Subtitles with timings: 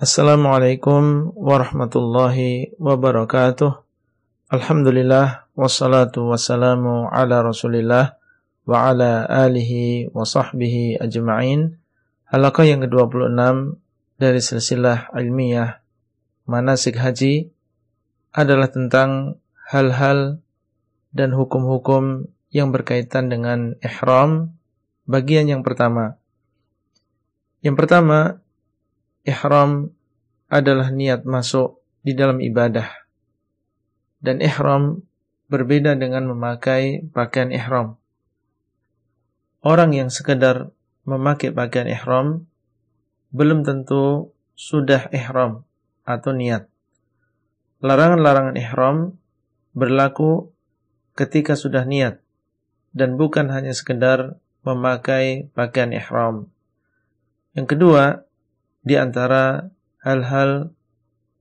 [0.00, 3.84] Assalamualaikum warahmatullahi wabarakatuh.
[4.48, 8.16] Alhamdulillah wassalatu wassalamu ala Rasulillah
[8.64, 11.76] wa ala alihi wa sahbihi ajma'in.
[12.32, 13.76] Halaqah yang ke-26
[14.16, 15.84] dari silsilah ilmiah
[16.48, 17.52] manasik haji
[18.32, 19.36] adalah tentang
[19.68, 20.40] hal-hal
[21.12, 24.56] dan hukum-hukum yang berkaitan dengan ihram
[25.04, 26.16] bagian yang pertama.
[27.60, 28.39] Yang pertama,
[29.30, 29.94] ihram
[30.50, 32.90] adalah niat masuk di dalam ibadah.
[34.18, 35.06] Dan ihram
[35.46, 37.96] berbeda dengan memakai pakaian ihram.
[39.62, 40.74] Orang yang sekedar
[41.06, 42.50] memakai pakaian ihram
[43.30, 45.62] belum tentu sudah ihram
[46.02, 46.66] atau niat.
[47.80, 48.96] Larangan-larangan ihram
[49.72, 50.52] berlaku
[51.16, 52.20] ketika sudah niat
[52.92, 56.50] dan bukan hanya sekedar memakai pakaian ihram.
[57.56, 58.04] Yang kedua,
[58.90, 59.70] di antara
[60.02, 60.74] hal-hal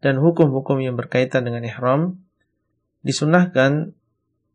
[0.05, 2.22] dan hukum-hukum yang berkaitan dengan ihram
[3.02, 3.97] disunahkan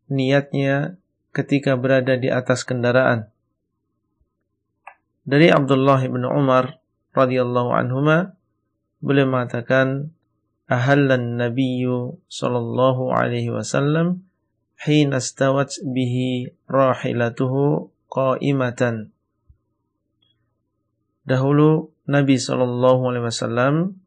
[0.07, 0.95] niatnya
[1.35, 3.27] ketika berada di atas kendaraan.
[5.27, 6.79] Dari Abdullah bin Umar
[7.11, 8.39] radhiyallahu anhuma
[9.03, 10.15] beliau mengatakan
[10.71, 14.23] ahallan nabiyyu sallallahu alaihi wasallam
[14.79, 19.11] hina stawat bihi rahilatuhu qa'imatan.
[21.27, 23.97] Dahulu Nabi Shallallahu Alaihi Wasallam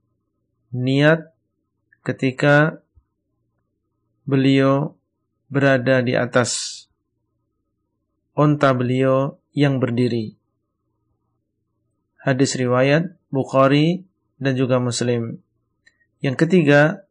[0.70, 1.34] niat
[2.06, 2.78] ketika
[4.22, 4.94] beliau
[5.50, 6.86] berada di atas
[8.38, 10.38] onta beliau yang berdiri.
[12.22, 14.06] Hadis riwayat Bukhari
[14.38, 15.42] dan juga Muslim.
[16.22, 17.02] Yang ketiga,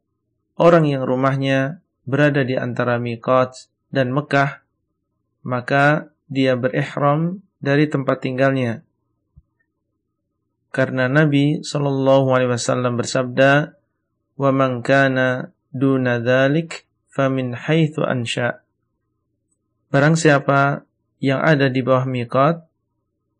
[0.55, 4.63] orang yang rumahnya berada di antara Miqat dan Mekah,
[5.43, 8.86] maka dia berihram dari tempat tinggalnya
[10.77, 13.73] karena Nabi Shallallahu Alaihi Wasallam bersabda,
[14.37, 14.53] "Wa
[14.85, 16.21] kana duna
[17.09, 18.61] famin haitsu ansha."
[19.89, 20.85] Barang siapa
[21.17, 22.61] yang ada di bawah miqat,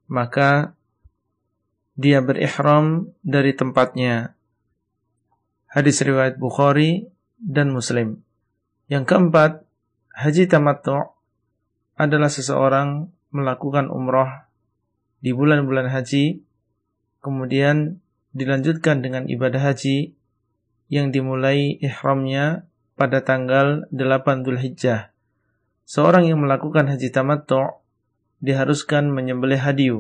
[0.09, 0.74] maka
[1.94, 4.34] dia berihram dari tempatnya.
[5.69, 7.06] Hadis riwayat Bukhari
[7.38, 8.25] dan Muslim.
[8.90, 9.62] Yang keempat,
[10.09, 11.06] haji tamattu
[12.02, 14.50] adalah seseorang melakukan umrah
[15.22, 16.47] di bulan-bulan haji
[17.22, 18.00] kemudian
[18.34, 20.14] dilanjutkan dengan ibadah haji
[20.88, 22.68] yang dimulai ihramnya
[22.98, 25.14] pada tanggal 8 Dhul Hijjah.
[25.88, 27.80] Seorang yang melakukan haji tamattu
[28.44, 29.98] diharuskan menyembelih hadiu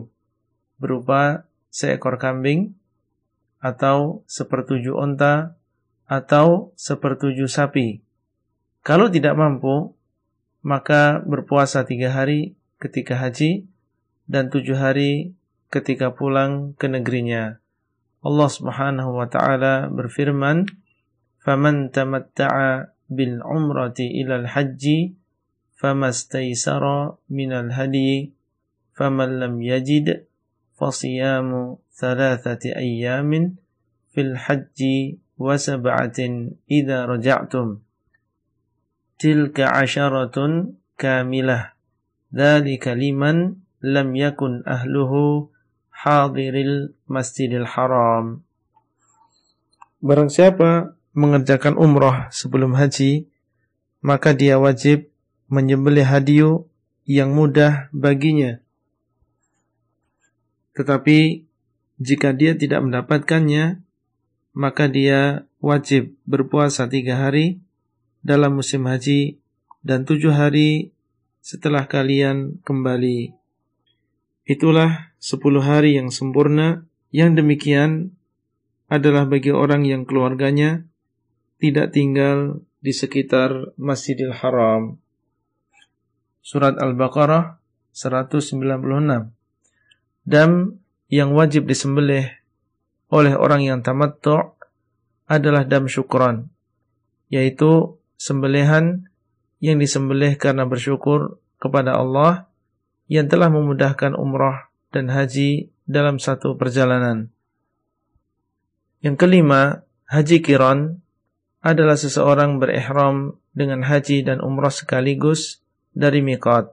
[0.77, 2.77] berupa seekor kambing
[3.57, 5.57] atau sepertujuh onta
[6.05, 8.01] atau sepertujuh sapi.
[8.85, 9.97] Kalau tidak mampu,
[10.63, 13.67] maka berpuasa tiga hari ketika haji
[14.29, 15.36] dan tujuh hari
[15.67, 17.59] ketika pulang ke negerinya.
[18.23, 20.67] Allah Subhanahu wa taala berfirman,
[21.43, 25.15] "Faman tamatta'a bil umrati ila al-hajji
[25.79, 28.35] famastaysara minal hadi
[28.97, 30.27] faman lam yajid
[30.75, 33.61] fasiyamu thalathati ayyamin
[34.11, 37.85] fil hajji wa sab'atin idza raja'tum
[39.21, 41.77] tilka asharatun kamilah
[42.33, 45.53] dhalika liman lam yakun ahluhu
[45.97, 48.45] hadiril masjidil haram.
[49.97, 53.25] Barang siapa mengerjakan umrah sebelum haji,
[54.05, 55.09] maka dia wajib
[55.49, 56.69] menyembelih hadiu
[57.09, 58.61] yang mudah baginya.
[60.77, 61.49] Tetapi
[61.97, 63.81] jika dia tidak mendapatkannya,
[64.53, 67.57] maka dia wajib berpuasa tiga hari
[68.21, 69.41] dalam musim haji
[69.81, 70.93] dan tujuh hari
[71.41, 73.33] setelah kalian kembali.
[74.45, 78.17] Itulah sepuluh hari yang sempurna, yang demikian
[78.87, 80.87] adalah bagi orang yang keluarganya
[81.59, 85.01] tidak tinggal di sekitar Masjidil Haram.
[86.39, 87.59] Surat Al-Baqarah
[87.91, 88.63] 196.
[90.23, 90.51] Dam
[91.11, 92.29] yang wajib disembelih
[93.11, 94.55] oleh orang yang tamattu'
[95.27, 96.47] adalah dam syukran,
[97.27, 99.11] yaitu sembelihan
[99.59, 102.47] yang disembelih karena bersyukur kepada Allah
[103.11, 107.31] yang telah memudahkan umrah dan haji dalam satu perjalanan.
[109.03, 111.03] Yang kelima, haji kiron
[111.61, 116.71] adalah seseorang berihram dengan haji dan umrah sekaligus dari miqat.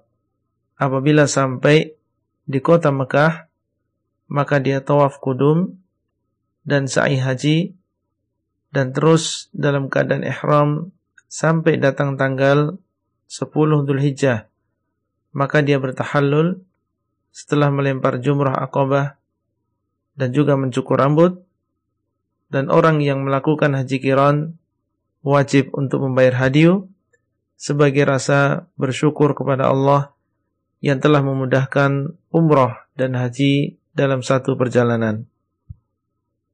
[0.78, 1.94] Apabila sampai
[2.44, 3.49] di kota Mekah,
[4.28, 5.78] maka dia tawaf kudum
[6.64, 7.76] dan sa'i haji
[8.75, 10.90] dan terus dalam keadaan ihram
[11.31, 12.81] sampai datang tanggal
[13.31, 14.50] 10 Dhul Hijjah
[15.34, 16.62] maka dia bertahallul
[17.34, 19.19] setelah melempar jumrah akobah
[20.14, 21.42] dan juga mencukur rambut
[22.46, 24.62] dan orang yang melakukan haji kiron
[25.26, 26.86] wajib untuk membayar hadiu
[27.58, 30.14] sebagai rasa bersyukur kepada Allah
[30.78, 35.26] yang telah memudahkan umroh dan haji dalam satu perjalanan.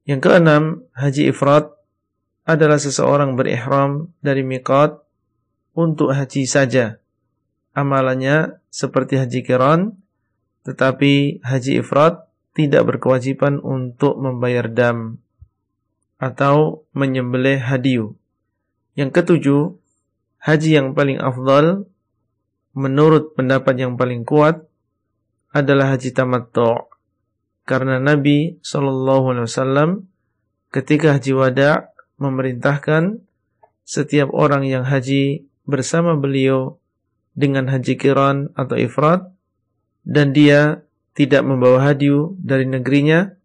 [0.07, 0.63] Yang keenam,
[0.97, 1.69] haji ifrat
[2.47, 4.97] adalah seseorang berihram dari miqat
[5.77, 6.97] untuk haji saja.
[7.77, 10.00] Amalannya seperti haji kiron,
[10.67, 15.23] tetapi haji ifrat tidak berkewajiban untuk membayar dam
[16.21, 18.13] atau menyembelih hadiu.
[18.93, 19.61] Yang ketujuh,
[20.43, 21.89] haji yang paling afdal
[22.77, 24.61] menurut pendapat yang paling kuat
[25.51, 26.87] adalah haji tamattu.
[27.65, 29.89] Karena Nabi sallallahu alaihi wasallam
[30.69, 31.71] ketika haji wada
[32.21, 33.23] memerintahkan
[33.87, 36.79] setiap orang yang haji bersama beliau
[37.33, 39.25] dengan haji kiran atau ifrat
[40.07, 40.81] dan dia
[41.13, 43.35] tidak membawa hadiu dari negerinya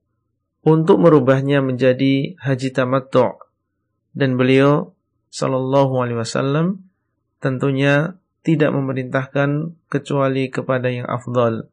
[0.67, 3.39] untuk merubahnya menjadi haji tamattu
[4.17, 4.97] dan beliau
[5.29, 6.89] sallallahu alaihi wasallam
[7.39, 11.69] tentunya tidak memerintahkan kecuali kepada yang afdal.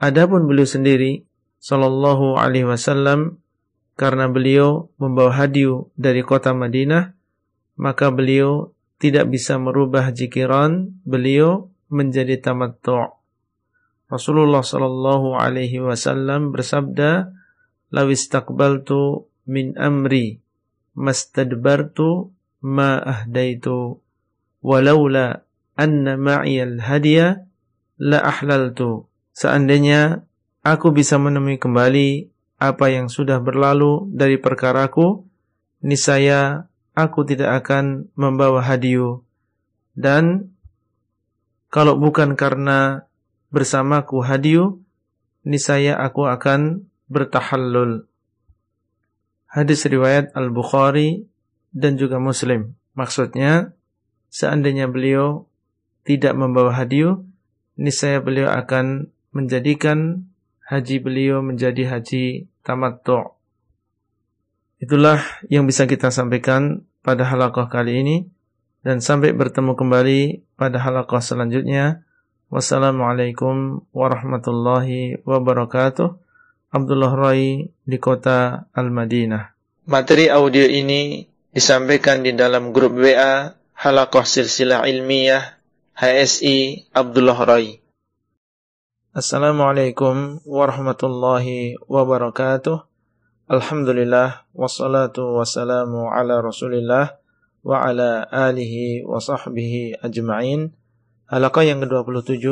[0.00, 1.26] Adapun beliau sendiri
[1.60, 3.42] sallallahu alaihi wasallam
[3.98, 7.16] karena beliau membawa hadiu dari kota Madinah
[7.76, 13.15] maka beliau tidak bisa merubah haji kiran beliau menjadi tamattu.
[14.06, 17.34] Rasulullah sallallahu alaihi wasallam bersabda
[17.90, 20.38] law istaqbaltu min amri
[20.94, 22.30] mastadbartu
[22.62, 23.98] ma ahdaitu
[24.62, 25.42] walaula
[25.74, 27.46] anna ma'iyal hadiya
[27.98, 29.10] la ahlaltu.
[29.36, 30.24] Seandainya
[30.62, 35.28] aku bisa menemui kembali apa yang sudah berlalu dari perkaraku
[35.84, 39.20] niscaya aku tidak akan membawa hadiu
[39.92, 40.56] dan
[41.68, 43.04] kalau bukan karena
[43.56, 44.84] bersamaku hadiu
[45.40, 48.04] niscaya aku akan bertahallul.
[49.48, 51.24] Hadis riwayat Al-Bukhari
[51.72, 52.76] dan juga Muslim.
[52.92, 53.72] Maksudnya,
[54.28, 55.48] seandainya beliau
[56.04, 57.24] tidak membawa hadiu,
[57.80, 60.28] niscaya beliau akan menjadikan
[60.68, 63.32] haji beliau menjadi haji tamattu.
[64.76, 68.16] Itulah yang bisa kita sampaikan pada halaqah kali ini
[68.84, 70.20] dan sampai bertemu kembali
[70.58, 72.05] pada halaqah selanjutnya.
[72.46, 76.14] Wassalamualaikum warahmatullahi wabarakatuh.
[76.70, 79.50] Abdullah Rai di kota Al-Madinah.
[79.90, 85.58] Materi audio ini disampaikan di dalam grup WA Halakoh Silsilah Ilmiah
[85.98, 87.82] HSI Abdullah Rai.
[89.10, 92.78] Assalamualaikum warahmatullahi wabarakatuh.
[93.50, 97.18] Alhamdulillah wassalatu wassalamu ala Rasulillah
[97.66, 100.70] wa ala alihi wa sahbihi ajma'in.
[101.26, 102.46] Halaqah yang ke-27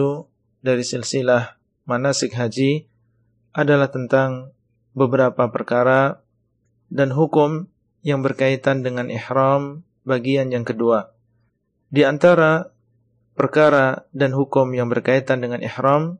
[0.59, 2.91] dari silsilah manasik haji
[3.55, 4.51] adalah tentang
[4.99, 6.27] beberapa perkara
[6.91, 7.71] dan hukum
[8.03, 11.15] yang berkaitan dengan ihram bagian yang kedua.
[11.87, 12.75] Di antara
[13.39, 16.19] perkara dan hukum yang berkaitan dengan ihram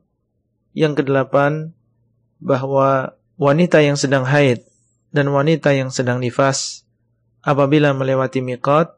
[0.71, 1.75] yang kedelapan
[2.39, 4.63] bahwa wanita yang sedang haid
[5.11, 6.87] dan wanita yang sedang nifas
[7.43, 8.95] apabila melewati miqat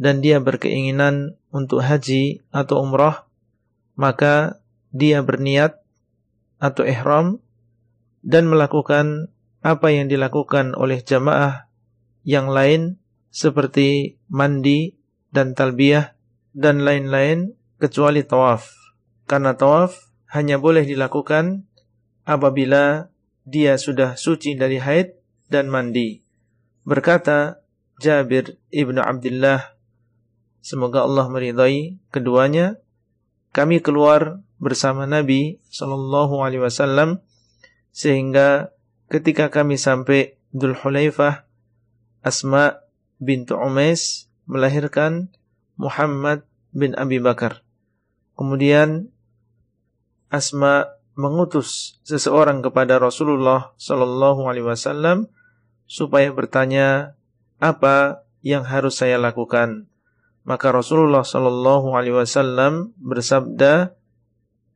[0.00, 3.28] dan dia berkeinginan untuk haji atau umrah
[3.94, 4.62] maka
[4.92, 5.80] dia berniat
[6.62, 7.40] atau ihram
[8.22, 11.66] dan melakukan apa yang dilakukan oleh jamaah
[12.22, 14.94] yang lain seperti mandi
[15.34, 16.14] dan talbiyah
[16.52, 18.68] dan lain-lain kecuali tawaf.
[19.26, 21.66] Karena tawaf hanya boleh dilakukan
[22.22, 23.10] apabila
[23.42, 25.18] dia sudah suci dari haid
[25.50, 26.22] dan mandi.
[26.86, 27.62] Berkata
[27.98, 29.71] Jabir ibnu Abdullah,
[30.62, 32.80] semoga Allah meridai keduanya,
[33.52, 37.20] kami keluar bersama Nabi Shallallahu Alaihi Wasallam
[37.92, 38.72] sehingga
[39.12, 41.44] ketika kami sampai Dhul Hulaifah,
[42.22, 42.80] Asma
[43.18, 45.28] bintu Umais melahirkan
[45.76, 47.60] Muhammad bin Abi Bakar.
[48.38, 49.12] Kemudian
[50.32, 55.28] Asma mengutus seseorang kepada Rasulullah Shallallahu Alaihi Wasallam
[55.84, 57.18] supaya bertanya
[57.60, 59.91] apa yang harus saya lakukan.
[60.42, 63.94] Maka Rasulullah Shallallahu Alaihi Wasallam bersabda,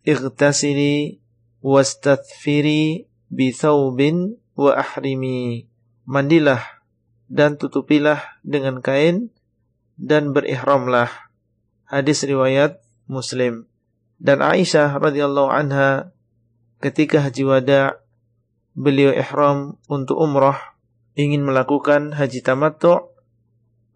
[0.07, 1.19] "Ightasili
[1.67, 5.67] wastathfiri bithaubin wa ahrimi.
[6.07, 6.63] Mandilah
[7.27, 9.35] dan tutupilah dengan kain
[9.99, 11.11] dan berihramlah.
[11.87, 12.79] Hadis riwayat
[13.11, 13.67] Muslim.
[14.17, 16.15] Dan Aisyah radhiyallahu anha
[16.79, 18.01] ketika haji wada
[18.79, 20.79] beliau ihram untuk umrah
[21.19, 23.11] ingin melakukan haji tamattu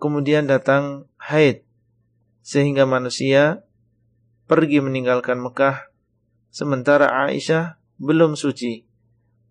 [0.00, 1.62] kemudian datang haid
[2.40, 3.62] sehingga manusia
[4.48, 5.92] pergi meninggalkan Mekah
[6.50, 8.88] sementara Aisyah belum suci.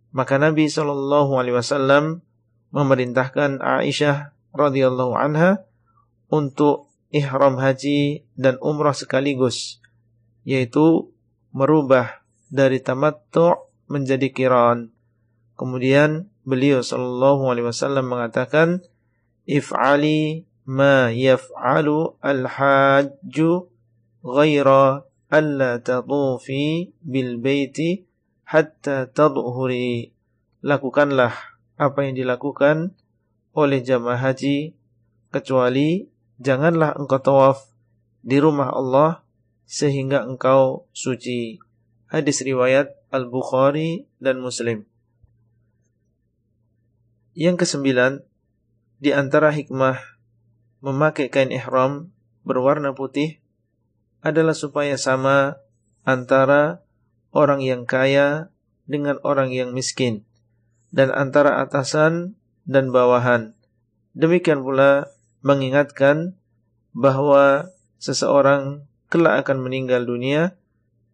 [0.10, 2.25] Maka Nabi Shallallahu Alaihi Wasallam
[2.74, 5.63] memerintahkan Aisyah radhiyallahu anha
[6.34, 9.82] untuk ihram haji dan umrah sekaligus
[10.46, 11.13] yaitu
[11.53, 14.94] merubah dari tamattu' menjadi kiran.
[15.58, 18.82] Kemudian beliau sallallahu alaihi wasallam mengatakan
[19.50, 23.65] if'ali ma yaf'alu al-hajju
[24.22, 25.01] ghaira
[25.34, 28.06] alla tatufi bil baiti
[28.46, 30.13] hatta tadhuri.
[30.62, 31.34] Lakukanlah
[31.82, 32.94] apa yang dilakukan
[33.58, 34.77] oleh jamaah haji
[35.34, 36.06] kecuali
[36.38, 37.65] janganlah engkau tawaf
[38.22, 39.25] di rumah Allah
[39.65, 41.58] sehingga engkau suci.
[42.10, 44.86] Hadis riwayat Al-Bukhari dan Muslim.
[47.38, 48.25] Yang kesembilan,
[49.00, 49.96] di antara hikmah
[50.84, 52.12] memakai kain ihram
[52.44, 53.39] berwarna putih
[54.20, 55.60] adalah supaya sama
[56.03, 56.84] antara
[57.32, 58.51] orang yang kaya
[58.84, 60.27] dengan orang yang miskin
[60.91, 62.36] dan antara atasan
[62.68, 63.56] dan bawahan.
[64.18, 65.13] Demikian pula
[65.46, 66.36] mengingatkan
[66.91, 70.60] bahwa seseorang kelak akan meninggal dunia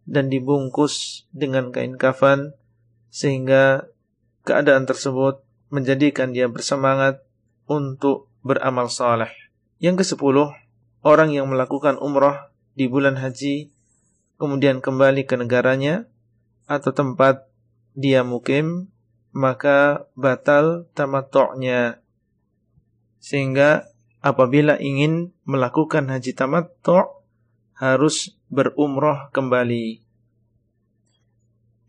[0.08, 2.54] dan dibungkus dengan kain kafan
[3.10, 3.90] sehingga
[4.46, 7.25] keadaan tersebut menjadikan dia bersemangat
[7.66, 9.30] untuk beramal saleh.
[9.82, 10.54] Yang kesepuluh,
[11.06, 13.70] orang yang melakukan umrah di bulan haji
[14.36, 16.04] kemudian kembali ke negaranya
[16.68, 17.48] atau tempat
[17.96, 18.92] dia mukim
[19.32, 22.00] maka batal tamattu'nya
[23.20, 23.88] sehingga
[24.20, 27.04] apabila ingin melakukan haji tamattu'
[27.76, 30.00] harus berumroh kembali.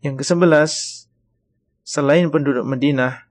[0.04, 0.72] Yang kesebelas,
[1.84, 3.27] selain penduduk Madinah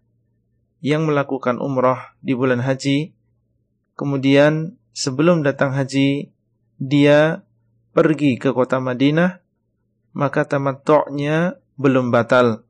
[0.81, 3.13] yang melakukan umroh di bulan haji,
[3.97, 6.29] kemudian sebelum datang haji,
[6.77, 7.41] dia
[7.97, 9.41] pergi ke kota Madinah,
[10.13, 12.61] maka tamattu'nya belum batal.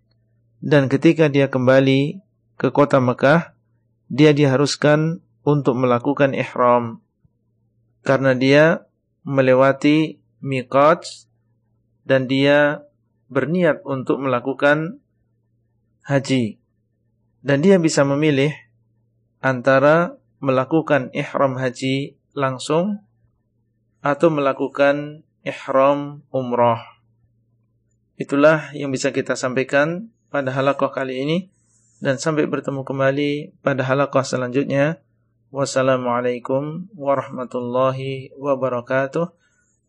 [0.63, 2.23] Dan ketika dia kembali
[2.55, 3.53] ke kota Mekah,
[4.07, 7.03] dia diharuskan untuk melakukan ihram.
[8.07, 8.87] Karena dia
[9.27, 11.03] melewati miqat
[12.07, 12.87] dan dia
[13.27, 15.03] berniat untuk melakukan
[16.07, 16.55] haji
[17.47, 18.51] dan dia bisa memilih
[19.39, 22.99] antara melakukan ihram haji langsung
[24.03, 26.83] atau melakukan ihram umrah
[28.19, 31.37] itulah yang bisa kita sampaikan pada halakoh kali ini
[32.03, 34.99] dan sampai bertemu kembali pada halakoh selanjutnya
[35.47, 39.31] Wassalamualaikum warahmatullahi wabarakatuh.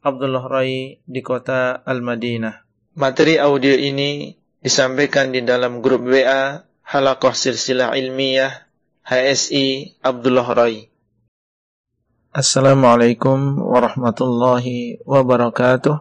[0.07, 2.63] Abdullah Rai di kota Al-Madinah.
[2.95, 8.65] Materi audio ini disampaikan di dalam grup WA Halakoh Silsilah Ilmiah
[9.05, 10.89] HSI Abdullah Rai.
[12.33, 16.01] Assalamualaikum warahmatullahi wabarakatuh.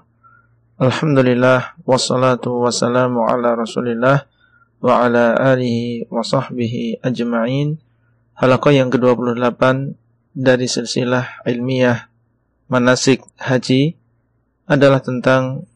[0.79, 4.31] Alhamdulillah wassalatu wassalamu ala Rasulillah
[4.79, 7.83] wa ala alihi wa sahbihi ajma'in.
[8.39, 9.91] Halaqah yang ke-28
[10.39, 12.07] dari silsilah ilmiah
[12.71, 13.99] manasik haji
[14.63, 15.67] adalah tentang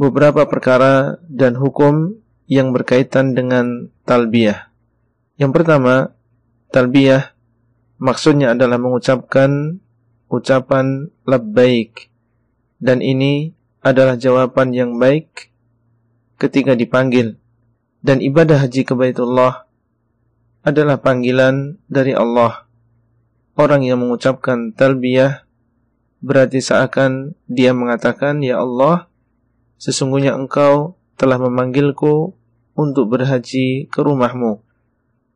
[0.00, 4.70] beberapa perkara dan hukum yang berkaitan dengan talbiyah.
[5.36, 6.14] Yang pertama,
[6.70, 7.34] talbiyah
[7.98, 9.82] maksudnya adalah mengucapkan
[10.26, 12.10] ucapan labbaik
[12.82, 15.54] dan ini adalah jawaban yang baik
[16.36, 17.38] ketika dipanggil
[18.02, 19.66] dan ibadah haji ke Baitullah
[20.66, 22.66] adalah panggilan dari Allah.
[23.56, 25.46] Orang yang mengucapkan talbiyah
[26.20, 29.08] berarti seakan dia mengatakan, Ya Allah,
[29.78, 32.36] sesungguhnya engkau telah memanggilku
[32.76, 34.60] untuk berhaji ke rumahmu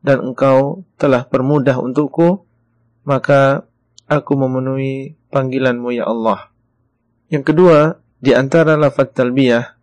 [0.01, 2.45] dan engkau telah permudah untukku,
[3.05, 3.69] maka
[4.09, 6.49] aku memenuhi panggilanmu ya Allah.
[7.29, 7.77] Yang kedua,
[8.21, 9.77] di antara lafaz talbiyah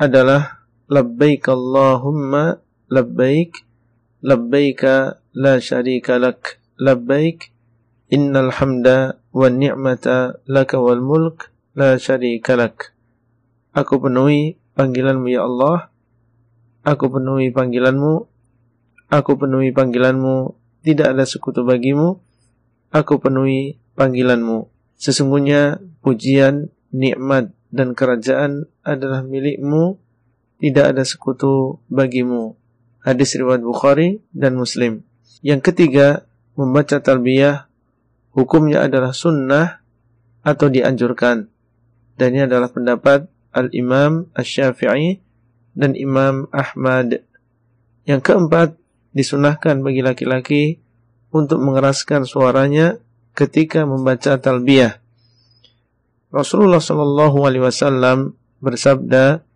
[0.00, 2.60] adalah labbaik Allahumma
[2.92, 3.64] labbaik
[4.20, 7.54] labbaika la syarika lak labbaik
[8.12, 12.92] innal hamda wan ni'mata laka wal mulk la syarika lak
[13.72, 15.90] aku penuhi panggilanmu ya Allah.
[16.84, 18.28] Aku penuhi panggilanmu.
[19.08, 20.52] Aku penuhi panggilanmu.
[20.84, 22.20] Tidak ada sekutu bagimu.
[22.92, 24.68] Aku penuhi panggilanmu.
[25.00, 29.98] Sesungguhnya pujian nikmat dan kerajaan adalah milikmu.
[30.60, 32.54] Tidak ada sekutu bagimu.
[33.02, 35.04] Hadis riwayat Bukhari dan Muslim.
[35.44, 36.24] Yang ketiga,
[36.56, 37.68] membaca talbiyah.
[38.32, 39.84] Hukumnya adalah sunnah
[40.40, 41.50] atau dianjurkan.
[42.14, 45.22] Dan ini adalah pendapat Al-Imam Ash-Syafi'i
[45.78, 47.22] dan Imam Ahmad.
[48.04, 48.68] Yang keempat,
[49.14, 50.82] disunahkan bagi laki-laki
[51.30, 52.98] untuk mengeraskan suaranya
[53.34, 54.98] ketika membaca talbiyah.
[56.34, 59.46] Rasulullah sallallahu alaihi wasallam bersabda,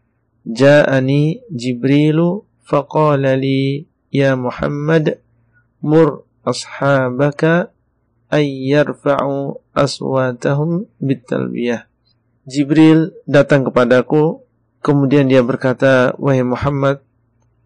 [0.47, 5.19] "Ja'ani Jibrilu faqala li ya Muhammad
[5.83, 7.75] mur ashabaka
[8.31, 11.88] ay yarfa'u aswatahum bitalbiyah."
[12.49, 14.40] Jibril datang kepadaku,
[14.81, 17.05] kemudian dia berkata, Wahai Muhammad,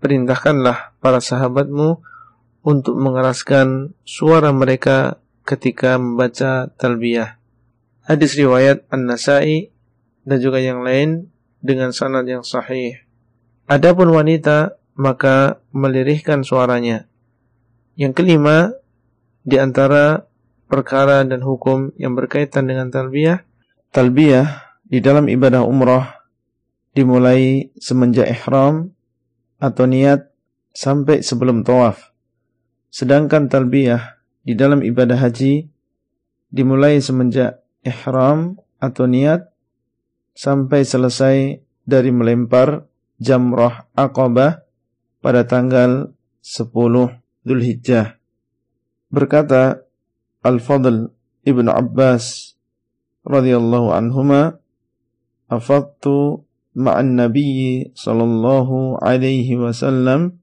[0.02, 2.02] perintahkanlah para sahabatmu
[2.66, 7.38] untuk mengeraskan suara mereka ketika membaca talbiyah.
[8.02, 9.70] Hadis riwayat An-Nasai
[10.26, 11.30] dan juga yang lain
[11.62, 12.98] dengan sanad yang sahih.
[13.70, 17.06] Adapun wanita maka melirihkan suaranya.
[17.94, 18.74] Yang kelima
[19.46, 20.26] di antara
[20.66, 23.46] perkara dan hukum yang berkaitan dengan talbiyah,
[23.94, 26.20] talbiyah di dalam ibadah umrah
[26.92, 28.92] dimulai semenjak ihram
[29.56, 30.28] atau niat
[30.76, 32.12] sampai sebelum tawaf.
[32.92, 35.64] Sedangkan talbiyah di dalam ibadah haji
[36.52, 39.48] dimulai semenjak ihram atau niat
[40.36, 42.84] sampai selesai dari melempar
[43.16, 44.60] jamrah Aqabah
[45.24, 46.12] pada tanggal
[46.44, 46.68] 10
[47.48, 48.20] Dzulhijjah.
[49.08, 49.88] Berkata
[50.44, 51.08] Al-Fadl
[51.48, 52.52] Ibn Abbas
[53.24, 54.61] radhiyallahu anhuma
[55.52, 56.40] afadtu
[56.72, 60.40] ma'an nabiyyi sallallahu alaihi wasallam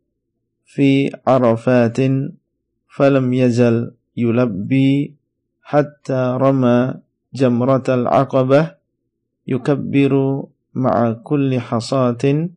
[0.69, 2.37] fi Arafatin
[2.85, 5.17] falam yazal yulabbi
[5.65, 7.01] hatta rama
[7.33, 8.77] jamratal aqabah
[9.49, 12.53] yukabbiru ma'a kulli hasatin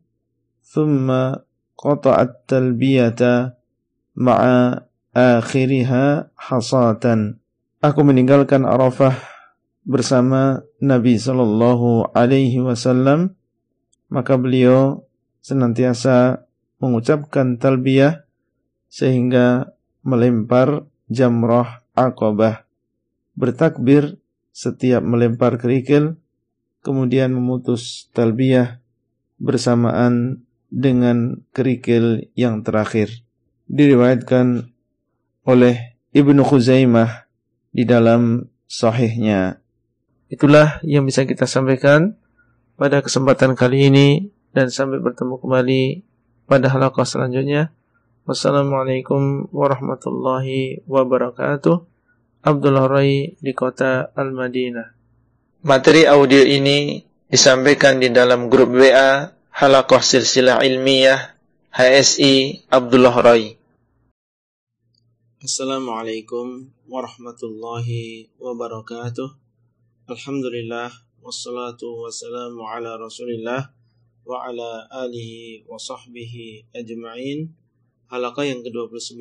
[0.61, 1.41] thumma
[1.73, 3.57] qata'at talbiyata
[4.13, 7.41] ma'a akhiriha hasatan
[7.81, 9.32] aku meninggalkan Arafah
[9.83, 13.35] bersama Nabi sallallahu alaihi wasallam
[14.07, 15.03] maka beliau
[15.43, 16.45] senantiasa
[16.77, 18.23] mengucapkan talbiyah
[18.87, 19.73] sehingga
[20.05, 22.67] melempar jamrah akobah.
[23.33, 24.21] Bertakbir
[24.53, 26.21] setiap melempar kerikil,
[26.85, 28.77] kemudian memutus talbiyah
[29.41, 33.09] bersamaan dengan kerikil yang terakhir.
[33.65, 34.69] Diriwayatkan
[35.49, 37.25] oleh Ibnu Khuzaimah
[37.73, 39.62] di dalam sahihnya.
[40.33, 42.17] Itulah yang bisa kita sampaikan
[42.73, 46.01] pada kesempatan kali ini dan sampai bertemu kembali
[46.49, 47.69] pada halaqah selanjutnya.
[48.25, 51.85] Wassalamualaikum warahmatullahi wabarakatuh.
[52.49, 54.89] Abdullah Rai di kota Al-Madinah.
[55.69, 56.97] Materi audio ini
[57.29, 61.37] disampaikan di dalam grup WA Halaqah Silsilah Ilmiah
[61.69, 63.53] HSI Abdullah Rai.
[65.45, 69.42] Assalamualaikum warahmatullahi wabarakatuh.
[70.03, 70.91] Alhamdulillah
[71.23, 73.71] wassalatu wassalamu ala Rasulillah
[74.27, 77.55] wa ala alihi wa sahbihi ajma'in.
[78.11, 79.15] Halaqah yang ke-29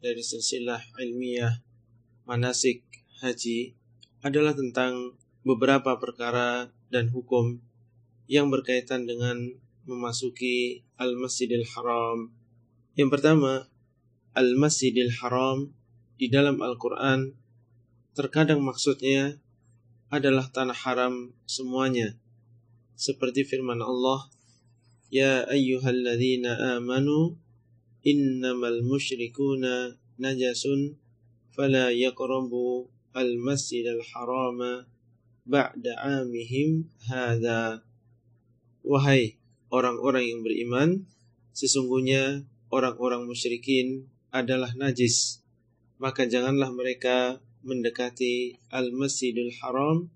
[0.00, 1.60] dari silsilah ilmiah
[2.24, 2.80] manasik
[3.20, 3.76] haji
[4.24, 7.60] adalah tentang beberapa perkara dan hukum
[8.24, 9.52] yang berkaitan dengan
[9.84, 12.32] memasuki Al-Masjidil Haram.
[12.96, 13.68] Yang pertama,
[14.32, 15.76] Al-Masjidil Haram
[16.16, 17.36] di dalam Al-Quran
[18.16, 19.36] terkadang maksudnya
[20.10, 22.18] adalah tanah haram semuanya.
[22.98, 24.28] Seperti firman Allah
[25.10, 27.34] Ya ayyuhalladzina amanu
[28.06, 31.02] innamal musyrikuna najasun
[31.50, 34.86] fala yaqrabu al-masjidal harama
[35.42, 37.82] ba'da amihim hadha.
[38.86, 39.34] Wahai
[39.74, 41.10] orang-orang yang beriman
[41.58, 45.42] sesungguhnya orang-orang musyrikin adalah najis.
[45.98, 50.08] Maka janganlah mereka mendekati al-masjidul haram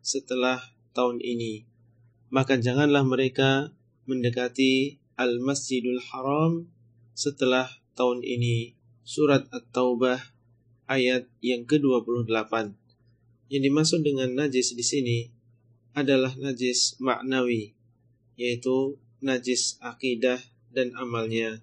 [0.00, 0.60] setelah
[0.96, 1.76] tahun ini
[2.26, 3.70] maka janganlah mereka
[4.10, 6.66] mendekati Al-Masjidul Haram
[7.14, 8.74] setelah tahun ini.
[9.06, 10.18] Surat At-Taubah
[10.90, 12.74] ayat yang ke-28.
[13.46, 15.18] Yang dimaksud dengan najis di sini
[15.94, 17.78] adalah najis maknawi,
[18.34, 20.42] yaitu najis akidah
[20.74, 21.62] dan amalnya.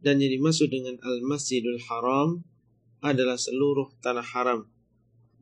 [0.00, 2.46] Dan yang dimaksud dengan Al-Masjidul Haram
[3.05, 4.65] adalah seluruh tanah haram.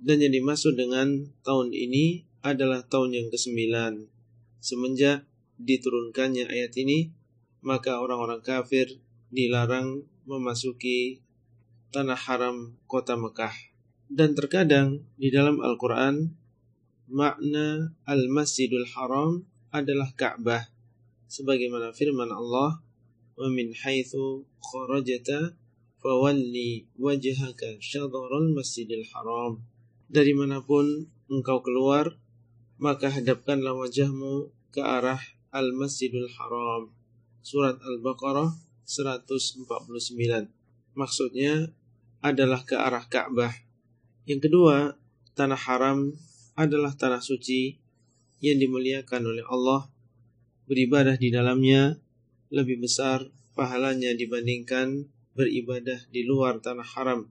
[0.03, 3.71] Dan yang dimaksud dengan tahun ini adalah tahun yang ke-9
[4.59, 5.27] Semenjak
[5.59, 7.11] diturunkannya ayat ini,
[7.63, 8.99] maka orang-orang kafir
[9.31, 11.23] dilarang memasuki
[11.91, 13.51] tanah haram kota Mekah.
[14.07, 16.35] Dan terkadang di dalam Al-Quran,
[17.11, 20.69] makna Al-Masjidul Haram adalah Ka'bah.
[21.27, 22.83] Sebagaimana firman Allah,
[23.33, 24.13] وَمِنْ حَيْثُ
[24.61, 25.29] خَرَجَتَ
[25.98, 29.62] fawalli wajhaka syadharul masjidil haram.
[30.08, 32.16] Dari mana pun engkau keluar,
[32.80, 35.20] maka hadapkanlah wajahmu ke arah
[35.52, 36.92] Al-Masjidil haram.
[37.42, 38.54] Surat Al-Baqarah
[38.86, 39.68] 149.
[40.96, 41.68] Maksudnya
[42.24, 43.52] adalah ke arah Ka'bah.
[44.24, 44.96] Yang kedua,
[45.36, 46.12] tanah haram
[46.58, 47.78] adalah tanah suci
[48.42, 49.86] yang dimuliakan oleh Allah.
[50.68, 51.96] Beribadah di dalamnya
[52.52, 57.30] lebih besar pahalanya dibandingkan beribadah di luar tanah haram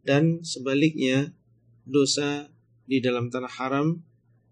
[0.00, 1.36] dan sebaliknya
[1.84, 2.48] dosa
[2.88, 4.00] di dalam tanah haram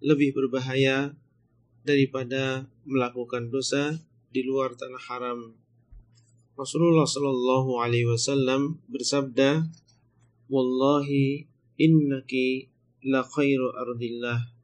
[0.04, 1.16] lebih berbahaya
[1.80, 3.96] daripada melakukan dosa
[4.28, 5.56] di luar tanah haram.
[6.54, 9.64] Rasulullah Shallallahu Alaihi Wasallam bersabda,
[10.52, 11.48] "Wallahi
[11.80, 12.68] innaki
[13.08, 14.54] la khairu ardillah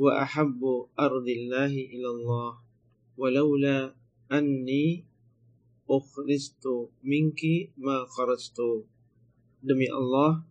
[0.00, 2.58] wa ahabbu ardillahi ilallah
[3.14, 3.92] walaula
[4.32, 5.09] anni
[5.90, 8.86] ukhristu minki ma kharajtu."
[9.58, 10.46] Demi Allah,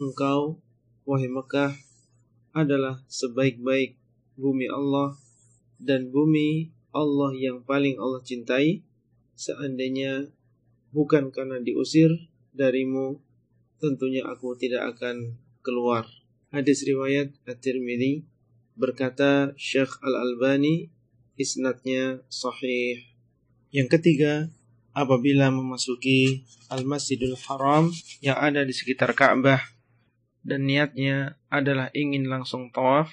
[0.00, 0.64] engkau
[1.04, 1.76] wahai Mekah
[2.56, 4.00] adalah sebaik-baik
[4.40, 5.14] bumi Allah
[5.76, 8.84] dan bumi Allah yang paling Allah cintai.
[9.32, 10.28] Seandainya
[10.92, 12.12] bukan karena diusir
[12.52, 13.18] darimu
[13.80, 16.06] tentunya aku tidak akan keluar.
[16.52, 18.28] Hadis riwayat At-Tirmidzi
[18.76, 20.92] berkata Syekh Al-Albani
[21.40, 23.00] isnadnya sahih.
[23.72, 24.52] Yang ketiga
[24.92, 27.88] apabila memasuki Al-Masjidil Haram
[28.24, 29.60] yang ada di sekitar Ka'bah
[30.44, 33.12] dan niatnya adalah ingin langsung tawaf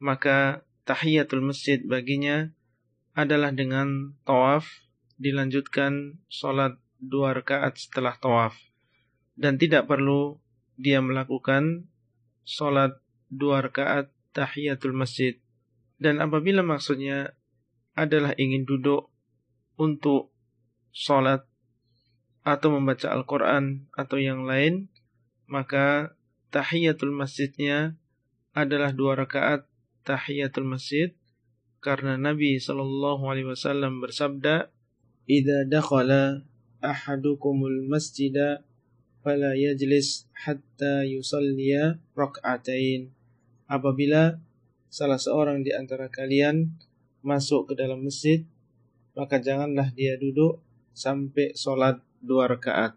[0.00, 2.50] maka tahiyatul masjid baginya
[3.12, 4.66] adalah dengan tawaf
[5.20, 8.56] dilanjutkan sholat dua rakaat setelah tawaf.
[9.36, 10.40] Dan tidak perlu
[10.80, 11.88] dia melakukan
[12.48, 12.96] sholat
[13.28, 15.36] dua rakaat tahiyatul masjid.
[16.00, 17.36] Dan apabila maksudnya
[17.92, 19.12] adalah ingin duduk
[19.76, 20.29] untuk
[20.90, 21.46] sholat
[22.42, 24.88] atau membaca Al-Quran atau yang lain
[25.50, 26.16] maka
[26.54, 27.98] tahiyatul masjidnya
[28.54, 29.66] adalah dua rakaat
[30.02, 31.14] tahiyatul masjid
[31.80, 34.68] karena Nabi sallallahu alaihi wasallam bersabda
[35.24, 36.44] "Idza dakhala
[36.84, 38.66] ahadukumul masjida
[39.24, 43.12] fala yajlis hatta yusalliya rak'atain."
[43.70, 44.36] Apabila
[44.90, 46.74] salah seorang di antara kalian
[47.22, 48.42] masuk ke dalam masjid,
[49.14, 50.60] maka janganlah dia duduk
[50.92, 52.96] sampai sholat dua rakaat.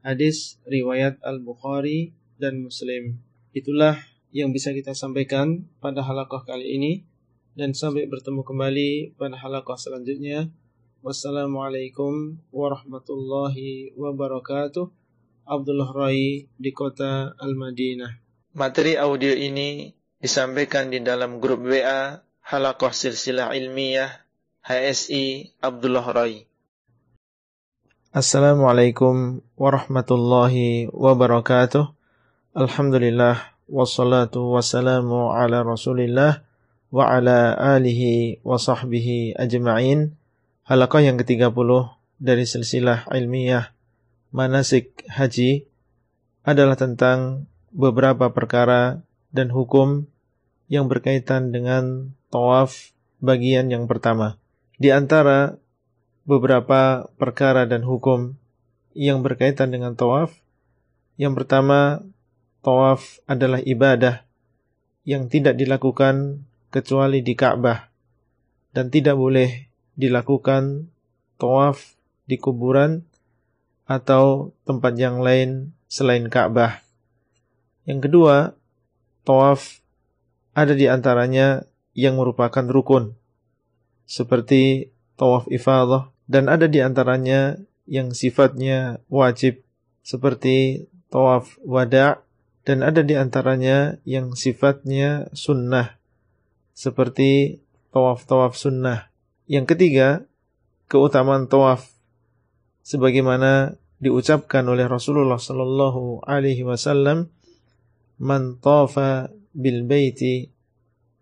[0.00, 3.18] Hadis riwayat Al-Bukhari dan Muslim.
[3.56, 3.98] Itulah
[4.30, 6.92] yang bisa kita sampaikan pada halakoh kali ini
[7.56, 10.52] dan sampai bertemu kembali pada halakoh selanjutnya.
[11.00, 14.86] Wassalamualaikum warahmatullahi wabarakatuh.
[15.46, 18.12] Abdullah Rai di kota Al-Madinah.
[18.58, 24.10] Materi audio ini disampaikan di dalam grup WA Halakoh Silsilah Ilmiah
[24.66, 26.42] HSI Abdullah Rai.
[28.16, 31.84] Assalamualaikum warahmatullahi wabarakatuh.
[32.56, 36.40] Alhamdulillah wassalatu wassalamu ala rasulillah
[36.88, 40.16] wa ala alihi wa sahbihi ajma'in
[40.64, 41.52] Halakah yang ke-30
[42.16, 43.76] dari silsilah ilmiah
[44.32, 45.68] manasik haji
[46.40, 50.08] adalah tentang beberapa perkara dan hukum
[50.72, 54.40] yang berkaitan dengan tawaf bagian yang pertama.
[54.80, 55.60] Di antara
[56.26, 58.34] beberapa perkara dan hukum
[58.92, 60.34] yang berkaitan dengan tawaf,
[61.14, 62.02] yang pertama
[62.66, 64.26] tawaf adalah ibadah
[65.06, 66.42] yang tidak dilakukan
[66.74, 67.88] kecuali di Ka'bah.
[68.74, 70.92] Dan tidak boleh dilakukan
[71.40, 71.96] tawaf
[72.28, 73.06] di kuburan
[73.86, 76.82] atau tempat yang lain selain Ka'bah.
[77.86, 78.36] Yang kedua,
[79.22, 79.80] tawaf
[80.52, 83.14] ada di antaranya yang merupakan rukun
[84.04, 89.62] seperti tawaf ifadah dan ada di antaranya yang sifatnya wajib
[90.02, 92.22] seperti tawaf wada'
[92.66, 95.96] dan ada di antaranya yang sifatnya sunnah
[96.76, 97.62] seperti
[97.94, 99.08] tawaf-tawaf sunnah.
[99.48, 100.08] Yang ketiga,
[100.92, 101.88] keutamaan tawaf
[102.84, 107.32] sebagaimana diucapkan oleh Rasulullah sallallahu alaihi wasallam,
[108.20, 110.52] "Man tawafa bil baiti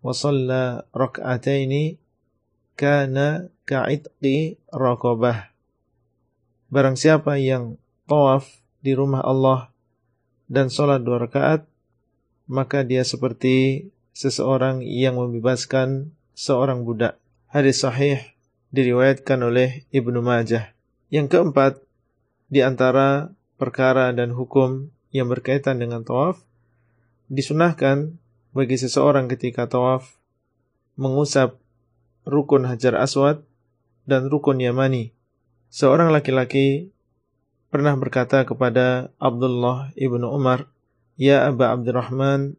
[0.02, 2.02] wa shalla rak'ataini
[2.74, 5.50] kana ka'itqi raqabah."
[6.70, 7.78] Barang siapa yang
[8.10, 8.50] tawaf
[8.82, 9.70] di rumah Allah
[10.50, 11.64] dan sholat dua rakaat,
[12.50, 17.16] maka dia seperti seseorang yang membebaskan seorang budak.
[17.48, 18.20] Hadis sahih
[18.74, 20.74] diriwayatkan oleh Ibnu Majah.
[21.08, 21.72] Yang keempat,
[22.50, 26.42] di antara perkara dan hukum yang berkaitan dengan tawaf,
[27.30, 28.18] disunahkan
[28.50, 30.18] bagi seseorang ketika tawaf
[30.98, 31.58] mengusap
[32.24, 33.44] rukun Hajar Aswad
[34.08, 35.12] dan rukun Yamani.
[35.72, 36.92] Seorang laki-laki
[37.72, 40.68] pernah berkata kepada Abdullah ibnu Umar,
[41.14, 42.58] Ya Aba Abdurrahman,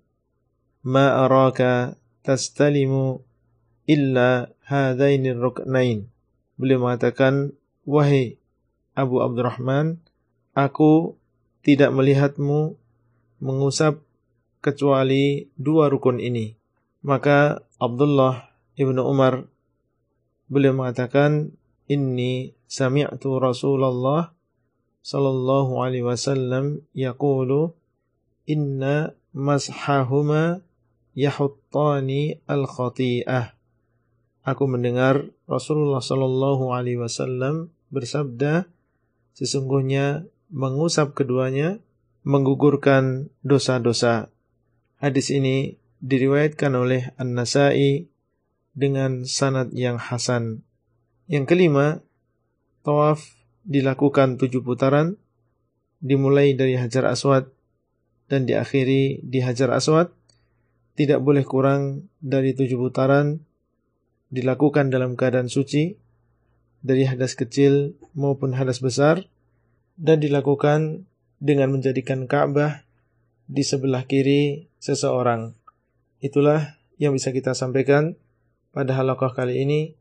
[0.85, 3.23] ma araka tastalimu
[3.89, 6.07] illa hadaini ruknain.
[6.55, 7.53] Beliau mengatakan,
[7.85, 8.41] Wahai
[8.97, 10.01] Abu Abdurrahman,
[10.55, 11.19] aku
[11.61, 12.79] tidak melihatmu
[13.43, 14.01] mengusap
[14.63, 16.57] kecuali dua rukun ini.
[17.05, 19.45] Maka Abdullah ibnu Umar
[20.49, 21.53] beliau mengatakan,
[21.85, 24.33] Inni sami'tu Rasulullah
[25.05, 27.77] sallallahu alaihi wasallam yaqulu
[28.49, 30.65] inna mashahuma
[31.13, 33.53] yahuttani al-khati'ah.
[34.45, 38.65] Aku mendengar Rasulullah sallallahu alaihi wasallam bersabda,
[39.37, 41.81] sesungguhnya mengusap keduanya
[42.25, 44.33] menggugurkan dosa-dosa.
[44.97, 48.09] Hadis ini diriwayatkan oleh An-Nasai
[48.75, 50.61] dengan sanad yang hasan.
[51.25, 52.05] Yang kelima,
[52.83, 53.23] tawaf
[53.65, 55.17] dilakukan tujuh putaran,
[56.03, 57.49] dimulai dari Hajar Aswad
[58.29, 60.13] dan diakhiri di Hajar Aswad,
[60.93, 63.41] tidak boleh kurang dari tujuh putaran,
[64.29, 65.97] dilakukan dalam keadaan suci,
[66.85, 69.25] dari hadas kecil maupun hadas besar,
[69.97, 71.09] dan dilakukan
[71.41, 72.85] dengan menjadikan Ka'bah
[73.49, 75.57] di sebelah kiri seseorang.
[76.21, 78.17] Itulah yang bisa kita sampaikan
[78.75, 79.95] pada halaqah kali ini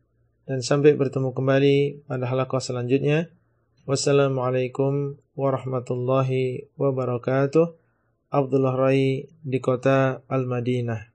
[0.51, 3.31] dan sampai bertemu kembali pada halaqah selanjutnya.
[3.87, 7.79] Wassalamualaikum warahmatullahi wabarakatuh.
[8.35, 11.07] Abdullah Rai di kota Al-Madinah.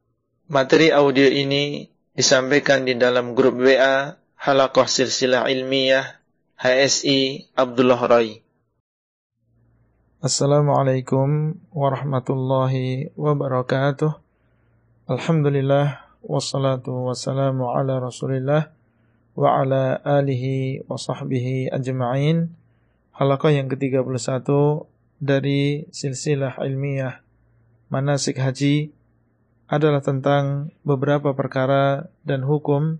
[0.48, 1.84] Materi audio ini
[2.16, 6.24] disampaikan di dalam grup WA Halakoh Silsilah Ilmiah
[6.56, 8.40] HSI Abdullah Rai.
[10.24, 14.16] Assalamualaikum warahmatullahi wabarakatuh.
[15.12, 18.76] Alhamdulillah wassalatu wassalamu ala Rasulillah
[19.40, 22.52] wa ala alihi wa sahbihi ajma'in
[23.16, 24.48] halaqah yang ke-31
[25.20, 27.24] dari silsilah ilmiah
[27.88, 28.92] manasik haji
[29.70, 33.00] adalah tentang beberapa perkara dan hukum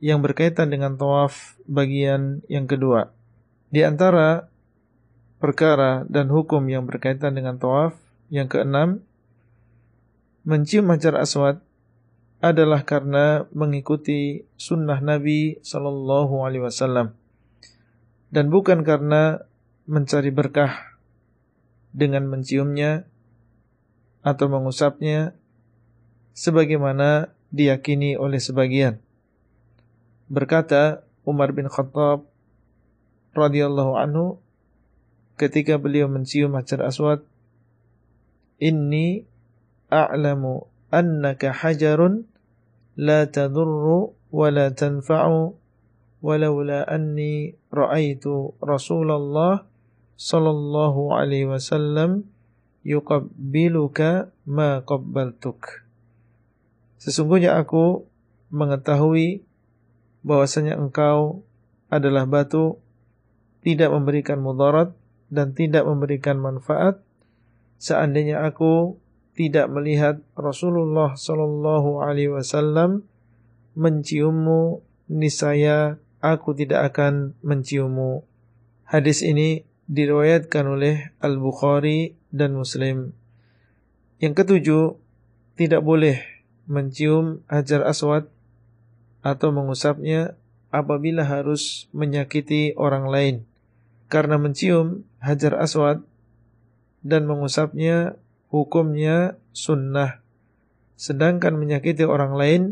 [0.00, 3.12] yang berkaitan dengan tawaf bagian yang kedua.
[3.68, 4.48] Di antara
[5.36, 7.94] perkara dan hukum yang berkaitan dengan tawaf
[8.32, 9.04] yang keenam,
[10.48, 11.60] mencium hajar aswad
[12.40, 17.12] adalah karena mengikuti sunnah Nabi Sallallahu Alaihi Wasallam
[18.32, 19.44] dan bukan karena
[19.84, 20.96] mencari berkah
[21.92, 23.04] dengan menciumnya
[24.24, 25.36] atau mengusapnya
[26.32, 29.02] sebagaimana diyakini oleh sebagian.
[30.30, 32.24] Berkata Umar bin Khattab
[33.34, 34.38] radhiyallahu anhu
[35.34, 37.26] ketika beliau mencium Hajar Aswad,
[38.62, 39.26] "Inni
[39.90, 42.26] a'lamu annaka hajarun
[42.98, 45.54] la tadurru wa la tanfa'u
[46.20, 49.64] walaula anni ra'aitu Rasulullah
[50.20, 52.28] sallallahu alaihi wasallam
[52.84, 55.88] yuqabbiluka ma qabbaltuk.
[57.00, 58.04] Sesungguhnya aku
[58.52, 59.40] mengetahui
[60.20, 61.40] bahwasanya engkau
[61.88, 62.76] adalah batu
[63.64, 64.92] tidak memberikan mudarat
[65.32, 67.00] dan tidak memberikan manfaat
[67.80, 69.00] seandainya aku
[69.40, 73.08] tidak melihat Rasulullah sallallahu alaihi wasallam
[73.72, 78.20] menciummu niscaya aku tidak akan menciummu.
[78.84, 83.16] Hadis ini diriwayatkan oleh Al-Bukhari dan Muslim.
[84.20, 84.84] Yang ketujuh,
[85.56, 86.20] tidak boleh
[86.68, 88.28] mencium hajar aswad
[89.24, 90.36] atau mengusapnya
[90.68, 93.36] apabila harus menyakiti orang lain.
[94.12, 96.04] Karena mencium hajar aswad
[97.00, 100.20] dan mengusapnya hukumnya sunnah.
[100.98, 102.62] Sedangkan menyakiti orang lain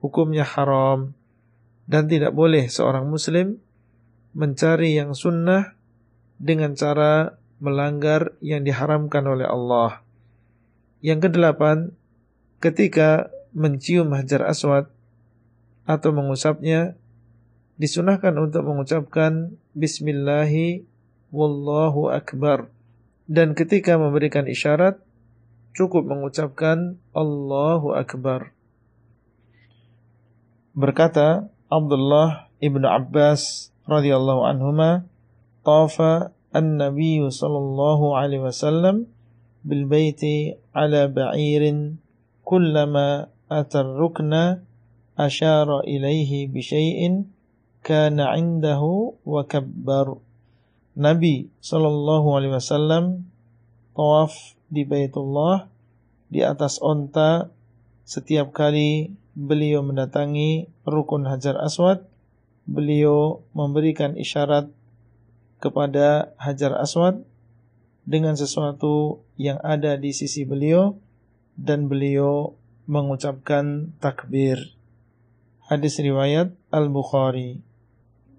[0.00, 1.12] hukumnya haram
[1.84, 3.60] dan tidak boleh seorang muslim
[4.32, 5.76] mencari yang sunnah
[6.36, 10.04] dengan cara melanggar yang diharamkan oleh Allah.
[11.00, 11.92] Yang kedelapan,
[12.60, 14.92] ketika mencium hajar aswad
[15.88, 16.98] atau mengusapnya,
[17.80, 20.84] disunahkan untuk mengucapkan Bismillahi
[21.32, 22.68] Wallahu Akbar.
[23.26, 25.05] Dan ketika memberikan isyarat,
[25.76, 28.56] cukup mengucapkan Allahu Akbar.
[30.72, 35.04] Berkata Abdullah ibnu Abbas radhiyallahu anhuma,
[35.60, 39.04] tafa an-nabiy sallallahu alaihi wasallam
[39.60, 42.00] bil baiti ala ba'irin
[42.40, 44.64] kullama atar rukna
[45.20, 47.28] ashara ilaihi bi syai'in
[47.84, 50.16] kana 'indahu wa kabbar.
[50.96, 53.28] Nabi sallallahu alaihi wasallam
[53.92, 55.68] tawaf di Baitullah
[56.26, 57.50] di atas onta
[58.06, 62.06] setiap kali beliau mendatangi rukun Hajar Aswad,
[62.64, 64.70] beliau memberikan isyarat
[65.60, 67.20] kepada Hajar Aswad
[68.06, 70.96] dengan sesuatu yang ada di sisi beliau
[71.58, 72.54] dan beliau
[72.86, 74.72] mengucapkan takbir.
[75.66, 77.58] Hadis riwayat Al-Bukhari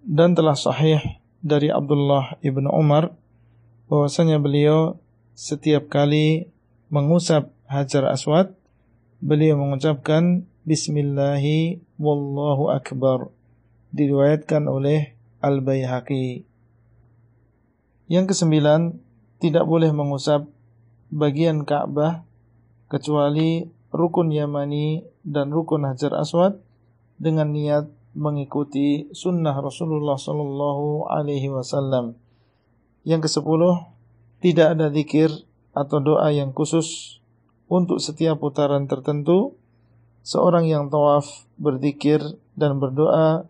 [0.08, 3.12] dan telah sahih dari Abdullah ibn Umar
[3.92, 4.96] bahwasanya beliau
[5.38, 6.50] setiap kali
[6.90, 8.58] mengusap Hajar Aswad
[9.22, 13.30] beliau mengucapkan Bismillahi wallahu akbar
[13.94, 16.42] diriwayatkan oleh Al-Baihaqi.
[18.10, 18.98] Yang kesembilan,
[19.38, 20.50] tidak boleh mengusap
[21.14, 22.26] bagian Ka'bah
[22.90, 26.58] kecuali rukun Yamani dan rukun Hajar Aswad
[27.22, 27.86] dengan niat
[28.18, 32.18] mengikuti sunnah Rasulullah Sallallahu Alaihi Wasallam.
[33.06, 33.97] Yang kesepuluh,
[34.44, 35.30] tidak ada zikir
[35.74, 37.20] atau doa yang khusus
[37.70, 39.58] untuk setiap putaran tertentu.
[40.28, 42.20] Seorang yang tawaf berzikir
[42.60, 43.48] dan berdoa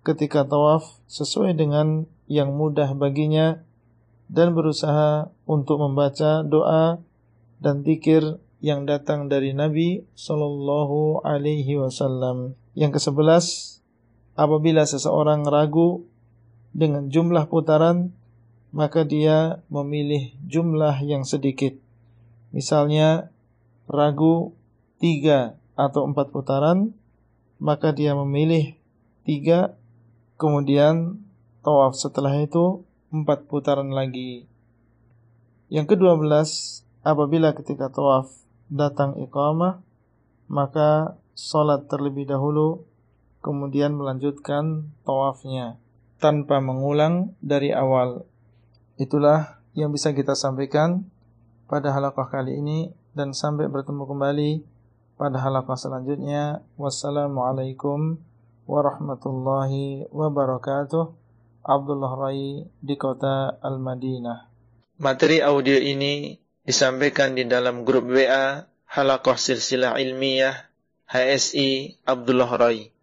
[0.00, 3.60] ketika tawaf sesuai dengan yang mudah baginya
[4.26, 6.98] dan berusaha untuk membaca doa
[7.60, 12.56] dan zikir yang datang dari Nabi Sallallahu Alaihi Wasallam.
[12.72, 13.44] Yang kesebelas,
[14.34, 16.04] apabila seseorang ragu
[16.72, 18.12] dengan jumlah putaran,
[18.76, 21.80] maka dia memilih jumlah yang sedikit.
[22.52, 23.32] Misalnya,
[23.88, 24.52] ragu
[25.00, 26.92] tiga atau empat putaran,
[27.56, 28.76] maka dia memilih
[29.24, 29.80] tiga,
[30.36, 31.24] kemudian
[31.64, 34.44] tawaf setelah itu empat putaran lagi.
[35.72, 38.28] Yang kedua belas, apabila ketika tawaf
[38.68, 39.80] datang iqamah,
[40.52, 42.84] maka sholat terlebih dahulu
[43.40, 45.80] kemudian melanjutkan tawafnya
[46.20, 48.28] tanpa mengulang dari awal.
[48.96, 51.04] Itulah yang bisa kita sampaikan
[51.68, 54.64] pada halaqah kali ini dan sampai bertemu kembali
[55.20, 56.64] pada halaqah selanjutnya.
[56.80, 58.16] Wassalamualaikum
[58.64, 61.12] warahmatullahi wabarakatuh.
[61.66, 64.48] Abdullah Rai di kota Al-Madinah.
[64.96, 70.72] Materi audio ini disampaikan di dalam grup WA Halaqah Silsilah Ilmiah
[71.04, 72.96] HSI Abdullah Rai.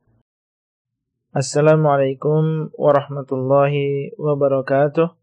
[1.38, 5.23] Assalamualaikum warahmatullahi wabarakatuh.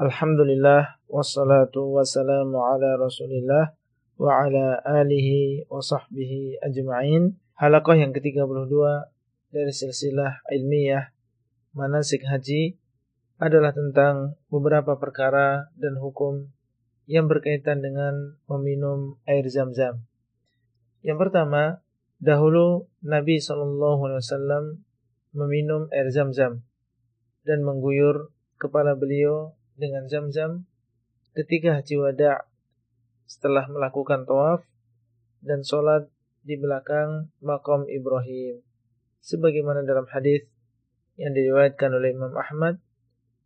[0.00, 3.76] Alhamdulillah wassalatu wassalamu ala Rasulillah
[4.16, 7.36] wa ala alihi wa sahbihi ajma'in.
[7.60, 8.72] Halaqah yang ke-32
[9.52, 11.12] dari silsilah ilmiah
[11.76, 12.80] manasik haji
[13.36, 16.48] adalah tentang beberapa perkara dan hukum
[17.04, 20.00] yang berkaitan dengan meminum air zam-zam.
[21.04, 21.84] Yang pertama,
[22.16, 24.08] dahulu Nabi SAW
[25.36, 26.64] meminum air zam-zam
[27.44, 30.68] dan mengguyur kepala beliau dengan zam-zam
[31.32, 32.44] ketika haji wada'
[33.24, 34.60] setelah melakukan tawaf
[35.40, 36.12] dan sholat
[36.44, 38.60] di belakang makam Ibrahim.
[39.24, 40.44] Sebagaimana dalam hadis
[41.16, 42.76] yang diriwayatkan oleh Imam Ahmad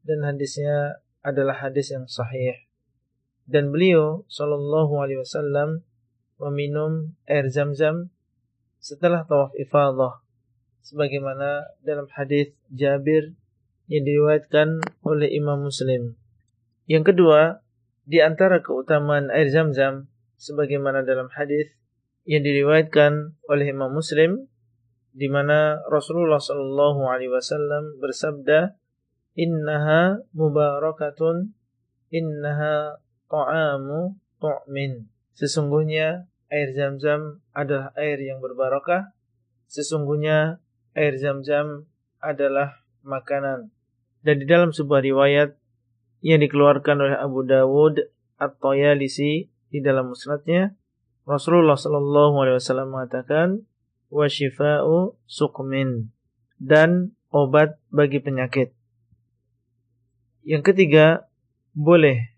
[0.02, 2.58] dan hadisnya adalah hadis yang sahih.
[3.44, 5.84] Dan beliau Shallallahu Alaihi Wasallam
[6.40, 8.10] meminum air zam-zam
[8.80, 10.24] setelah tawaf ifadah
[10.84, 13.32] sebagaimana dalam hadis Jabir
[13.88, 16.16] yang diriwayatkan oleh Imam Muslim.
[16.84, 17.64] Yang kedua,
[18.04, 21.72] di antara keutamaan air Zam-Zam sebagaimana dalam hadis
[22.28, 24.44] yang diriwayatkan oleh Imam Muslim
[25.14, 28.76] di mana Rasulullah Shallallahu alaihi wasallam bersabda,
[29.38, 31.56] "Innaha mubarakatun,
[32.12, 39.14] innaha ta'amu tu'min." Sesungguhnya air Zam-Zam adalah air yang berbarakah.
[39.70, 40.62] Sesungguhnya
[40.94, 41.90] air zam-zam
[42.22, 43.74] adalah makanan.
[44.24, 45.58] Dan di dalam sebuah riwayat
[46.24, 48.00] yang dikeluarkan oleh Abu Dawud
[48.40, 50.72] At-Tayalisi di dalam musnadnya,
[51.28, 53.68] Rasulullah Shallallahu Alaihi Wasallam mengatakan,
[54.08, 56.08] wa shifa'u sukmin
[56.56, 58.72] dan obat bagi penyakit.
[60.48, 61.28] Yang ketiga,
[61.76, 62.32] boleh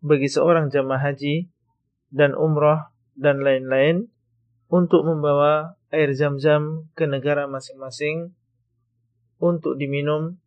[0.00, 1.52] bagi seorang jamaah haji
[2.08, 2.88] dan umrah
[3.20, 4.08] dan lain-lain
[4.72, 8.32] untuk membawa air zam-zam ke negara masing-masing
[9.36, 10.40] untuk diminum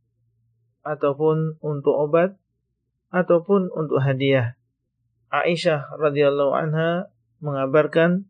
[0.82, 2.34] ataupun untuk obat
[3.10, 4.58] ataupun untuk hadiah.
[5.30, 8.26] Aisyah radhiyallahu anha mengabarkan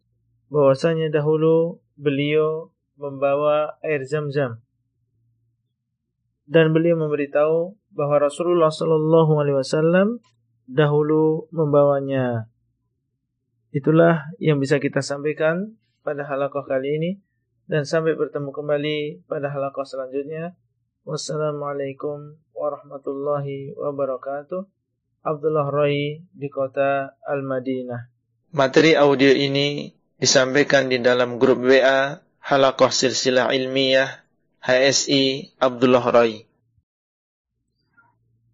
[0.51, 4.59] bahwasanya dahulu beliau membawa air zam-zam
[6.49, 10.17] dan beliau memberitahu bahwa Rasulullah Shallallahu Alaihi Wasallam
[10.65, 12.49] dahulu membawanya.
[13.69, 17.11] Itulah yang bisa kita sampaikan pada halaqah kali ini
[17.69, 20.57] dan sampai bertemu kembali pada halaqah selanjutnya.
[21.05, 24.65] Wassalamualaikum warahmatullahi wabarakatuh.
[25.19, 28.07] Abdullah Rai di kota Al-Madinah.
[28.55, 34.23] Materi audio ini disampaikan di dalam grup WA Halaqah Silsilah Ilmiah
[34.63, 36.47] HSI Abdullah Rai.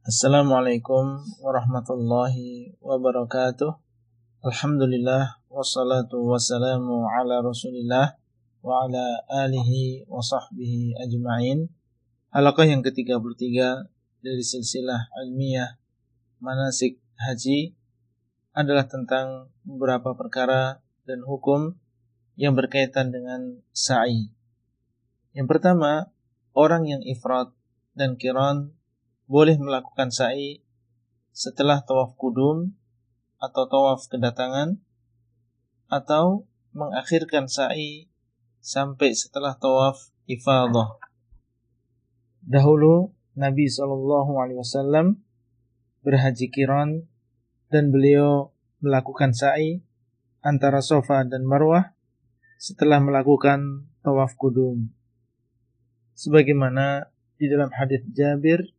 [0.06, 3.72] Assalamualaikum warahmatullahi wabarakatuh.
[4.46, 8.18] Alhamdulillah wassalatu wassalamu ala rasulillah
[8.66, 11.70] wa ala alihi wa sahbihi ajma'in
[12.34, 13.54] Halaqah yang ke-33
[14.26, 15.78] dari silsilah ilmiah
[16.46, 17.74] manasik haji
[18.54, 21.74] adalah tentang beberapa perkara dan hukum
[22.38, 24.30] yang berkaitan dengan sa'i.
[25.34, 26.14] Yang pertama,
[26.54, 27.50] orang yang ifrat
[27.98, 28.78] dan kiran
[29.26, 30.62] boleh melakukan sa'i
[31.34, 32.78] setelah tawaf kudum
[33.42, 34.78] atau tawaf kedatangan
[35.90, 38.08] atau mengakhirkan sa'i
[38.62, 41.02] sampai setelah tawaf ifadah.
[42.46, 45.25] Dahulu Nabi Wasallam
[46.06, 47.10] berhaji kiron
[47.74, 49.82] dan beliau melakukan sa'i
[50.46, 51.98] antara Sofa dan Marwah
[52.62, 54.94] setelah melakukan tawaf kudum.
[56.14, 57.10] Sebagaimana
[57.42, 58.70] di dalam hadis Jabir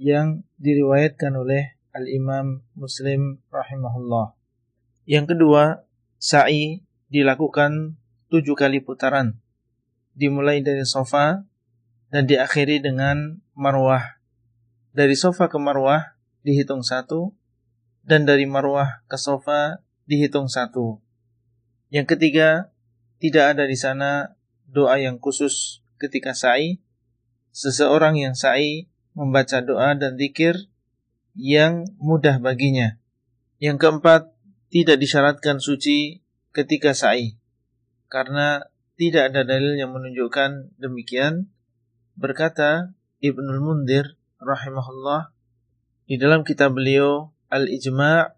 [0.00, 4.32] yang diriwayatkan oleh Al-Imam Muslim rahimahullah.
[5.04, 5.84] Yang kedua,
[6.16, 6.80] sa'i
[7.12, 8.00] dilakukan
[8.32, 9.36] tujuh kali putaran.
[10.16, 11.44] Dimulai dari sofa
[12.08, 14.18] dan diakhiri dengan marwah.
[14.90, 17.34] Dari sofa ke marwah dihitung satu,
[18.04, 20.98] dan dari marwah ke sofa dihitung satu.
[21.92, 22.72] Yang ketiga,
[23.20, 24.34] tidak ada di sana
[24.64, 26.80] doa yang khusus ketika sa'i.
[27.50, 30.70] Seseorang yang sa'i membaca doa dan zikir
[31.34, 32.96] yang mudah baginya.
[33.58, 34.32] Yang keempat,
[34.70, 36.22] tidak disyaratkan suci
[36.54, 37.36] ketika sa'i.
[38.06, 38.64] Karena
[38.94, 41.50] tidak ada dalil yang menunjukkan demikian.
[42.14, 45.34] Berkata Ibnul Mundir rahimahullah
[46.10, 48.34] di dalam kitab beliau Al-Ijma'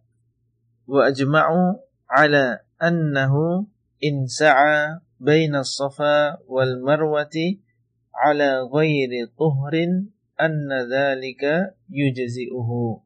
[0.92, 3.64] wa ajma'u ala annahu
[3.96, 7.64] in sa'a baina as-safa wal marwati
[8.12, 13.00] ala ghairi tuhrin anna dzalika yujzi'uhu.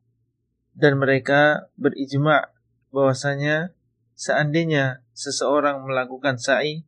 [0.75, 2.51] Dan mereka berijma'
[2.91, 3.71] bahwasanya
[4.19, 6.83] seandainya seseorang melakukan sa'i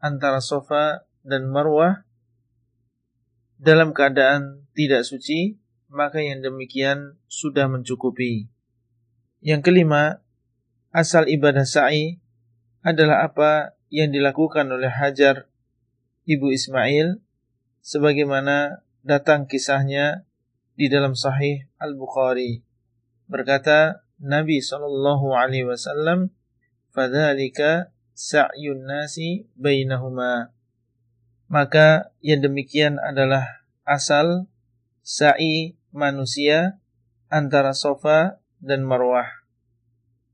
[0.00, 2.08] antara sofa dan marwah
[3.60, 5.61] dalam keadaan tidak suci,
[5.92, 8.48] maka yang demikian sudah mencukupi.
[9.44, 10.24] Yang kelima,
[10.88, 12.16] asal ibadah sa'i
[12.80, 15.52] adalah apa yang dilakukan oleh Hajar
[16.24, 17.20] Ibu Ismail
[17.84, 20.24] sebagaimana datang kisahnya
[20.72, 22.64] di dalam Sahih Al-Bukhari.
[23.28, 26.32] Berkata Nabi sallallahu alaihi wasallam,
[26.94, 30.56] "Fadzalika sa'yun nasi bainahuma."
[31.52, 33.44] Maka yang demikian adalah
[33.84, 34.48] asal
[35.04, 36.80] sa'i manusia
[37.28, 39.28] antara sofa dan marwah.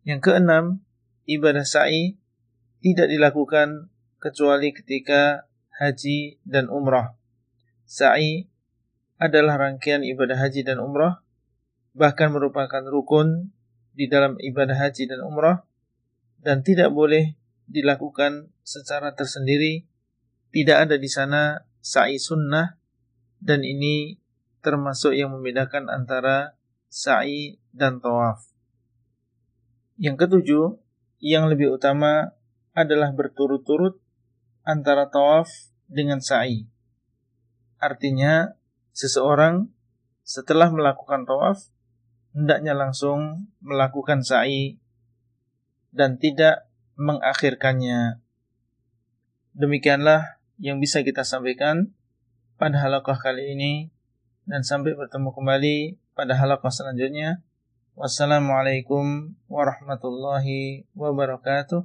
[0.07, 0.65] Yang keenam,
[1.29, 2.17] ibadah sa'i
[2.81, 3.91] tidak dilakukan
[4.23, 7.15] kecuali ketika haji dan umrah.
[7.85, 8.47] Sa'i
[9.19, 11.23] adalah rangkaian ibadah haji dan umrah,
[11.95, 13.51] bahkan merupakan rukun
[13.95, 15.67] di dalam ibadah haji dan umrah,
[16.39, 17.35] dan tidak boleh
[17.67, 19.91] dilakukan secara tersendiri.
[20.49, 22.79] Tidak ada di sana sa'i sunnah,
[23.43, 24.17] dan ini
[24.61, 28.43] termasuk yang membedakan antara sa'i dan tawaf.
[29.99, 30.65] Yang ketujuh,
[31.19, 32.35] yang lebih utama
[32.75, 33.99] adalah berturut-turut
[34.63, 35.51] antara tawaf
[35.91, 36.69] dengan sa'i.
[37.79, 38.55] Artinya,
[38.95, 39.71] seseorang
[40.23, 41.71] setelah melakukan tawaf
[42.37, 44.77] hendaknya langsung melakukan sa'i
[45.91, 48.21] dan tidak mengakhirkannya.
[49.57, 51.95] Demikianlah yang bisa kita sampaikan
[52.59, 53.73] pada halaqah kali ini
[54.49, 55.77] dan sampai bertemu kembali
[56.17, 57.45] pada halaqah selanjutnya.
[57.93, 61.85] Wassalamualaikum warahmatullahi wabarakatuh.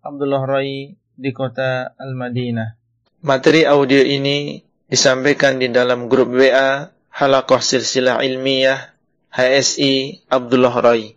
[0.00, 2.80] Abdullah Rai di kota Al-Madinah.
[3.22, 8.96] Materi audio ini disampaikan di dalam grup WA Halakoh Silsilah Ilmiah
[9.28, 11.14] HSI Abdullah Rai.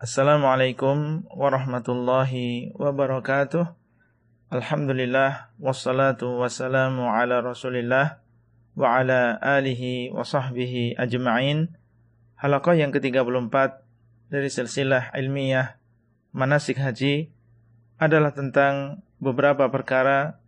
[0.00, 3.68] Assalamualaikum warahmatullahi wabarakatuh.
[4.48, 8.23] Alhamdulillah wassalatu wassalamu ala Rasulillah
[8.74, 11.70] wa ala alihi wa sahbihi ajma'in.
[12.38, 13.54] Halakoh yang ke-34
[14.28, 15.78] dari silsilah ilmiah
[16.34, 17.30] manasik haji
[17.96, 20.42] adalah tentang beberapa perkara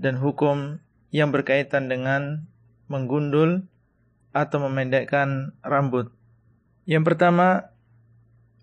[0.00, 0.80] dan hukum
[1.12, 2.48] yang berkaitan dengan
[2.88, 3.68] menggundul
[4.32, 6.08] atau memendekkan rambut.
[6.88, 7.68] Yang pertama,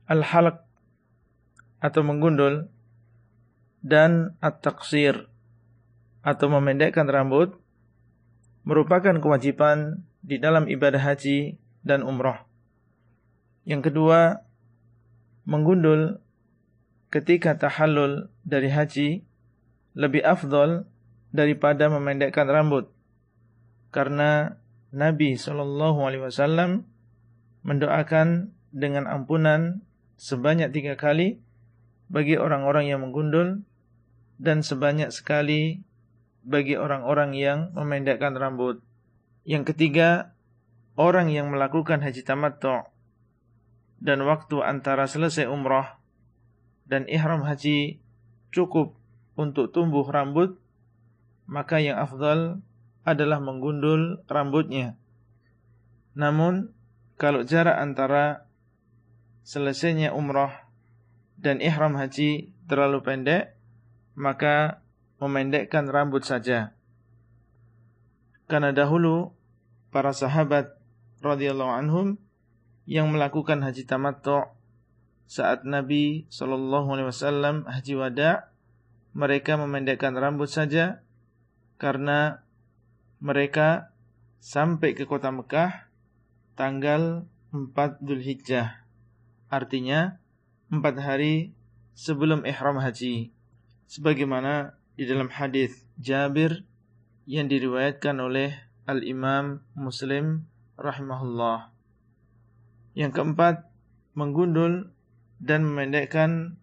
[0.09, 0.65] al-halq
[1.81, 2.69] atau menggundul
[3.85, 5.29] dan at-taqsir
[6.25, 7.53] atau memendekkan rambut
[8.65, 12.49] merupakan kewajiban di dalam ibadah haji dan umrah.
[13.63, 14.41] Yang kedua,
[15.45, 16.17] menggundul
[17.13, 19.21] ketika tahallul dari haji
[19.93, 20.89] lebih afdol
[21.29, 22.89] daripada memendekkan rambut.
[23.93, 24.59] Karena
[24.91, 26.83] Nabi Shallallahu Alaihi Wasallam
[27.63, 29.85] mendoakan dengan ampunan
[30.19, 31.39] sebanyak tiga kali
[32.11, 33.63] bagi orang-orang yang menggundul
[34.35, 35.85] dan sebanyak sekali
[36.45, 38.79] bagi orang-orang yang memendekkan rambut.
[39.43, 40.37] Yang ketiga,
[40.95, 42.85] orang yang melakukan haji tamattu
[43.99, 45.97] dan waktu antara selesai umrah
[46.85, 47.97] dan ihram haji
[48.53, 48.93] cukup
[49.33, 50.61] untuk tumbuh rambut
[51.45, 52.61] maka yang afdal
[53.05, 54.97] adalah menggundul rambutnya.
[56.17, 56.73] Namun
[57.21, 58.49] kalau jarak antara
[59.45, 60.51] selesainya umroh
[61.37, 63.53] dan ihram haji terlalu pendek,
[64.17, 64.81] maka
[65.19, 66.75] memendekkan rambut saja.
[68.45, 69.33] Karena dahulu
[69.89, 70.75] para sahabat
[71.23, 72.07] radhiyallahu anhum
[72.85, 74.45] yang melakukan haji tamattu
[75.25, 78.53] saat Nabi sallallahu alaihi wasallam haji wada
[79.17, 81.01] mereka memendekkan rambut saja
[81.81, 82.45] karena
[83.17, 83.95] mereka
[84.37, 85.89] sampai ke kota Mekah
[86.53, 88.85] tanggal 4 Dzulhijjah.
[89.49, 90.19] Artinya
[90.69, 91.55] 4 hari
[91.95, 93.31] sebelum ihram haji.
[93.87, 96.63] Sebagaimana di dalam hadis Jabir
[97.27, 98.55] yang diriwayatkan oleh
[98.87, 100.47] Al-Imam Muslim
[100.79, 101.71] rahimahullah.
[102.95, 103.67] Yang keempat,
[104.15, 104.95] menggundul
[105.43, 106.55] dan memendekkan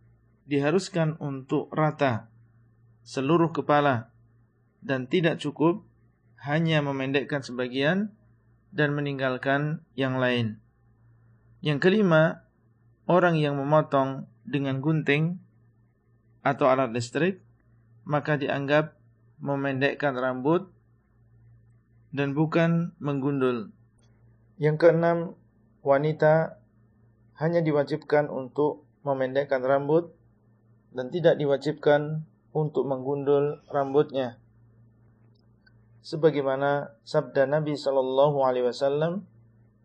[0.48, 2.32] diharuskan untuk rata
[3.04, 4.08] seluruh kepala
[4.80, 5.84] dan tidak cukup
[6.40, 8.16] hanya memendekkan sebagian
[8.72, 10.58] dan meninggalkan yang lain.
[11.60, 12.48] Yang kelima,
[13.04, 15.38] orang yang memotong dengan gunting
[16.42, 17.44] atau alat listrik
[18.02, 18.98] maka dianggap
[19.42, 20.70] memendekkan rambut
[22.12, 23.72] dan bukan menggundul.
[24.60, 25.18] Yang keenam,
[25.82, 26.62] wanita
[27.40, 30.14] hanya diwajibkan untuk memendekkan rambut
[30.94, 32.22] dan tidak diwajibkan
[32.52, 34.38] untuk menggundul rambutnya.
[36.02, 39.24] Sebagaimana sabda Nabi sallallahu alaihi wasallam,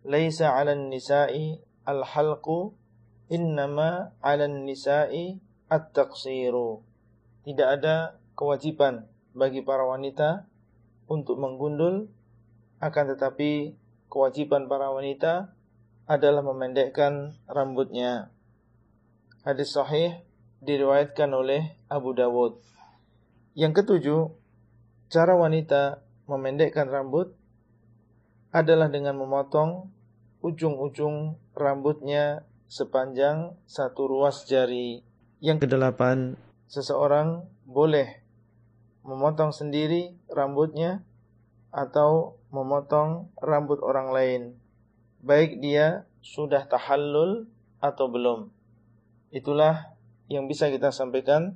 [0.03, 2.75] "Laisa 'alan nisa'i al-halqu,
[3.31, 5.39] innama 'alan nisa'i
[5.69, 6.86] at-taqsiru."
[7.47, 10.51] Tidak ada kewajiban bagi para wanita
[11.07, 12.11] untuk menggundul
[12.83, 13.71] akan tetapi
[14.11, 15.55] kewajiban para wanita
[16.11, 18.35] adalah memendekkan rambutnya.
[19.47, 20.27] Hadis sahih
[20.59, 22.59] diriwayatkan oleh Abu Dawud.
[23.55, 24.21] Yang ketujuh,
[25.07, 27.31] cara wanita memendekkan rambut
[28.51, 29.87] adalah dengan memotong
[30.43, 34.99] ujung-ujung rambutnya sepanjang satu ruas jari.
[35.39, 36.35] Yang kedelapan,
[36.67, 38.23] seseorang boleh
[39.07, 41.03] memotong sendiri rambutnya
[41.71, 44.41] atau memotong rambut orang lain.
[45.23, 47.47] Baik dia sudah tahallul
[47.79, 48.51] atau belum.
[49.31, 49.95] Itulah
[50.27, 51.55] yang bisa kita sampaikan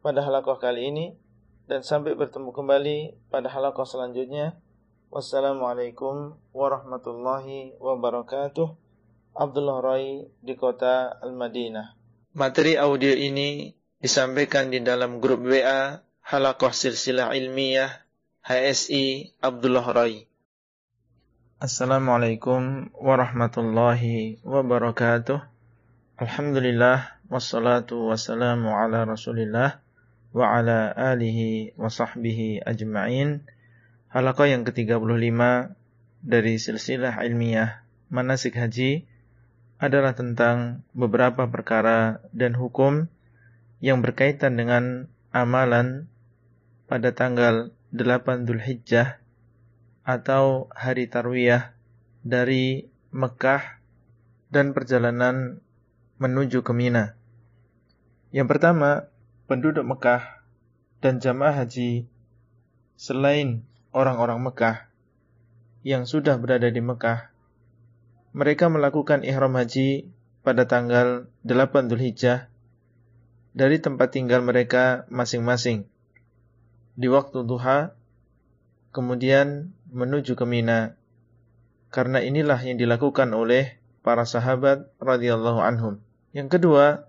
[0.00, 1.06] pada halaqah kali ini.
[1.68, 4.56] Dan sampai bertemu kembali pada halaqah selanjutnya.
[5.12, 8.72] Wassalamualaikum warahmatullahi wabarakatuh.
[9.36, 11.92] Abdullah Rai di kota Al-Madinah.
[12.32, 18.06] Materi audio ini disampaikan di dalam grup WA Halakoh Silsilah Ilmiah
[18.46, 20.22] HSI Abdullah Rai.
[21.58, 25.42] Assalamualaikum warahmatullahi wabarakatuh.
[26.14, 29.82] Alhamdulillah wassalatu wassalamu ala Rasulillah
[30.30, 33.42] wa ala alihi wa sahbihi ajma'in.
[34.14, 35.38] Halakoh yang ke-35
[36.22, 37.82] dari silsilah ilmiah
[38.14, 39.10] manasik haji
[39.82, 43.10] adalah tentang beberapa perkara dan hukum
[43.78, 46.10] yang berkaitan dengan amalan
[46.90, 49.22] pada tanggal 8 Hijjah
[50.02, 51.76] atau hari Tarwiyah
[52.26, 53.78] dari Mekah
[54.50, 55.60] dan perjalanan
[56.18, 57.14] menuju ke Mina.
[58.34, 59.08] Yang pertama,
[59.46, 60.42] penduduk Mekah
[60.98, 62.10] dan jamaah haji
[62.98, 63.62] selain
[63.94, 64.90] orang-orang Mekah
[65.86, 67.30] yang sudah berada di Mekah,
[68.34, 70.10] mereka melakukan ihram haji
[70.42, 72.50] pada tanggal 8 Hijjah
[73.52, 75.88] dari tempat tinggal mereka masing-masing
[76.98, 77.94] di waktu duha,
[78.90, 80.98] kemudian menuju ke Mina.
[81.94, 86.02] Karena inilah yang dilakukan oleh para sahabat radhiyallahu anhum.
[86.34, 87.06] Yang kedua,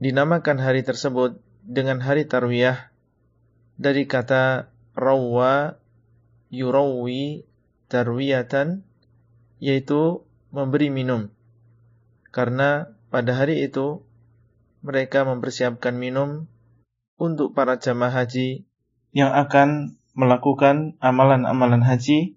[0.00, 2.88] dinamakan hari tersebut dengan hari tarwiyah
[3.76, 5.76] dari kata rawwa
[6.48, 7.44] yurawi
[7.92, 8.82] tarwiyatan
[9.60, 11.28] yaitu memberi minum.
[12.32, 14.00] Karena pada hari itu
[14.82, 16.50] mereka mempersiapkan minum
[17.14, 18.66] untuk para jamaah haji
[19.14, 22.34] yang akan melakukan amalan-amalan haji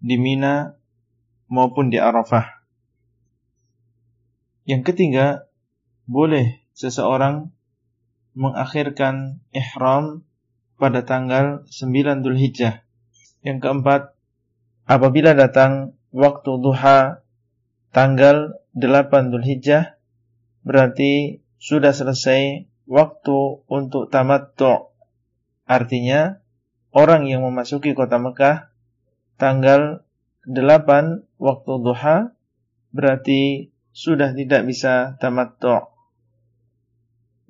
[0.00, 0.80] di Mina
[1.46, 2.64] maupun di Arafah.
[4.66, 5.46] Yang ketiga,
[6.08, 7.54] boleh seseorang
[8.34, 10.26] mengakhirkan ihram
[10.80, 12.82] pada tanggal 9 Dhul Hijjah.
[13.46, 14.02] Yang keempat,
[14.88, 17.22] apabila datang waktu duha
[17.94, 19.96] tanggal 8 Dhul Hijjah,
[20.66, 24.96] berarti sudah selesai waktu untuk tamattu'
[25.66, 26.38] Artinya,
[26.94, 28.70] orang yang memasuki kota Mekah
[29.34, 30.06] tanggal
[30.46, 32.30] 8 waktu duha
[32.94, 35.90] berarti sudah tidak bisa tamattu.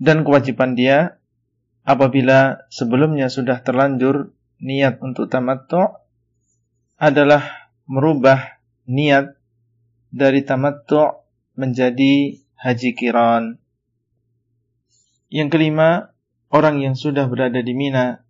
[0.01, 1.21] Dan kewajiban dia
[1.85, 4.33] apabila sebelumnya sudah terlanjur
[4.65, 5.93] niat untuk tamattu
[6.97, 8.57] adalah merubah
[8.89, 9.37] niat
[10.09, 11.21] dari tamattu'
[11.53, 13.61] menjadi haji kiran.
[15.27, 16.15] Yang kelima,
[16.55, 18.23] orang yang sudah berada di Mina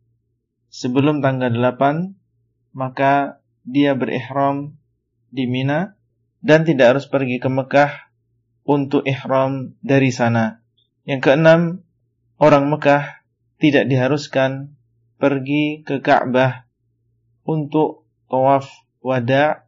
[0.72, 4.76] sebelum tanggal 8 maka dia berihram
[5.32, 5.96] di Mina
[6.44, 8.12] dan tidak harus pergi ke Mekah
[8.66, 10.60] untuk ihram dari sana.
[11.08, 11.60] Yang keenam,
[12.36, 13.24] orang Mekah
[13.56, 14.76] tidak diharuskan
[15.16, 16.68] pergi ke Ka'bah
[17.48, 18.68] untuk tawaf
[19.00, 19.64] wada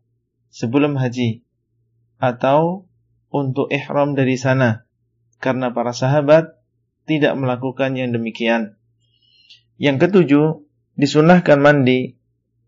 [0.52, 1.46] sebelum haji
[2.20, 2.90] atau
[3.30, 4.84] untuk ihram dari sana
[5.38, 6.57] karena para sahabat
[7.08, 8.76] tidak melakukan yang demikian.
[9.80, 10.46] Yang ketujuh,
[11.00, 12.18] disunahkan mandi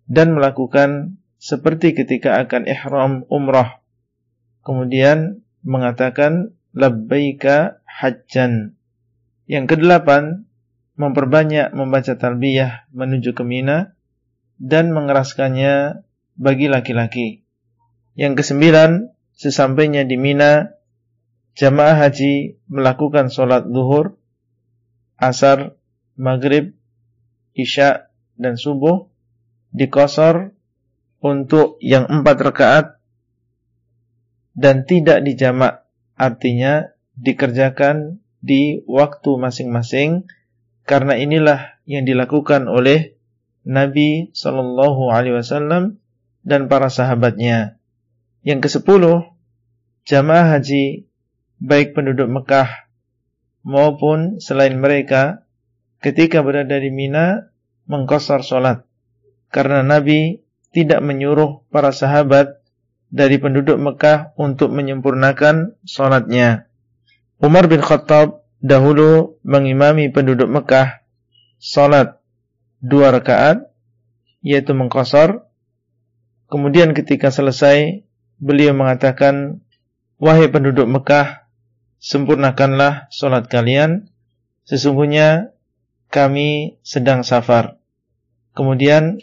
[0.09, 3.85] dan melakukan seperti ketika akan ihram umrah.
[4.65, 8.79] Kemudian mengatakan labbaika hajjan.
[9.51, 10.47] Yang kedelapan,
[10.95, 13.97] memperbanyak membaca talbiyah menuju ke Mina
[14.61, 16.05] dan mengeraskannya
[16.37, 17.43] bagi laki-laki.
[18.15, 20.77] Yang kesembilan, sesampainya di Mina,
[21.57, 24.20] jamaah haji melakukan sholat duhur
[25.21, 25.77] asar,
[26.17, 26.73] maghrib,
[27.53, 28.09] isya,
[28.41, 29.13] dan subuh
[29.71, 30.57] dikosor
[31.21, 32.87] untuk yang empat rakaat
[34.57, 35.85] dan tidak dijamak,
[36.17, 36.91] artinya
[37.21, 40.25] dikerjakan di waktu masing-masing
[40.89, 43.21] karena inilah yang dilakukan oleh
[43.63, 46.01] Nabi Shallallahu Alaihi Wasallam
[46.41, 47.77] dan para sahabatnya.
[48.41, 49.29] Yang kesepuluh,
[50.09, 51.05] jamaah haji
[51.61, 52.90] baik penduduk Mekah
[53.67, 55.45] maupun selain mereka
[56.01, 57.53] ketika berada di Mina
[57.87, 58.87] mengkosor solat.
[59.51, 60.41] Karena Nabi
[60.71, 62.63] tidak menyuruh para sahabat
[63.11, 66.71] dari penduduk Mekah untuk menyempurnakan solatnya.
[67.43, 71.03] Umar bin Khattab dahulu mengimami penduduk Mekah
[71.59, 72.21] solat
[72.81, 73.69] dua rakaat,
[74.41, 75.45] yaitu mengkosor.
[76.51, 78.03] Kemudian ketika selesai,
[78.41, 79.63] beliau mengatakan,
[80.21, 81.49] Wahai penduduk Mekah,
[82.01, 84.09] sempurnakanlah solat kalian,
[84.65, 85.53] sesungguhnya
[86.09, 87.79] kami sedang safar.
[88.57, 89.21] Kemudian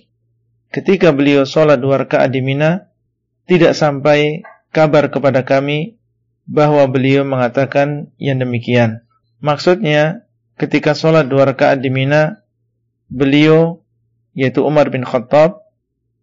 [0.72, 2.94] ketika beliau solat dua rakaat di Mina,
[3.50, 5.98] tidak sampai kabar kepada kami
[6.48, 9.04] bahwa beliau mengatakan yang demikian.
[9.44, 12.46] Maksudnya, ketika solat dua rakaat di Mina,
[13.12, 13.84] beliau,
[14.32, 15.66] yaitu Umar bin Khattab,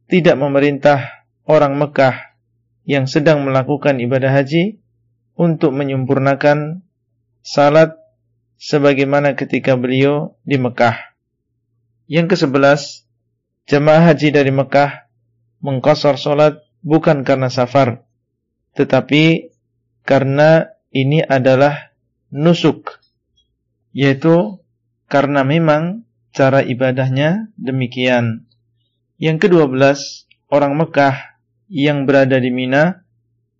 [0.08, 2.36] tidak memerintah orang Mekah
[2.84, 4.83] yang sedang melakukan ibadah haji
[5.34, 6.82] untuk menyempurnakan
[7.42, 7.94] salat
[8.58, 10.96] sebagaimana ketika beliau di Mekah.
[12.06, 13.04] Yang kesebelas,
[13.66, 15.10] jemaah haji dari Mekah
[15.60, 18.04] mengkosor salat bukan karena safar,
[18.76, 19.54] tetapi
[20.04, 21.94] karena ini adalah
[22.30, 23.00] nusuk,
[23.90, 24.60] yaitu
[25.08, 28.46] karena memang cara ibadahnya demikian.
[29.16, 31.34] Yang kedua belas, orang Mekah
[31.72, 33.04] yang berada di Mina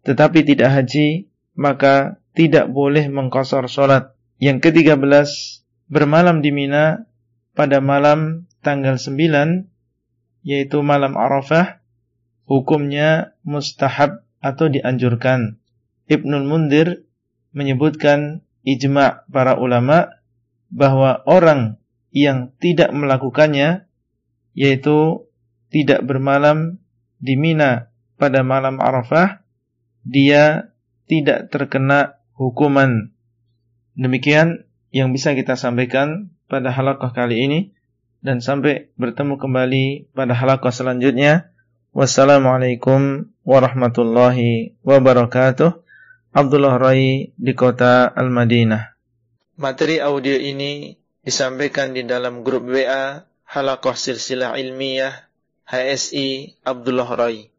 [0.05, 4.15] tetapi tidak haji maka tidak boleh mengkosor solat.
[4.43, 7.07] Yang ketiga belas, bermalam di Mina
[7.55, 9.71] pada malam tanggal sembilan,
[10.43, 11.81] yaitu malam Arafah,
[12.45, 15.57] hukumnya mustahab atau dianjurkan.
[16.11, 17.09] Ibnul Mundir
[17.55, 20.21] menyebutkan ijma' para ulama
[20.69, 21.79] bahwa orang
[22.11, 23.87] yang tidak melakukannya,
[24.53, 25.31] yaitu
[25.71, 26.83] tidak bermalam
[27.23, 29.43] di Mina pada malam Arafah,
[30.05, 30.74] dia
[31.07, 33.13] tidak terkena hukuman.
[33.95, 37.61] Demikian yang bisa kita sampaikan pada halaqah kali ini
[38.25, 39.85] dan sampai bertemu kembali
[40.17, 41.53] pada halaqah selanjutnya.
[41.95, 45.85] Wassalamualaikum warahmatullahi wabarakatuh.
[46.35, 48.99] Abdullah Rai di kota Al-Madinah.
[49.55, 55.15] Materi audio ini disampaikan di dalam grup WA Halaqah Silsilah Ilmiah
[55.71, 57.54] HSI Abdullah Rai.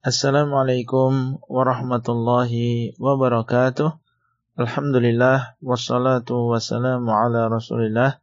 [0.00, 4.00] Assalamualaikum warahmatullahi wabarakatuh.
[4.56, 8.16] Alhamdulillah wassalatu wassalamu ala Rasulillah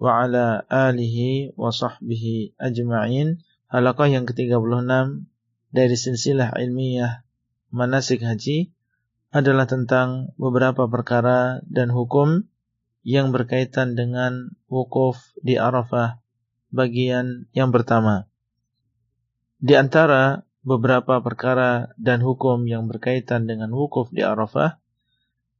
[0.00, 3.44] wa ala alihi wa sahbihi ajma'in.
[3.68, 4.88] Halaqah yang ke-36
[5.68, 7.20] dari silsilah ilmiah
[7.76, 8.72] manasik haji
[9.28, 12.48] adalah tentang beberapa perkara dan hukum
[13.04, 16.24] yang berkaitan dengan wukuf di Arafah
[16.72, 18.24] bagian yang pertama.
[19.60, 24.78] Di antara beberapa perkara dan hukum yang berkaitan dengan wukuf di Arafah.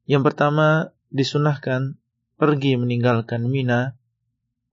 [0.08, 1.96] Yang pertama, disunahkan
[2.38, 3.98] pergi meninggalkan Mina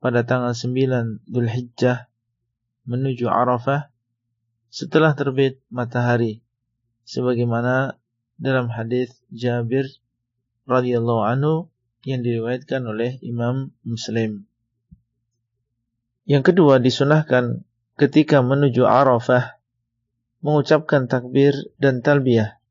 [0.04, 2.08] pada tanggal 9 Dhul Hijjah
[2.86, 3.90] menuju Arafah
[4.70, 6.46] setelah terbit matahari
[7.08, 7.98] sebagaimana
[8.36, 9.88] dalam hadis Jabir
[10.68, 11.56] radhiyallahu anhu
[12.06, 14.46] yang diriwayatkan oleh Imam Muslim.
[16.26, 17.66] Yang kedua disunahkan
[17.98, 19.58] ketika menuju Arafah
[20.46, 22.62] mengucapkan takbir dan talbiyah.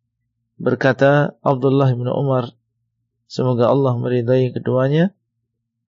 [0.62, 2.54] Berkata Abdullah bin Umar
[3.26, 5.10] semoga Allah meridai keduanya.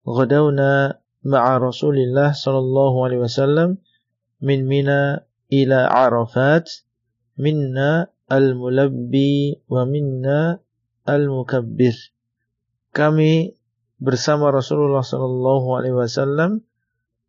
[0.01, 3.77] Ghadawna ma'a Rasulillah sallallahu alaihi wasallam
[4.41, 6.65] min Mina ila Arafat.
[7.37, 10.57] Minna al-mulabbi wa minna
[11.05, 11.93] al-mukabbir.
[12.95, 13.53] Kami
[14.01, 16.65] bersama Rasulullah sallallahu alaihi wasallam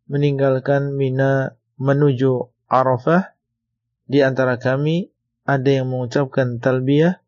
[0.09, 3.36] meninggalkan Mina menuju Arafah
[4.07, 5.11] di antara kami
[5.47, 7.23] ada yang mengucapkan talbiyah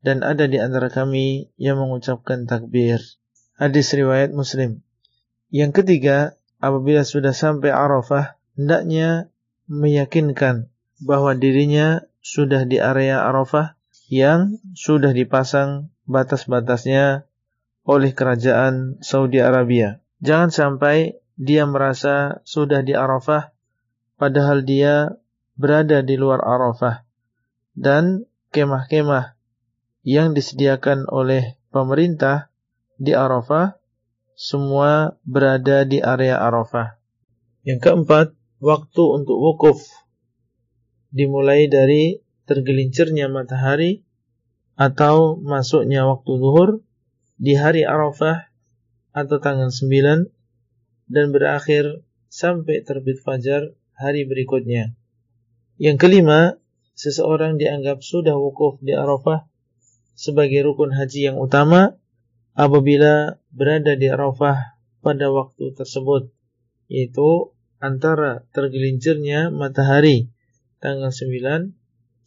[0.00, 2.98] dan ada di antara kami yang mengucapkan takbir.
[3.60, 4.80] Hadis riwayat Muslim.
[5.52, 9.28] Yang ketiga, apabila sudah sampai Arafah, hendaknya
[9.68, 10.72] meyakinkan
[11.04, 13.76] bahwa dirinya sudah di area Arafah
[14.08, 17.28] yang sudah dipasang batas-batasnya
[17.86, 20.02] oleh kerajaan Saudi Arabia.
[20.20, 23.54] Jangan sampai dia merasa sudah di Arafah
[24.20, 25.16] padahal dia
[25.60, 27.04] berada di luar Arafah
[27.76, 28.24] dan
[28.56, 29.36] kemah-kemah
[30.00, 32.48] yang disediakan oleh pemerintah
[32.96, 33.76] di Arafah
[34.32, 36.96] semua berada di area Arafah.
[37.60, 38.26] Yang keempat,
[38.64, 39.84] waktu untuk wukuf
[41.12, 44.00] dimulai dari tergelincirnya matahari
[44.80, 46.70] atau masuknya waktu zuhur
[47.36, 48.48] di hari Arafah
[49.12, 50.32] atau tanggal 9
[51.10, 52.00] dan berakhir
[52.32, 54.96] sampai terbit fajar hari berikutnya.
[55.80, 56.60] Yang kelima,
[56.92, 59.48] seseorang dianggap sudah wukuf di Arafah
[60.12, 61.96] sebagai rukun haji yang utama
[62.52, 66.28] apabila berada di Arafah pada waktu tersebut,
[66.92, 70.28] yaitu antara tergelincirnya matahari
[70.84, 71.72] tanggal 9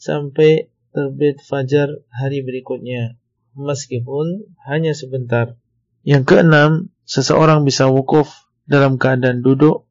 [0.02, 3.22] sampai terbit fajar hari berikutnya,
[3.54, 5.62] meskipun hanya sebentar.
[6.02, 8.34] Yang keenam, seseorang bisa wukuf
[8.66, 9.86] dalam keadaan duduk,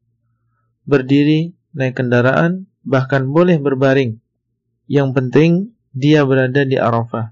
[0.83, 4.19] berdiri, naik kendaraan, bahkan boleh berbaring.
[4.87, 5.51] Yang penting
[5.95, 7.31] dia berada di Arafah.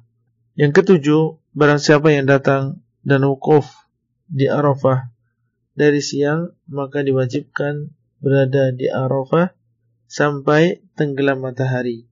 [0.55, 1.21] Yang ketujuh,
[1.55, 3.67] barang siapa yang datang dan wukuf
[4.31, 5.11] di Arafah
[5.75, 7.91] dari siang, maka diwajibkan
[8.21, 9.51] berada di Arafah
[10.07, 12.07] sampai tenggelam matahari.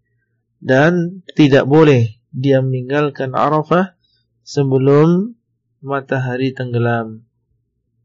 [0.59, 3.95] Dan tidak boleh dia meninggalkan Arafah
[4.43, 5.39] sebelum
[5.79, 7.23] matahari tenggelam.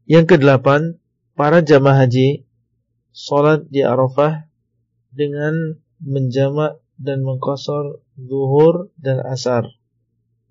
[0.07, 1.01] Yang kedelapan,
[1.35, 2.47] para jamaah haji
[3.11, 4.44] sholat di Arafah
[5.15, 9.67] dengan menjamak dan mengkosor zuhur dan asar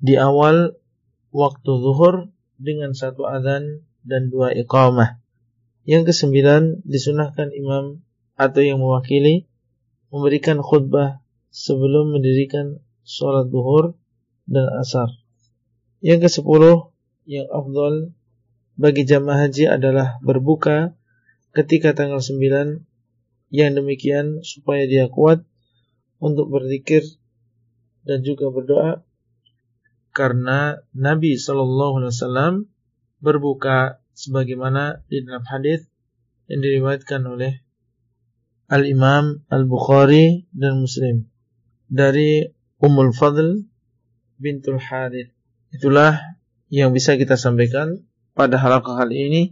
[0.05, 0.77] di awal
[1.33, 2.29] waktu zuhur
[2.61, 5.17] dengan satu adzan dan dua iqamah.
[5.89, 8.05] Yang kesembilan disunahkan imam
[8.37, 9.49] atau yang mewakili
[10.12, 13.97] memberikan khutbah sebelum mendirikan sholat zuhur
[14.45, 15.09] dan asar.
[16.05, 16.93] Yang kesepuluh
[17.25, 18.12] yang afdol
[18.77, 20.93] bagi jamaah haji adalah berbuka
[21.57, 22.85] ketika tanggal 9
[23.55, 25.47] yang demikian supaya dia kuat
[26.19, 27.07] untuk berzikir
[28.03, 29.07] dan juga berdoa
[30.11, 32.55] karena Nabi Shallallahu Alaihi Wasallam
[33.23, 35.87] berbuka sebagaimana di dalam hadis
[36.51, 37.63] yang diriwayatkan oleh
[38.71, 41.31] Al Imam Al Bukhari dan Muslim
[41.87, 42.47] dari
[42.83, 43.67] Ummul Fadl
[44.39, 45.31] bintul Harith.
[45.75, 46.19] Itulah
[46.71, 48.03] yang bisa kita sampaikan
[48.35, 49.43] pada halaqah kali ini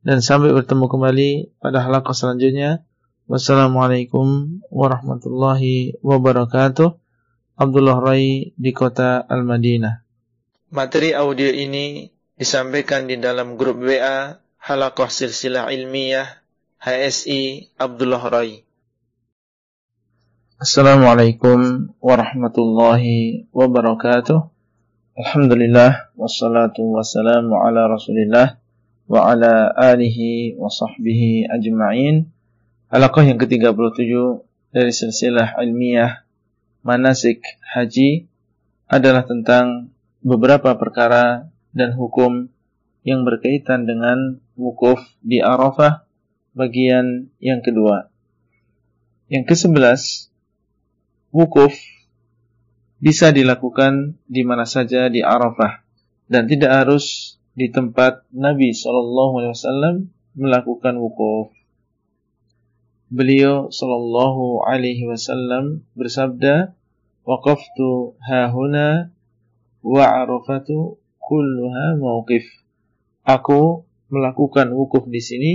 [0.00, 1.30] dan sampai bertemu kembali
[1.62, 2.82] pada halaqah selanjutnya.
[3.30, 6.98] Wassalamualaikum warahmatullahi wabarakatuh.
[7.54, 10.02] Abdullah Rai di kota Al-Madinah.
[10.74, 16.42] Materi audio ini disampaikan di dalam grup WA Halakoh Silsilah Ilmiah
[16.82, 18.66] HSI Abdullah Rai.
[20.58, 24.42] Assalamualaikum warahmatullahi wabarakatuh.
[25.14, 28.58] Alhamdulillah wassalatu wassalamu ala Rasulillah
[29.06, 32.39] wa ala alihi wa sahbihi ajma'in.
[32.90, 34.10] Halaqah yang ke-37
[34.74, 36.26] dari silsilah ilmiah
[36.82, 38.26] manasik haji
[38.90, 39.94] adalah tentang
[40.26, 42.50] beberapa perkara dan hukum
[43.06, 46.02] yang berkaitan dengan wukuf di Arafah
[46.50, 48.10] bagian yang kedua.
[49.30, 50.34] Yang ke-11,
[51.30, 51.78] wukuf
[52.98, 55.86] bisa dilakukan di mana saja di Arafah
[56.26, 61.54] dan tidak harus di tempat Nabi SAW melakukan wukuf
[63.10, 66.72] beliau sallallahu alaihi wasallam bersabda
[67.26, 69.10] waqaftu hahuna
[69.82, 72.46] wa arafatu kulluha mauqif
[73.26, 75.52] aku melakukan wukuf di sini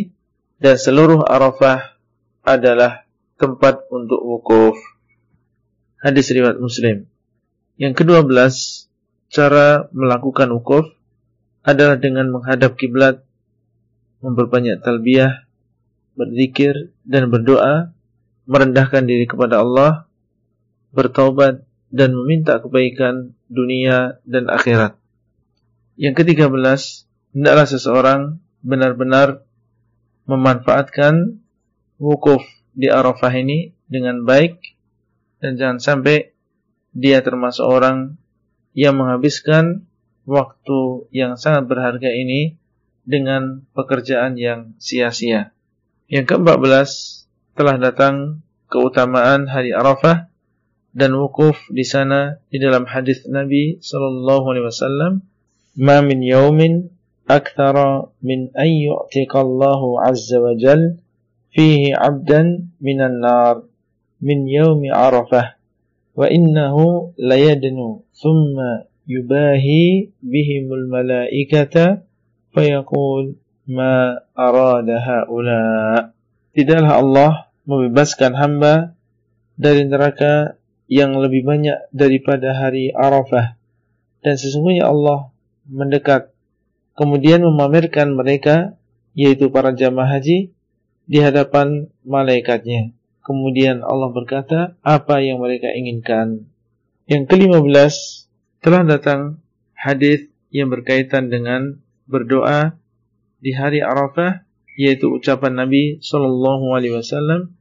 [0.59, 1.99] dan seluruh Arafah
[2.45, 3.03] adalah
[3.35, 4.79] tempat untuk wukuf.
[5.99, 7.09] Hadis riwayat Muslim.
[7.75, 8.87] Yang kedua belas
[9.27, 10.87] cara melakukan wukuf
[11.65, 13.25] adalah dengan menghadap kiblat
[14.23, 15.44] memperbanyak talbiyah
[16.15, 17.91] berzikir dan berdoa,
[18.47, 20.07] merendahkan diri kepada Allah,
[20.95, 24.95] bertaubat dan meminta kebaikan dunia dan akhirat.
[25.95, 28.21] Yang ketiga belas, hendaklah seseorang
[28.59, 29.43] benar-benar
[30.27, 31.39] memanfaatkan
[32.01, 32.43] wukuf
[32.75, 34.59] di Arafah ini dengan baik
[35.39, 36.35] dan jangan sampai
[36.91, 38.19] dia termasuk orang
[38.75, 39.87] yang menghabiskan
[40.27, 42.59] waktu yang sangat berharga ini
[43.07, 45.54] dengan pekerjaan yang sia-sia.
[46.05, 46.89] Yang keempat belas
[47.57, 50.29] telah datang keutamaan hari Arafah
[50.93, 55.11] dan wukuf di sana di dalam hadis Nabi sallallahu alaihi wasallam,
[55.75, 56.93] "Ma min yaumin
[57.25, 60.93] akthara min an yu'tika Allahu 'azza wa jalla
[61.57, 63.65] fihi 'abdan minan nar
[64.21, 65.57] min yaumi Arafah
[66.13, 72.05] wa innahu layadnu thumma yubahi bihimul malaikata
[72.53, 73.35] fayaqul
[73.65, 75.63] ma arada haula
[76.53, 77.31] tidaklah Allah
[77.65, 78.93] membebaskan hamba
[79.57, 83.57] dari neraka yang lebih banyak daripada hari Arafah
[84.21, 85.33] dan sesungguhnya Allah
[85.65, 86.29] mendekat
[86.93, 88.77] kemudian memamerkan mereka
[89.15, 90.51] yaitu para jamaah haji
[91.05, 92.91] di hadapan malaikatnya.
[93.25, 96.45] Kemudian Allah berkata, apa yang mereka inginkan.
[97.09, 98.25] Yang kelima belas,
[98.61, 99.41] telah datang
[99.73, 102.77] hadis yang berkaitan dengan berdoa
[103.45, 104.41] di hari Arafah,
[104.73, 107.53] yaitu ucapan Nabi Sallallahu Alaihi Wasallam,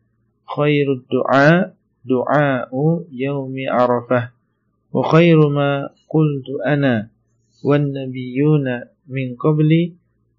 [0.49, 1.76] khairud du'a
[2.09, 4.32] du'a'u yaumi Arafah,
[4.97, 7.12] wa khairu ma qultu ana
[7.61, 9.93] wan nabiyuna min qabli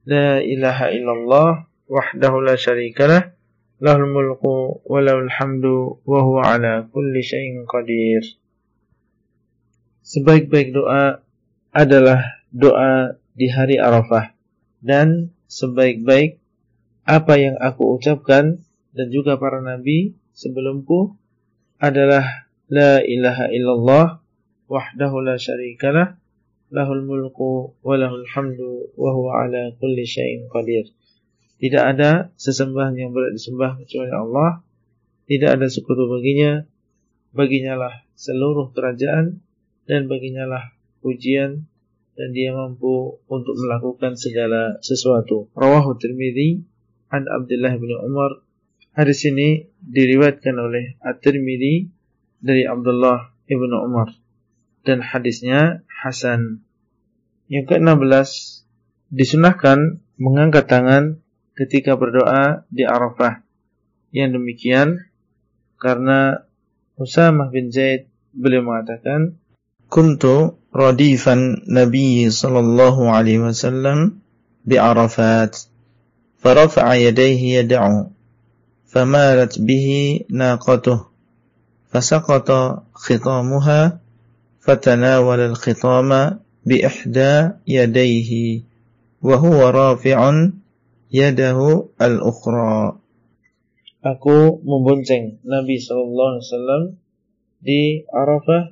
[0.10, 3.38] la ilaha illallah wahdahu la syarikalah
[3.78, 8.26] lahul mulku wa lahul hamdu wa huwa ala kulli syai'in qadir.
[10.02, 11.22] Sebaik-baik doa
[11.70, 14.32] adalah doa di hari Arafah
[14.86, 16.42] dan sebaik-baik
[17.06, 18.62] apa yang aku ucapkan
[18.96, 21.16] dan juga para nabi sebelumku
[21.78, 24.08] adalah la ilaha illallah
[24.66, 26.18] wahdahu la syarikalah
[26.74, 30.90] lahul mulku wa lahul hamdu wa huwa ala kulli syai'in qadir
[31.56, 34.60] tidak ada sesembahan yang berat disembah kecuali Allah.
[35.26, 36.68] Tidak ada sekutu baginya.
[37.36, 39.44] Baginya lah seluruh kerajaan
[39.88, 40.72] dan baginya lah
[41.04, 41.68] pujian
[42.16, 45.52] dan dia mampu untuk melakukan segala sesuatu.
[45.52, 46.64] Rawahu Tirmidzi
[47.12, 48.40] an Abdullah bin Umar.
[48.96, 51.92] Hadis ini diriwayatkan oleh At-Tirmidzi
[52.40, 54.16] dari Abdullah bin Umar
[54.88, 56.64] dan hadisnya hasan.
[57.52, 58.30] Yang ke-16
[59.12, 61.20] disunahkan mengangkat tangan
[61.60, 63.44] ketika berdoa di Arafah.
[64.16, 64.88] Yang demikian
[65.76, 66.48] karena
[66.96, 69.36] Usamah bin Zaid beliau mengatakan,
[69.92, 71.36] "Kuntu رديفا
[71.68, 74.20] نبي صلى الله عليه وسلم
[74.66, 75.60] بعرفات
[76.38, 78.06] فرفع يديه يدعو
[78.86, 79.88] فمالت به
[80.30, 81.00] ناقته
[81.88, 82.50] فسقط
[82.94, 84.00] خطامها
[84.60, 88.62] فتناول الخطام بإحدى يديه
[89.22, 90.20] وهو رافع
[91.12, 91.60] يده
[92.02, 92.76] الأخرى.
[94.06, 96.94] Aku membonceng Nabi SAW
[97.64, 98.70] di Arafah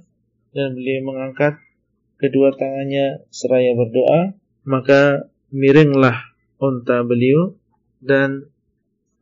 [0.54, 1.63] dan beliau mengangkat
[2.18, 7.58] kedua tangannya seraya berdoa, maka miringlah unta beliau
[8.00, 8.50] dan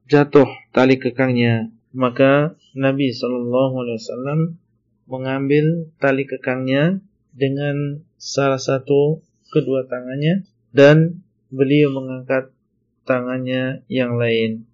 [0.07, 1.71] jatuh tali kekangnya.
[1.91, 4.39] Maka Nabi sallallahu alaihi wasallam
[5.11, 7.03] mengambil tali kekangnya
[7.35, 9.19] dengan salah satu
[9.51, 12.55] kedua tangannya dan beliau mengangkat
[13.03, 14.71] tangannya yang lain.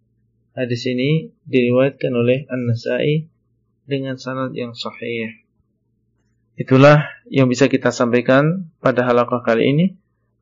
[0.53, 3.29] Hadis ini diriwayatkan oleh An-Nasai
[3.89, 5.46] dengan sanad yang sahih.
[6.57, 9.85] Itulah yang bisa kita sampaikan pada halaqah kali ini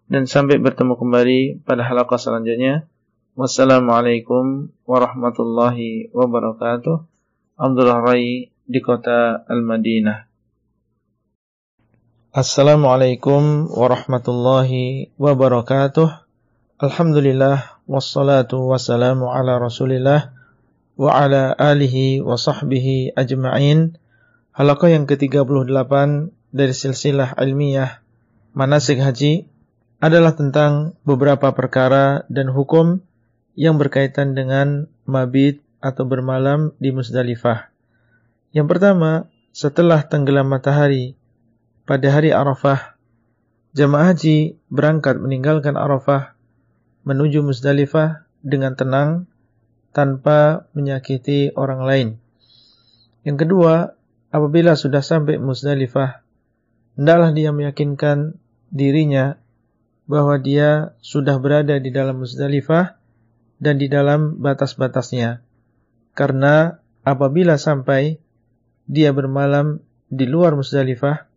[0.07, 2.88] dan sampai bertemu kembali pada halaqah selanjutnya.
[3.36, 7.03] Wassalamualaikum warahmatullahi wabarakatuh.
[7.59, 10.32] Abdullah Rai di kota Al-Madinah.
[12.32, 16.07] Assalamualaikum warahmatullahi wabarakatuh.
[16.80, 20.32] Alhamdulillah wassalatu wassalamu ala rasulillah
[20.95, 23.99] wa ala alihi wa sahbihi ajma'in
[24.56, 25.91] Halaqah yang ke-38
[26.56, 27.99] dari silsilah ilmiah
[28.56, 29.51] manasik haji
[29.99, 33.03] adalah tentang beberapa perkara dan hukum
[33.60, 37.68] yang berkaitan dengan mabit atau bermalam di Musdalifah.
[38.56, 41.20] Yang pertama, setelah tenggelam matahari
[41.84, 42.95] pada hari Arafah,
[43.76, 46.32] jemaah haji berangkat meninggalkan Arafah
[47.03, 49.28] menuju Musdalifah dengan tenang
[49.91, 52.08] tanpa menyakiti orang lain.
[53.28, 53.99] Yang kedua,
[54.36, 56.20] apabila sudah sampai Musdalifah,
[57.00, 58.36] hendaklah dia meyakinkan
[58.68, 59.40] dirinya
[60.12, 63.00] bahwa dia sudah berada di dalam Musdalifah
[63.64, 65.40] dan di dalam batas-batasnya.
[66.12, 68.20] Karena apabila sampai
[68.92, 69.80] dia bermalam
[70.12, 71.32] di luar Musdalifah,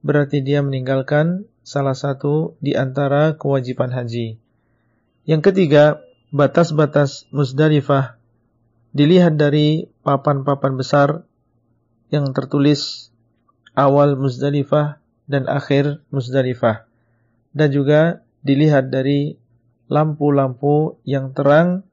[0.00, 4.40] berarti dia meninggalkan salah satu di antara kewajiban haji.
[5.28, 6.00] Yang ketiga,
[6.32, 8.16] batas-batas Musdalifah
[8.96, 11.27] dilihat dari papan-papan besar
[12.08, 13.12] yang tertulis
[13.76, 16.88] awal Musdalifah dan akhir Musdalifah.
[17.52, 19.36] Dan juga dilihat dari
[19.88, 21.84] lampu-lampu yang terang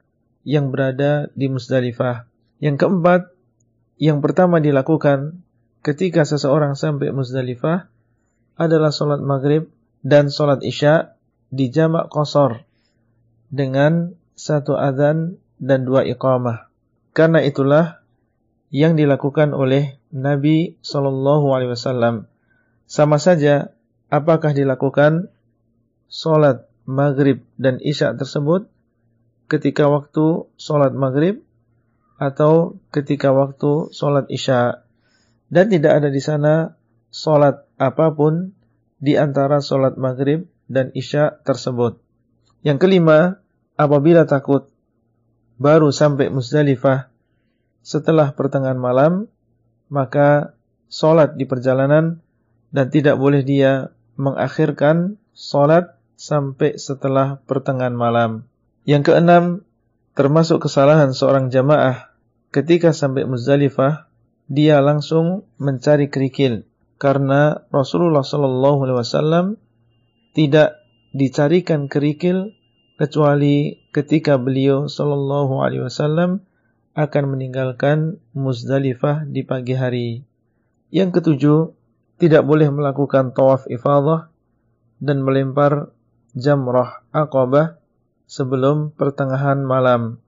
[0.45, 2.27] yang berada di Musdalifah.
[2.61, 3.21] Yang keempat,
[3.97, 5.41] yang pertama dilakukan
[5.81, 7.87] ketika seseorang sampai Musdalifah
[8.55, 9.67] adalah sholat maghrib
[10.05, 11.17] dan sholat isya
[11.51, 12.63] di jamak kosor
[13.51, 16.67] dengan satu adzan dan dua iqamah.
[17.15, 18.03] Karena itulah
[18.75, 22.31] yang dilakukan oleh Nabi Shallallahu Alaihi Wasallam.
[22.87, 23.75] Sama saja,
[24.07, 25.27] apakah dilakukan
[26.07, 28.71] sholat maghrib dan isya tersebut
[29.51, 31.43] ketika waktu sholat maghrib
[32.15, 34.87] atau ketika waktu sholat isya
[35.51, 36.79] dan tidak ada di sana
[37.11, 38.55] sholat apa pun
[39.03, 41.99] di antara sholat maghrib dan isya tersebut.
[42.65, 43.43] Yang kelima,
[43.77, 44.71] apabila takut
[45.61, 47.13] baru sampai Musdalifah
[47.85, 49.29] setelah pertengahan malam,
[49.91, 50.57] maka
[50.89, 52.21] sholat di perjalanan
[52.71, 58.47] dan tidak boleh dia mengakhirkan sholat sampai setelah pertengahan malam.
[58.87, 59.43] Yang keenam,
[60.15, 62.15] termasuk kesalahan seorang jamaah
[62.55, 64.07] ketika sampai Muzdalifah,
[64.47, 66.63] dia langsung mencari kerikil
[66.95, 69.45] karena Rasulullah Shallallahu Alaihi Wasallam
[70.37, 70.79] tidak
[71.11, 72.55] dicarikan kerikil
[72.95, 76.45] kecuali ketika beliau Shallallahu Alaihi Wasallam
[76.95, 80.23] akan meninggalkan Muzdalifah di pagi hari.
[80.95, 81.59] Yang ketujuh,
[82.23, 84.31] tidak boleh melakukan tawaf ifadah
[85.03, 85.91] dan melempar
[86.31, 87.75] jamrah aqabah
[88.31, 90.23] sebelum pertengahan malam.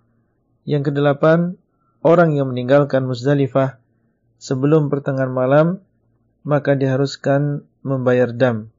[0.68, 1.56] Yang kedelapan,
[2.04, 3.80] orang yang meninggalkan Muzdalifah
[4.36, 5.80] sebelum pertengahan malam
[6.44, 8.76] maka diharuskan membayar dam.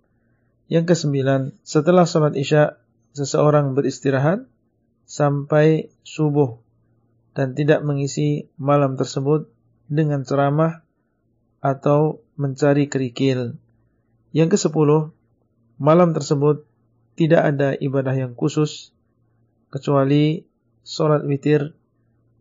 [0.68, 2.76] Yang kesembilan, setelah sholat isya,
[3.16, 4.45] seseorang beristirahat
[5.09, 6.61] sampai subuh
[7.39, 9.47] dan tidak mengisi malam tersebut
[9.86, 10.82] dengan ceramah
[11.62, 13.55] atau mencari kerikil.
[14.34, 15.14] Yang kesepuluh,
[15.78, 16.66] malam tersebut
[17.14, 18.91] tidak ada ibadah yang khusus
[19.70, 20.43] kecuali
[20.82, 21.78] sholat witir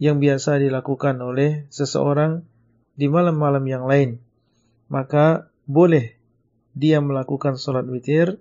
[0.01, 2.41] yang biasa dilakukan oleh seseorang
[2.97, 4.17] di malam-malam yang lain
[4.87, 6.15] maka boleh
[6.71, 8.39] dia melakukan sholat witir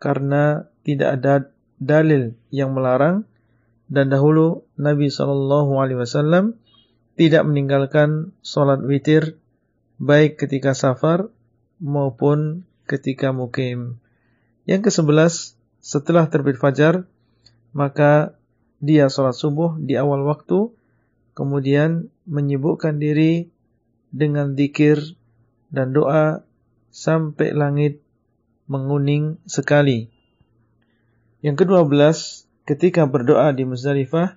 [0.00, 1.34] karena tidak ada
[1.76, 3.27] dalil yang melarang
[3.88, 6.56] dan dahulu Nabi Shallallahu Alaihi Wasallam
[7.18, 9.40] tidak meninggalkan sholat witir
[9.98, 11.32] baik ketika safar
[11.82, 13.98] maupun ketika mukim.
[14.68, 17.08] Yang ke sebelas setelah terbit fajar
[17.72, 18.36] maka
[18.78, 20.70] dia sholat subuh di awal waktu
[21.34, 23.50] kemudian menyibukkan diri
[24.12, 25.00] dengan zikir
[25.68, 26.44] dan doa
[26.90, 28.00] sampai langit
[28.68, 30.10] menguning sekali.
[31.40, 34.36] Yang kedua belas, ketika berdoa di Muzdalifah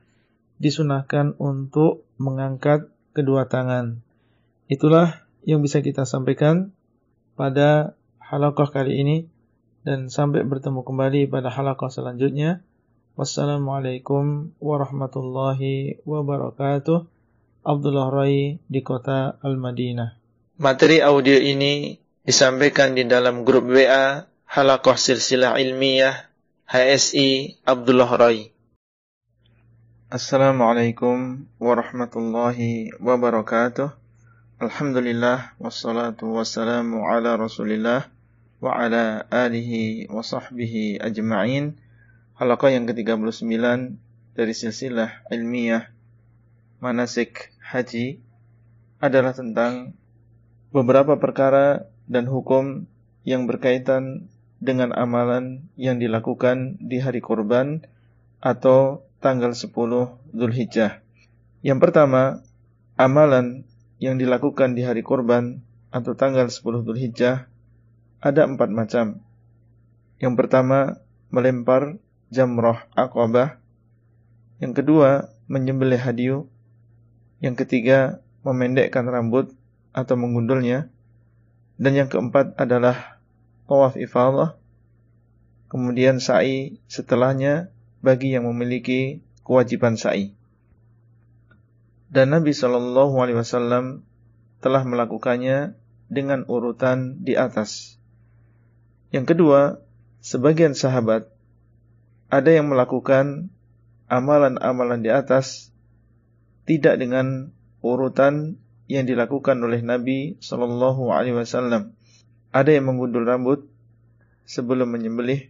[0.55, 3.99] disunahkan untuk mengangkat kedua tangan.
[4.71, 6.71] Itulah yang bisa kita sampaikan
[7.36, 9.17] pada halaqah kali ini
[9.84, 12.63] dan sampai bertemu kembali pada halaqah selanjutnya.
[13.19, 17.03] Wassalamualaikum warahmatullahi wabarakatuh.
[17.67, 20.15] Abdullah Rai di kota Al-Madinah.
[20.63, 26.30] Materi audio ini disampaikan di dalam grup WA Halakoh Silsilah Ilmiah
[26.72, 28.47] HSI Abdullah Rai.
[30.07, 33.91] Assalamualaikum warahmatullahi wabarakatuh.
[34.55, 38.07] Alhamdulillah wassalatu wassalamu ala Rasulillah
[38.63, 41.76] wa ala alihi wa sahbihi ajma'in.
[42.39, 43.99] Halaqah yang ke-39
[44.39, 45.91] dari silsilah ilmiah
[46.80, 48.24] manasik haji
[49.03, 49.91] adalah tentang
[50.72, 52.88] beberapa perkara dan hukum
[53.28, 54.32] yang berkaitan
[54.62, 57.82] dengan amalan yang dilakukan di hari kurban
[58.38, 59.74] atau tanggal 10
[60.38, 61.01] Zulhijjah.
[61.66, 62.45] Yang pertama,
[62.93, 63.66] amalan
[63.97, 67.49] yang dilakukan di hari kurban atau tanggal 10 Zulhijjah
[68.22, 69.26] ada empat macam.
[70.22, 71.01] Yang pertama,
[71.34, 71.97] melempar
[72.30, 73.57] jamroh akobah.
[74.62, 76.45] Yang kedua, menyembelih hadiu.
[77.41, 79.57] Yang ketiga, memendekkan rambut
[79.89, 80.93] atau mengundulnya.
[81.82, 83.20] Dan yang keempat adalah
[83.72, 84.59] tawaf ifadah.
[85.72, 87.72] Kemudian sa'i setelahnya
[88.03, 90.36] bagi yang memiliki kewajiban sa'i.
[92.11, 94.03] Dan Nabi Shallallahu Alaihi Wasallam
[94.59, 95.80] telah melakukannya
[96.11, 97.95] dengan urutan di atas.
[99.15, 99.80] Yang kedua,
[100.19, 101.32] sebagian sahabat
[102.28, 103.47] ada yang melakukan
[104.11, 105.72] amalan-amalan di atas
[106.67, 108.59] tidak dengan urutan
[108.91, 111.95] yang dilakukan oleh Nabi Shallallahu Alaihi Wasallam.
[112.52, 113.64] Ada yang menggundul rambut
[114.43, 115.47] sebelum menyembelih,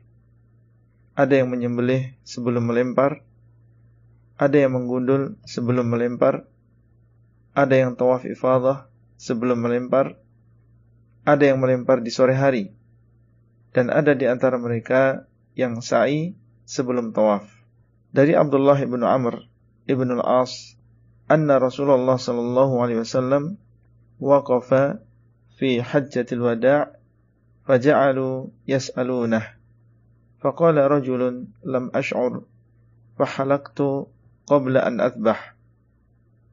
[1.17, 3.25] ada yang menyembelih sebelum melempar,
[4.37, 6.45] ada yang menggundul sebelum melempar,
[7.57, 8.85] ada yang tawaf ifadah
[9.17, 10.17] sebelum melempar,
[11.25, 12.69] ada yang melempar di sore hari,
[13.73, 15.25] dan ada di antara mereka
[15.57, 16.37] yang sa'i
[16.69, 17.49] sebelum tawaf.
[18.13, 19.45] Dari Abdullah ibn Amr
[19.89, 20.77] ibn al-As,
[21.25, 23.57] anna Rasulullah sallallahu alaihi wasallam
[24.21, 25.01] waqafa
[25.61, 26.97] fi hajjatil wada'
[27.65, 29.47] فجعلوا يسألونه.
[30.41, 32.41] فقال رجل لم أشعر
[33.19, 33.81] فحلقت
[34.47, 35.55] قبل أن أذبح.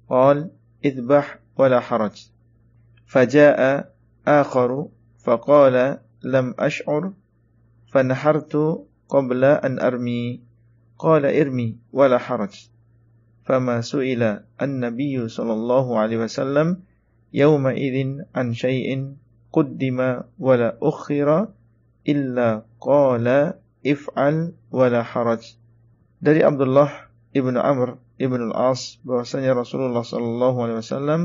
[0.08, 0.50] قال
[0.84, 2.30] اذبح ولا حرج.
[3.06, 3.92] فجاء
[4.28, 4.88] آخر
[5.18, 7.12] فقال لم أشعر
[7.92, 10.40] فنحرت قبل أن أرمي.
[10.98, 12.68] قال ارمي ولا حرج.
[13.44, 16.82] فما سئل النبي صلى الله عليه وسلم
[17.34, 19.20] yawma idzin an syai'in
[19.52, 21.52] quddima wala ukhira
[22.04, 25.56] illa qala if'al wala haraj.
[26.18, 31.20] Dari Abdullah ibnu Amr ibnu Al-As bahwasanya Rasulullah sallallahu alaihi wasallam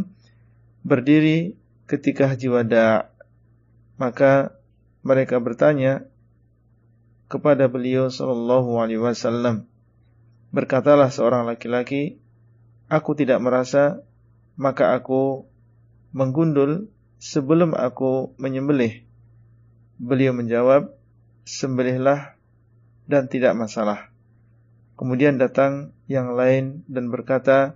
[0.86, 1.58] berdiri
[1.90, 3.10] ketika haji wada.
[3.98, 4.58] Maka
[5.06, 6.06] mereka bertanya
[7.32, 9.66] kepada beliau sallallahu alaihi wasallam.
[10.54, 12.22] Berkatalah seorang laki-laki,
[12.92, 14.06] "Aku tidak merasa,
[14.54, 15.50] maka aku
[16.14, 16.88] menggundul
[17.18, 19.04] sebelum aku menyembelih?
[19.98, 20.94] Beliau menjawab,
[21.44, 22.38] sembelihlah
[23.10, 24.14] dan tidak masalah.
[24.94, 27.76] Kemudian datang yang lain dan berkata,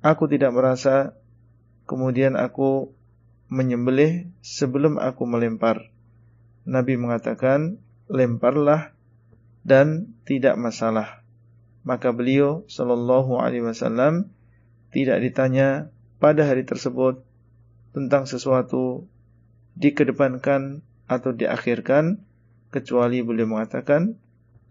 [0.00, 1.18] aku tidak merasa,
[1.84, 2.94] kemudian aku
[3.50, 5.90] menyembelih sebelum aku melempar.
[6.64, 8.94] Nabi mengatakan, lemparlah
[9.64, 11.24] dan tidak masalah.
[11.84, 14.32] Maka beliau sallallahu alaihi wasallam
[14.92, 17.23] tidak ditanya pada hari tersebut
[17.94, 19.06] tentang sesuatu
[19.78, 22.18] dikedepankan atau diakhirkan
[22.74, 24.18] kecuali beliau mengatakan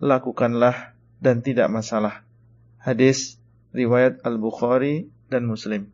[0.03, 0.91] lakukanlah
[1.23, 2.27] dan tidak masalah.
[2.83, 3.39] Hadis
[3.71, 5.87] riwayat Al-Bukhari dan Muslim.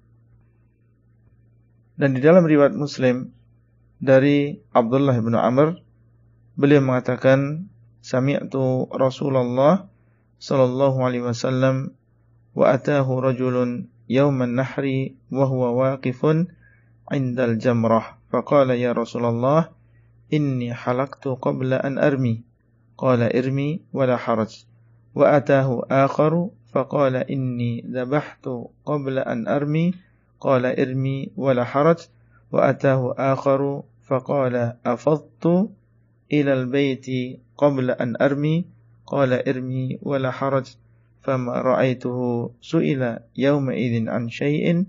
[2.00, 3.30] Dan di dalam riwayat Muslim
[4.02, 5.78] dari Abdullah bin Amr
[6.58, 7.70] beliau mengatakan
[8.02, 9.86] sami'tu Rasulullah
[10.40, 11.94] sallallahu alaihi wasallam
[12.56, 16.50] wa atahu rajulun yawman nahri wa huwa waqifun
[17.12, 18.18] عند الجمرة.
[18.30, 19.70] فقال يا رسول الله
[20.34, 22.42] إني حلقت قبل أن أرمي.
[22.98, 24.66] قال ارمي ولا حرج.
[25.16, 28.50] وأتاه آخر فقال إني ذبحت
[28.86, 29.94] قبل أن أرمي.
[30.40, 31.98] قال ارمي ولا حرج.
[32.52, 35.70] وأتاه آخر فقال أفضت
[36.34, 37.06] إلى البيت
[37.58, 38.66] قبل أن أرمي.
[39.06, 40.76] قال ارمي ولا حرج.
[41.22, 44.86] فما رأيته سئل يومئذ عن شيء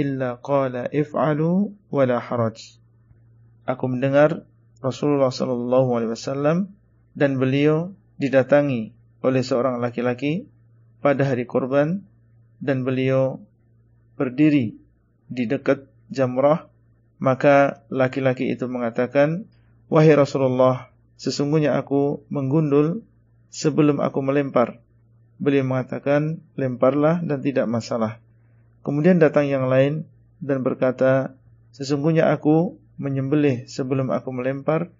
[0.00, 2.80] illa qala if'alu wala haraj.
[3.68, 4.48] Aku mendengar
[4.80, 6.72] Rasulullah sallallahu alaihi wasallam
[7.12, 10.48] dan beliau didatangi oleh seorang laki-laki
[11.04, 12.04] pada hari kurban
[12.60, 13.40] dan beliau
[14.16, 14.76] berdiri
[15.28, 16.68] di dekat jamrah
[17.20, 19.48] maka laki-laki itu mengatakan
[19.92, 23.04] wahai Rasulullah sesungguhnya aku menggundul
[23.52, 24.80] sebelum aku melempar
[25.40, 28.20] beliau mengatakan lemparlah dan tidak masalah
[28.80, 30.08] Kemudian datang yang lain
[30.40, 31.36] dan berkata,
[31.70, 34.90] Sesungguhnya aku menyembelih sebelum aku melempar.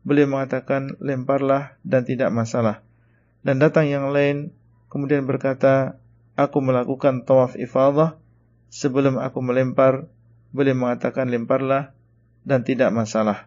[0.00, 2.80] Beliau mengatakan, lemparlah dan tidak masalah.
[3.44, 4.54] Dan datang yang lain
[4.88, 6.00] kemudian berkata,
[6.38, 8.16] Aku melakukan tawaf ifadah
[8.72, 10.08] sebelum aku melempar.
[10.54, 11.92] Beliau mengatakan, lemparlah
[12.44, 13.46] dan tidak masalah.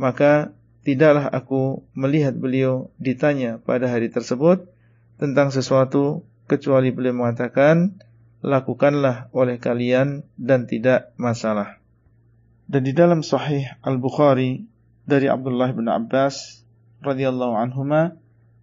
[0.00, 4.64] Maka tidaklah aku melihat beliau ditanya pada hari tersebut
[5.20, 8.00] tentang sesuatu kecuali beliau mengatakan,
[8.40, 11.80] lakukanlah oleh kalian dan tidak masalah.
[12.70, 14.64] Dan di dalam Sahih Al-Bukhari
[15.04, 16.62] dari Abdullah bin Abbas
[17.02, 18.14] radhiyallahu anhuma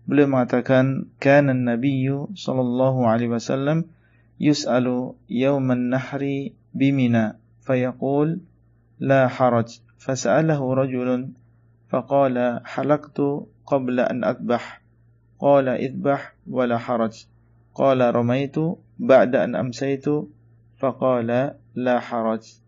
[0.08, 3.92] beliau mengatakan kana an-nabiyyu sallallahu alaihi wasallam
[4.40, 7.36] yus'alu yawman nahri bimina
[7.68, 8.40] fayaqul
[9.04, 11.36] la haraj fas'alahu rajulun
[11.92, 14.64] faqala halaqtu qabla an adbah
[15.36, 17.28] qala idbah wala haraj
[17.76, 20.30] qala ramaitu ba'da an amsaitu
[20.82, 22.62] faqala la haraj.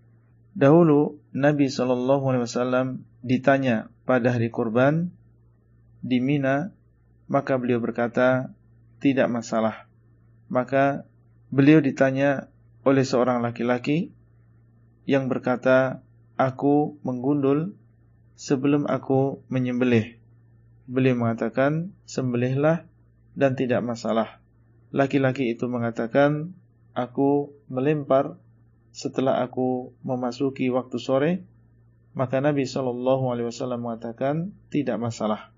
[0.57, 2.87] Dahulu Nabi sallallahu alaihi wasallam
[3.21, 5.13] ditanya pada hari kurban
[6.01, 6.71] di Mina,
[7.29, 8.49] maka beliau berkata,
[8.99, 9.85] tidak masalah.
[10.49, 11.05] Maka
[11.53, 12.49] beliau ditanya
[12.87, 14.11] oleh seorang laki-laki
[15.05, 16.01] yang berkata,
[16.39, 17.75] aku menggundul
[18.39, 20.17] sebelum aku menyembelih.
[20.89, 22.87] Beliau mengatakan, sembelihlah
[23.37, 24.38] dan tidak masalah.
[24.89, 26.57] Laki-laki itu mengatakan,
[26.97, 28.41] aku melempar
[28.89, 31.31] setelah aku memasuki waktu sore,
[32.17, 35.53] maka Nabi Shallallahu Alaihi Wasallam mengatakan tidak masalah.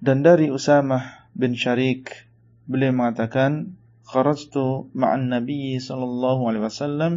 [0.00, 2.30] Dan dari Usamah bin Syarik
[2.64, 3.76] beliau mengatakan
[4.10, 7.12] kharajtu ma'an Nabi sallallahu alaihi wasallam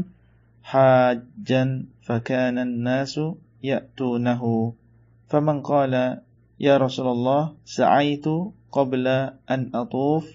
[0.62, 4.78] hajjan fakana an-nasu ya'tunahu
[5.26, 6.22] faman qala
[6.62, 10.26] ya Rasulullah sa'aitu qabla an atuf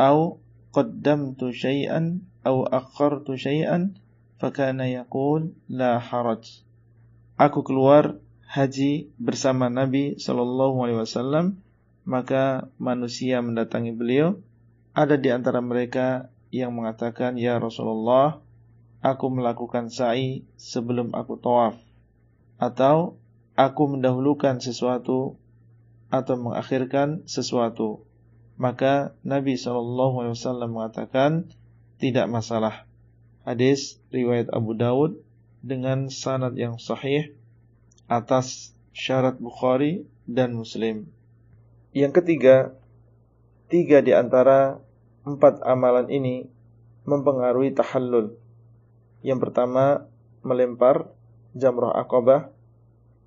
[0.00, 0.40] au
[0.72, 3.92] qaddamtu syai'an au akhartu syai'an
[4.40, 6.64] fakana yaqul la haraj
[7.36, 8.16] aku keluar
[8.50, 11.62] haji bersama Nabi Shallallahu Alaihi Wasallam,
[12.02, 14.42] maka manusia mendatangi beliau.
[14.90, 18.42] Ada di antara mereka yang mengatakan, Ya Rasulullah,
[19.06, 21.78] aku melakukan sa'i sebelum aku tawaf.
[22.58, 23.22] Atau,
[23.54, 25.38] aku mendahulukan sesuatu
[26.10, 28.04] atau mengakhirkan sesuatu.
[28.60, 31.48] Maka Nabi Wasallam mengatakan,
[31.96, 32.84] tidak masalah.
[33.46, 35.16] Hadis riwayat Abu Dawud
[35.64, 37.32] dengan sanad yang sahih
[38.04, 41.08] atas syarat Bukhari dan Muslim.
[41.96, 42.76] Yang ketiga,
[43.72, 44.82] tiga di antara
[45.24, 46.48] empat amalan ini
[47.08, 48.36] mempengaruhi tahallul.
[49.20, 50.08] Yang pertama,
[50.40, 51.12] melempar
[51.52, 52.48] jamrah akobah.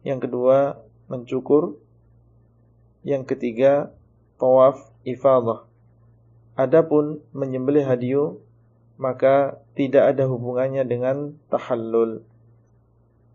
[0.01, 1.77] Yang kedua, mencukur.
[3.03, 3.91] Yang ketiga,
[4.39, 5.67] tawaf ifadah.
[6.55, 8.39] Adapun menyembelih hadiu,
[8.97, 12.23] maka tidak ada hubungannya dengan tahallul.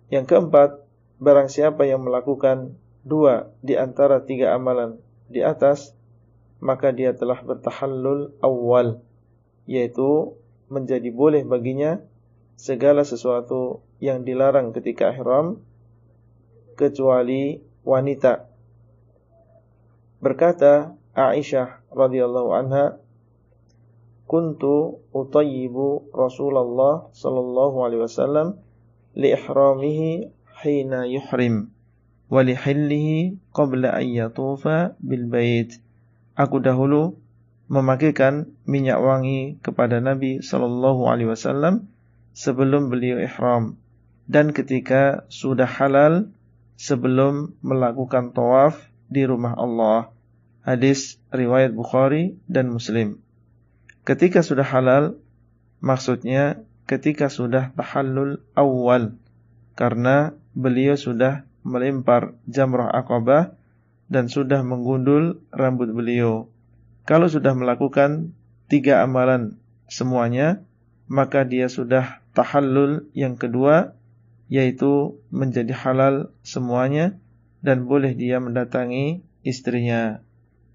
[0.09, 0.89] Yang keempat,
[1.19, 5.91] Barang siapa yang melakukan dua di antara tiga amalan di atas,
[6.63, 9.03] maka dia telah bertahallul awal,
[9.67, 10.39] yaitu
[10.71, 11.99] menjadi boleh baginya
[12.55, 15.59] segala sesuatu yang dilarang ketika ihram
[16.79, 18.47] kecuali wanita.
[20.19, 22.99] Berkata Aisyah radhiyallahu anha,
[24.27, 28.59] "Kuntu utayyibu Rasulullah sallallahu alaihi wasallam
[29.15, 30.31] li ihramihi
[30.63, 31.71] hina yuhrim
[32.29, 35.81] wa lihillihi qabla an yatufa bil bait.
[36.37, 37.17] Aku dahulu
[37.73, 41.89] memakaikan minyak wangi kepada Nabi sallallahu alaihi wasallam
[42.37, 43.77] sebelum beliau ihram
[44.29, 46.31] dan ketika sudah halal
[46.79, 50.13] sebelum melakukan tawaf di rumah Allah.
[50.63, 53.21] Hadis riwayat Bukhari dan Muslim.
[54.05, 55.17] Ketika sudah halal
[55.81, 59.17] maksudnya ketika sudah tahallul awal
[59.77, 63.53] karena beliau sudah melempar jamrah akobah
[64.09, 66.49] dan sudah menggundul rambut beliau.
[67.05, 68.33] Kalau sudah melakukan
[68.73, 70.65] tiga amalan semuanya,
[71.09, 73.97] maka dia sudah tahallul yang kedua,
[74.49, 77.17] yaitu menjadi halal semuanya
[77.65, 80.23] dan boleh dia mendatangi istrinya.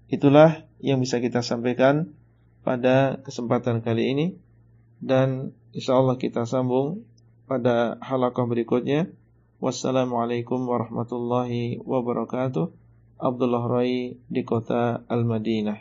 [0.08, 2.12] Itulah yang bisa kita sampaikan
[2.64, 4.26] pada kesempatan kali ini
[5.00, 7.04] dan insyaallah kita sambung
[7.44, 9.12] pada halaqah berikutnya.
[9.60, 12.68] Wassalamualaikum warahmatullahi wabarakatuh.
[13.14, 15.78] Abdullah Rai di kota Al-Madinah.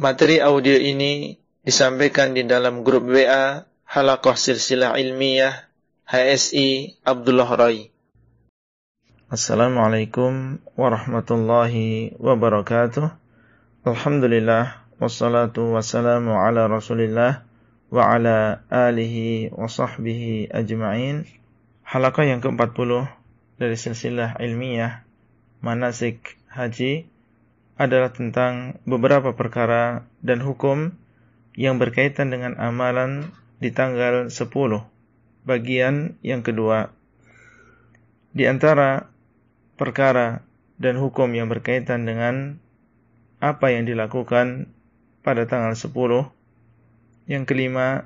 [0.00, 5.70] Materi audio ini disampaikan di dalam grup WA Halaqah Silsilah Ilmiah
[6.08, 7.92] HSI Abdullah Rai.
[9.30, 13.14] Assalamualaikum warahmatullahi wabarakatuh.
[13.86, 17.46] Alhamdulillah wassalatu wassalamu ala Rasulillah
[17.94, 21.30] wa ala alihi wa sahbihi ajma'in.
[21.86, 23.06] Halaqah yang ke-40
[23.54, 25.06] dari silsilah ilmiah
[25.62, 27.06] manasik haji
[27.78, 30.98] adalah tentang beberapa perkara dan hukum
[31.54, 33.30] yang berkaitan dengan amalan
[33.62, 34.42] di tanggal 10
[35.46, 36.90] bagian yang kedua.
[38.34, 39.10] Di antara
[39.80, 40.44] perkara
[40.76, 42.60] dan hukum yang berkaitan dengan
[43.40, 44.68] apa yang dilakukan
[45.24, 46.28] pada tanggal 10
[47.24, 48.04] yang kelima,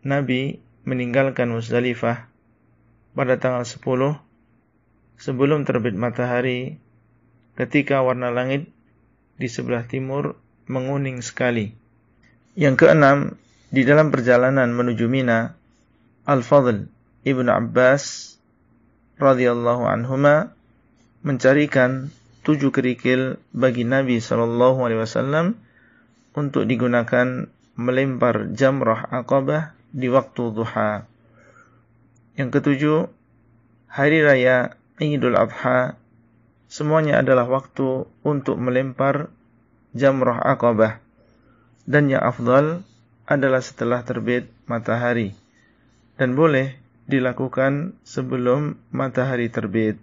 [0.00, 2.24] Nabi meninggalkan Musdalifah
[3.12, 4.16] pada tanggal 10
[5.20, 6.80] sebelum terbit matahari
[7.60, 8.72] ketika warna langit
[9.36, 11.76] di sebelah timur menguning sekali.
[12.56, 13.18] Yang keenam,
[13.68, 15.56] di dalam perjalanan menuju Mina,
[16.24, 16.88] Al-Fadl
[17.24, 18.36] Ibnu Abbas
[19.16, 20.52] radhiyallahu anhuma
[21.22, 22.10] mencarikan
[22.42, 25.54] tujuh kerikil bagi Nabi sallallahu alaihi wasallam
[26.34, 27.46] untuk digunakan
[27.78, 31.06] melempar jamrah akabah di waktu duha.
[32.34, 32.98] Yang ketujuh,
[33.86, 35.96] hari raya Idul Adha
[36.70, 39.28] semuanya adalah waktu untuk melempar
[39.92, 41.02] jamrah akabah.
[41.82, 42.86] Dan yang afdal
[43.26, 45.34] adalah setelah terbit matahari
[46.14, 46.78] dan boleh
[47.10, 49.98] dilakukan sebelum matahari terbit.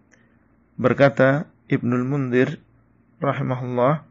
[0.80, 2.56] Berkata Ibnul Mundir
[3.20, 4.08] rahimahullah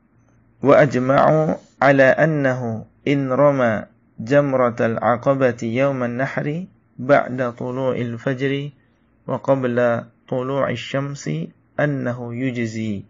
[0.60, 3.88] wa ajma'u ala annahu in rama
[4.20, 6.68] jamratal aqabati yawman nahri
[7.00, 8.76] ba'da tulu'il fajri
[9.24, 11.48] wa qabla tulu'i syamsi
[11.80, 13.08] annahu yujzi.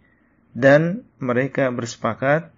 [0.54, 2.54] Dan mereka bersepakat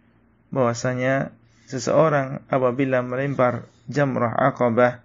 [0.53, 1.33] bahwasanya
[1.65, 5.01] seseorang apabila melempar jamrah aqabah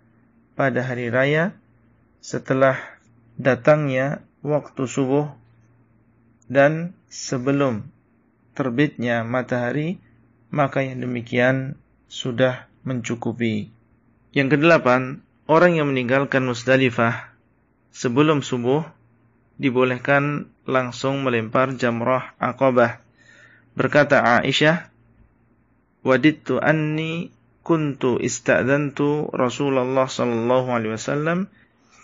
[0.60, 1.56] pada hari raya
[2.20, 2.76] setelah
[3.40, 5.32] datangnya waktu subuh
[6.46, 7.90] dan sebelum
[8.56, 10.00] terbitnya matahari
[10.54, 11.76] maka yang demikian
[12.08, 13.74] sudah mencukupi.
[14.32, 17.34] Yang kedelapan, orang yang meninggalkan Musdalifah
[17.92, 18.86] sebelum subuh
[19.60, 23.00] dibolehkan langsung melempar jamrah Aqabah.
[23.76, 24.88] Berkata Aisyah,
[26.04, 27.32] "Wadittu anni
[27.66, 31.50] kuntu ista'dhantu Rasulullah sallallahu alaihi wasallam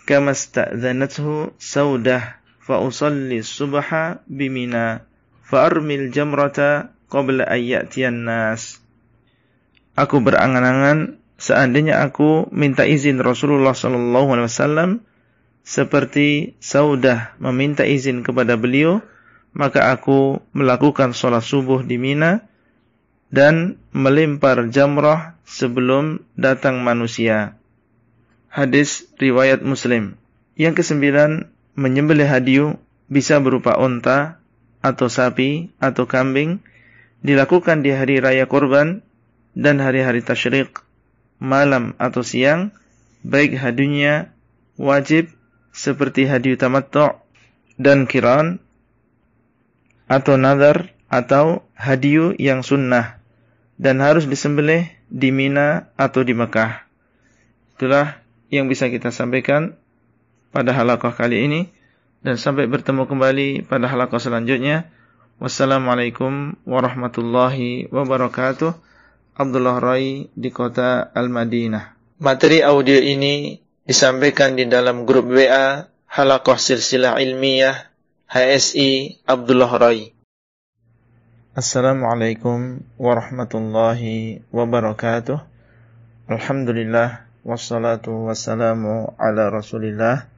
[0.04, 5.02] kama ista'dhanathu Saudah fa usalli subha bimina
[5.42, 8.78] fa armil jamrata qabla ayyatiyan nas."
[9.92, 14.90] Aku berangan-angan seandainya aku minta izin Rasulullah sallallahu alaihi wasallam
[15.62, 19.04] seperti Saudah meminta izin kepada beliau,
[19.52, 22.48] maka aku melakukan sholat subuh di Mina
[23.28, 27.56] dan melempar jamrah sebelum datang manusia.
[28.48, 30.16] Hadis riwayat Muslim.
[30.56, 32.76] Yang kesembilan, menyembelih hadiu
[33.08, 34.40] bisa berupa onta
[34.82, 36.60] atau sapi atau kambing
[37.22, 39.00] dilakukan di hari raya korban
[39.54, 40.80] dan hari-hari tasyrik,
[41.38, 42.74] malam atau siang,
[43.22, 44.32] baik hadunya
[44.80, 45.30] wajib
[45.70, 47.16] seperti hadiah tamattu'
[47.78, 48.60] dan kiran
[50.10, 53.20] atau nazar atau hadiah yang sunnah
[53.80, 56.88] dan harus disembelih di Mina atau di Mekah.
[57.76, 58.20] Itulah
[58.52, 59.76] yang bisa kita sampaikan
[60.52, 61.60] pada halaqah kali ini
[62.22, 64.86] dan sampai bertemu kembali pada halaqah selanjutnya.
[65.42, 68.78] Wassalamualaikum warahmatullahi wabarakatuh.
[69.32, 71.98] Abdullah Rai di kota Al-Madinah.
[72.22, 77.90] Materi audio ini disampaikan di dalam grup WA Halakoh Silsilah Ilmiah
[78.30, 80.12] HSI Abdullah Rai.
[81.52, 85.36] Assalamualaikum warahmatullahi wabarakatuh.
[86.30, 90.31] Alhamdulillah wassalatu wassalamu ala Rasulillah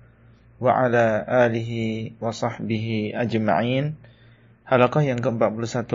[0.58, 3.98] wa ala alihi wa sahbihi ajma'in.
[4.64, 5.92] Halakah yang ke-41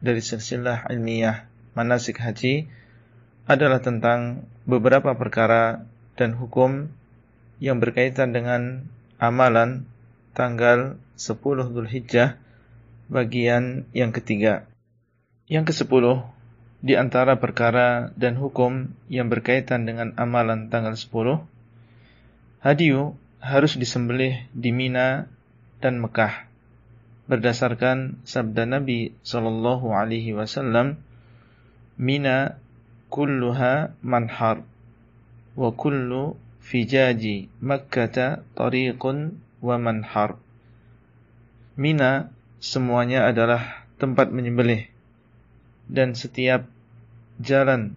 [0.00, 2.66] dari silsilah ilmiah manasik haji
[3.44, 5.84] adalah tentang beberapa perkara
[6.16, 6.88] dan hukum
[7.60, 8.88] yang berkaitan dengan
[9.20, 9.84] amalan
[10.32, 11.36] tanggal 10
[11.84, 12.40] Hijjah
[13.12, 14.64] bagian yang ketiga.
[15.50, 16.24] Yang ke-10
[16.80, 21.44] di antara perkara dan hukum yang berkaitan dengan amalan tanggal 10
[22.64, 25.24] hadiu harus disembelih di Mina
[25.80, 26.44] dan Mekah
[27.24, 31.00] berdasarkan sabda Nabi sallallahu alaihi wasallam
[32.00, 32.60] Mina
[33.08, 34.64] kulluha manhar
[35.56, 40.40] wa kullu fijaji Makkah tariqun wa manhar.
[41.76, 44.88] Mina semuanya adalah tempat menyembelih
[45.88, 46.68] dan setiap
[47.40, 47.96] jalan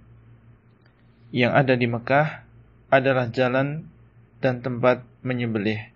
[1.35, 2.43] yang ada di Mekah
[2.91, 3.87] adalah jalan
[4.43, 5.89] dan tempat menyembelih.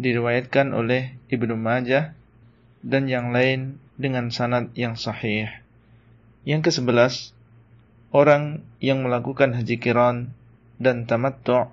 [0.00, 2.16] Diriwayatkan oleh Ibnu Majah
[2.82, 5.50] dan yang lain dengan sanad yang sahih.
[6.48, 7.36] Yang ke-11,
[8.14, 10.32] orang yang melakukan haji kiran
[10.80, 11.68] dan tamattu'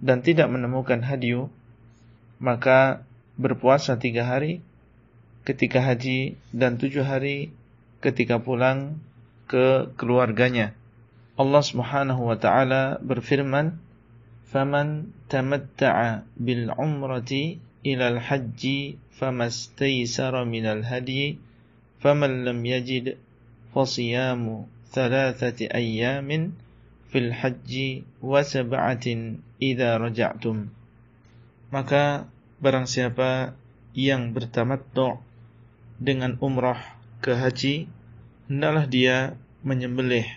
[0.00, 1.52] dan tidak menemukan hadiu,
[2.40, 3.04] maka
[3.34, 4.62] berpuasa tiga hari
[5.44, 7.52] ketika haji dan tujuh hari
[8.00, 9.02] ketika pulang
[9.50, 10.72] ke keluarganya.
[11.34, 13.76] Allah Subhanahu wa taala berfirman,
[14.54, 21.42] faman tamatta'a bil umrati ila al hajji famastaysara min al hadi
[21.98, 23.18] faman lam yajid
[23.74, 26.54] fasiyamu thalathati ayyamin
[27.10, 28.46] fil hajji wa
[31.74, 32.04] maka
[32.62, 33.58] barang siapa
[33.98, 35.18] yang bertamattu
[35.98, 36.78] dengan umrah
[37.18, 37.90] ke haji
[38.46, 39.34] hendaklah dia
[39.66, 40.30] menyembelih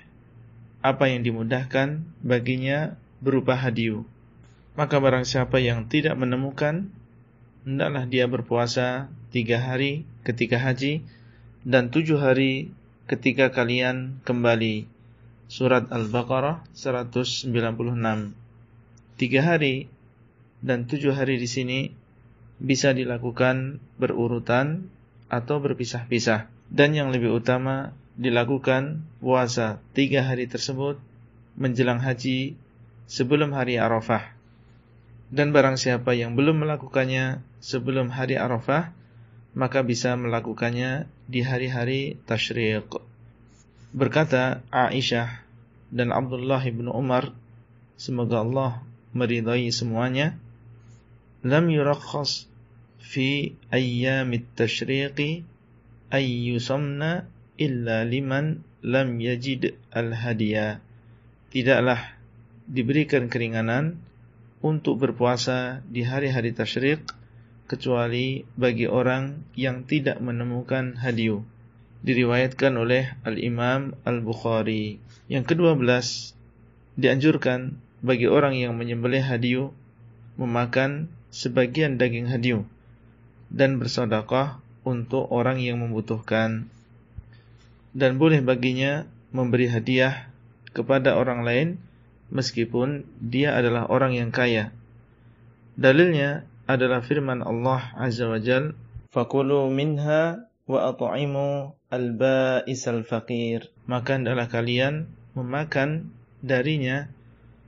[0.81, 4.06] apa yang dimudahkan baginya berupa hadiu
[4.77, 6.94] maka barang siapa yang tidak menemukan
[7.65, 11.02] hendaklah dia berpuasa tiga hari ketika haji
[11.68, 12.72] dan tujuh hari
[13.07, 14.85] ketika kalian kembali.
[15.48, 17.52] Surat Al-Baqarah 196.
[19.15, 19.88] Tiga hari
[20.60, 21.80] dan tujuh hari di sini
[22.60, 24.91] bisa dilakukan berurutan
[25.31, 26.52] atau berpisah-pisah.
[26.68, 30.99] Dan yang lebih utama dilakukan puasa tiga hari tersebut
[31.56, 32.60] menjelang haji
[33.07, 34.35] sebelum hari Arafah.
[35.27, 38.95] Dan barang siapa yang belum melakukannya sebelum hari Arafah,
[39.57, 43.01] maka bisa melakukannya di hari-hari tasyriq.
[43.95, 45.41] Berkata Aisyah
[45.89, 47.31] dan Abdullah bin Umar
[47.95, 48.84] semoga Allah
[49.15, 50.35] meridai semuanya
[51.41, 52.45] lam yurakhas
[52.99, 55.47] fi ayyamit tashriqi
[56.11, 57.25] ay yusamna
[57.55, 60.84] illa liman lam yajid al-hadiya
[61.49, 62.16] tidaklah
[62.68, 63.98] diberikan keringanan
[64.60, 66.99] untuk berpuasa di hari-hari tasyrik
[67.68, 71.48] kecuali bagi orang yang tidak menemukan hadiu.
[72.03, 74.99] Diriwayatkan oleh Al-Imam Al-Bukhari.
[75.27, 76.38] Yang kedua belas
[76.95, 79.76] dianjurkan bagi orang yang menyembelih hadiu
[80.38, 82.64] memakan sebagian daging hadiu
[83.49, 86.72] dan bersedekah untuk orang yang membutuhkan.
[87.98, 90.30] Dan boleh baginya memberi hadiah
[90.72, 91.68] kepada orang lain
[92.34, 94.76] meskipun dia adalah orang yang kaya.
[95.78, 98.76] Dalilnya adalah firman Allah Azza wa Jal,
[99.14, 106.12] "Fakulu minha wa at'imu al-ba'isal faqir." Maka adalah kalian memakan
[106.44, 107.08] darinya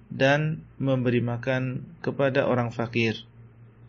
[0.09, 3.13] dan memberi makan kepada orang fakir.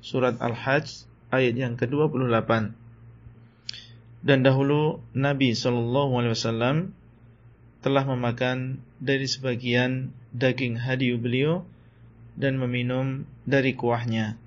[0.05, 2.77] Surat Al-Hajj ayat yang ke-28.
[4.21, 6.77] Dan dahulu Nabi sallallahu alaihi wasallam
[7.81, 11.67] telah memakan dari sebagian daging hadiu beliau
[12.39, 14.39] dan meminum dari kuahnya.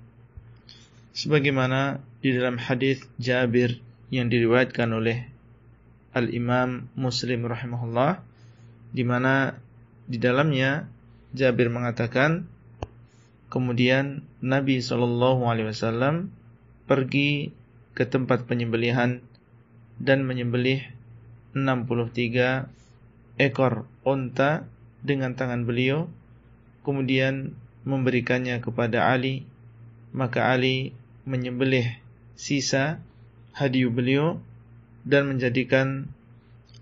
[1.14, 3.78] Sebagaimana di dalam hadis Jabir
[4.10, 5.30] yang diriwayatkan oleh
[6.14, 8.22] Al-Imam Muslim rahimahullah
[8.94, 9.58] di mana
[10.06, 10.86] di dalamnya
[11.34, 12.46] Jabir mengatakan
[13.50, 16.30] kemudian Nabi sallallahu alaihi wasallam
[16.86, 17.50] pergi
[17.94, 19.22] ke tempat penyembelihan
[19.98, 20.82] dan menyembelih
[21.54, 22.66] 63
[23.38, 24.66] ekor onta
[25.04, 26.08] dengan tangan beliau
[26.82, 27.52] kemudian
[27.84, 29.44] memberikannya kepada Ali
[30.16, 30.96] maka Ali
[31.28, 32.00] menyembelih
[32.34, 33.02] sisa
[33.54, 34.42] hadiah beliau
[35.04, 36.08] dan menjadikan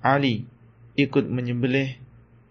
[0.05, 0.47] Ali
[0.95, 1.97] ikut menyembelih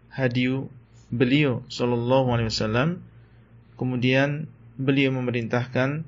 [0.10, 0.66] hadiah
[1.12, 2.90] beliau sallallahu alaihi wasallam.
[3.76, 6.06] Kemudian beliau memerintahkan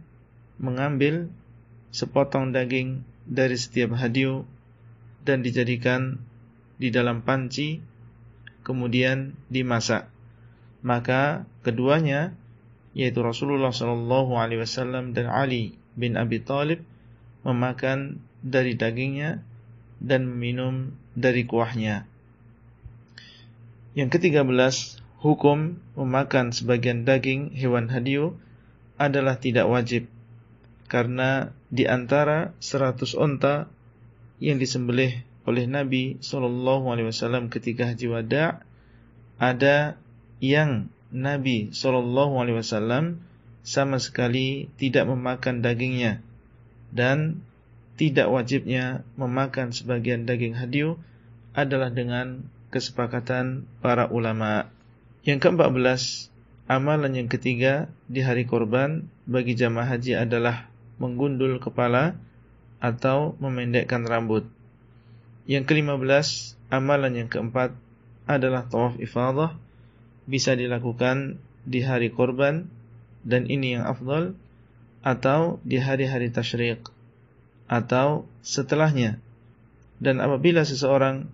[0.61, 1.29] mengambil
[1.89, 4.45] sepotong daging dari setiap hadiah
[5.25, 6.21] dan dijadikan
[6.77, 7.81] di dalam panci
[8.63, 10.09] kemudian dimasak.
[10.83, 12.35] Maka keduanya
[12.93, 16.83] yaitu Rasulullah sallallahu alaihi wasallam dan Ali bin Abi Thalib
[17.43, 19.41] memakan dari dagingnya
[19.99, 22.05] dan meminum dari kuahnya.
[23.93, 28.35] Yang ketiga belas, hukum memakan sebagian daging hewan hadiu
[28.97, 30.09] adalah tidak wajib
[30.91, 33.65] karena di antara seratus onta
[34.37, 38.63] yang disembelih oleh Nabi Shallallahu Alaihi Wasallam ketika haji wada
[39.41, 39.99] ada
[40.39, 43.23] yang Nabi Shallallahu Alaihi Wasallam
[43.63, 46.19] sama sekali tidak memakan dagingnya
[46.91, 47.43] dan
[47.95, 50.97] tidak wajibnya memakan sebagian daging hadiu
[51.53, 54.73] adalah dengan kesepakatan para ulama.
[55.21, 56.01] Yang ke-14,
[56.65, 60.67] amalan yang ketiga di hari korban bagi jamaah haji adalah
[60.97, 62.17] menggundul kepala
[62.81, 64.49] atau memendekkan rambut.
[65.43, 67.75] Yang ke-15, amalan yang keempat
[68.23, 69.59] adalah tawaf ifadah
[70.23, 71.35] bisa dilakukan
[71.67, 72.71] di hari korban
[73.27, 74.35] dan ini yang afdal
[75.03, 76.87] atau di hari-hari tasyrik
[77.67, 79.19] atau setelahnya.
[79.99, 81.27] Dan apabila seseorang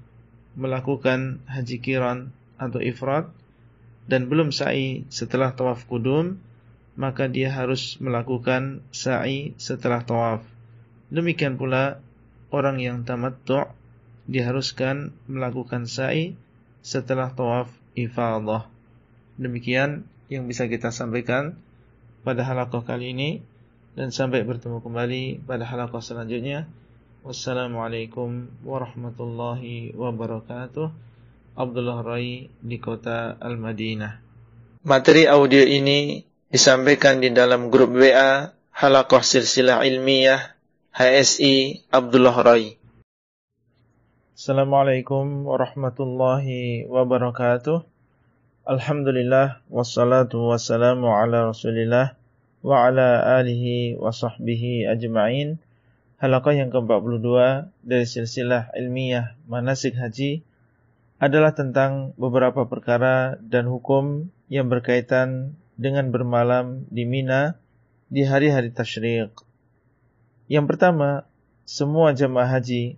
[0.57, 3.29] melakukan haji kiran atau ifrat
[4.09, 6.41] dan belum sa'i setelah tawaf kudum,
[6.97, 10.41] maka dia harus melakukan sa'i setelah tawaf.
[11.13, 12.01] Demikian pula
[12.49, 13.78] orang yang tamattu'
[14.29, 16.37] diharuskan melakukan sa'i
[16.85, 18.69] setelah tawaf ifadah.
[19.41, 21.57] Demikian yang bisa kita sampaikan
[22.21, 23.29] pada halakoh kali ini
[23.97, 26.69] dan sampai bertemu kembali pada halakoh selanjutnya.
[27.25, 30.87] Wassalamualaikum warahmatullahi wabarakatuh.
[31.59, 34.23] Abdullah Rai di kota Al-Madinah.
[34.87, 40.55] Materi audio ini disampaikan di dalam grup WA Halakoh Silsilah Ilmiah
[40.95, 42.78] HSI Abdullah Rai.
[44.39, 47.83] Assalamualaikum warahmatullahi wabarakatuh.
[48.63, 52.15] Alhamdulillah wassalatu wassalamu ala Rasulillah
[52.63, 55.59] wa ala alihi wa sahbihi ajma'in.
[56.23, 57.27] Halaqah yang ke-42
[57.83, 60.39] dari silsilah ilmiah manasik haji
[61.19, 67.59] adalah tentang beberapa perkara dan hukum yang berkaitan dengan bermalam di Mina
[68.07, 69.35] di hari-hari tasyriq.
[70.47, 71.27] Yang pertama,
[71.67, 72.95] semua jamaah haji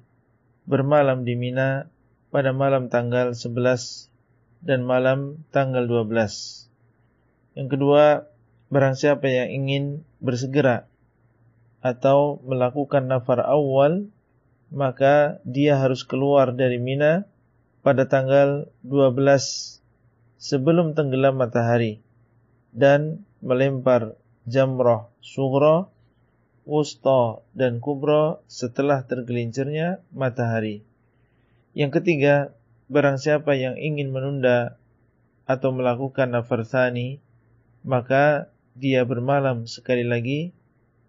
[0.66, 1.90] bermalam di Mina
[2.30, 4.10] pada malam tanggal 11
[4.62, 6.70] dan malam tanggal 12.
[7.58, 8.30] Yang kedua,
[8.72, 9.84] barang siapa yang ingin
[10.24, 10.88] bersegera
[11.82, 14.08] atau melakukan nafar awal,
[14.72, 17.28] maka dia harus keluar dari Mina
[17.82, 19.82] pada tanggal 12
[20.40, 22.00] sebelum tenggelam matahari
[22.72, 24.16] dan melempar
[24.48, 25.90] jamrah sughra,
[26.64, 30.86] wusta dan kubra setelah tergelincirnya matahari.
[31.74, 32.54] Yang ketiga,
[32.92, 34.76] barang siapa yang ingin menunda
[35.48, 37.24] atau melakukan nafarsani,
[37.82, 40.56] maka dia bermalam sekali lagi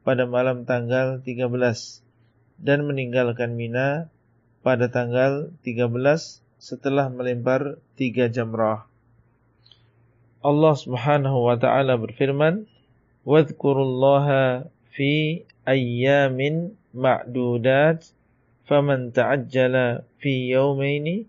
[0.03, 1.47] pada malam tanggal 13
[2.59, 4.11] dan meninggalkan Mina
[4.63, 5.91] pada tanggal 13
[6.63, 8.87] setelah melempar tiga jamrah.
[10.43, 12.67] Allah Subhanahu wa taala berfirman,
[13.27, 18.13] "Wadhkurullaha fi ayyamin ma'dudat,
[18.69, 21.27] faman ta'ajjala fi yawmaini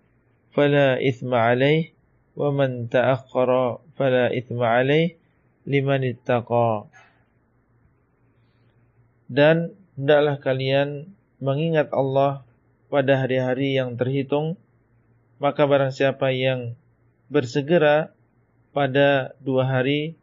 [0.52, 1.95] fala ithma alaih,
[2.35, 5.15] wa man ta'akhkhara fala ithma alaih
[5.65, 6.91] liman ittaqa."
[9.31, 11.10] Dan hendaklah kalian
[11.41, 12.45] mengingat Allah
[12.94, 14.60] pada hari-hari yang terhitung,
[15.41, 16.77] maka barang siapa yang
[17.34, 18.14] bersegera
[18.69, 20.14] pada dua hari,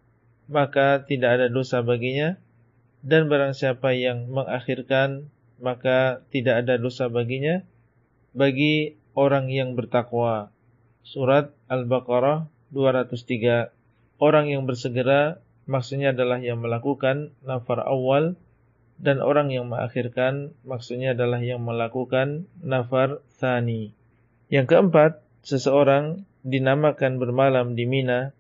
[0.47, 2.39] maka tidak ada dosa baginya.
[3.01, 7.65] Dan barang siapa yang mengakhirkan, maka tidak ada dosa baginya.
[8.37, 10.53] Bagi orang yang bertakwa.
[11.01, 13.73] Surat Al-Baqarah 203.
[14.21, 18.37] Orang yang bersegera maksudnya adalah yang melakukan nafar awal
[19.01, 23.97] dan orang yang mengakhirkan maksudnya adalah yang melakukan nafar thani.
[24.53, 28.37] Yang keempat, seseorang dinamakan bermalam di Mina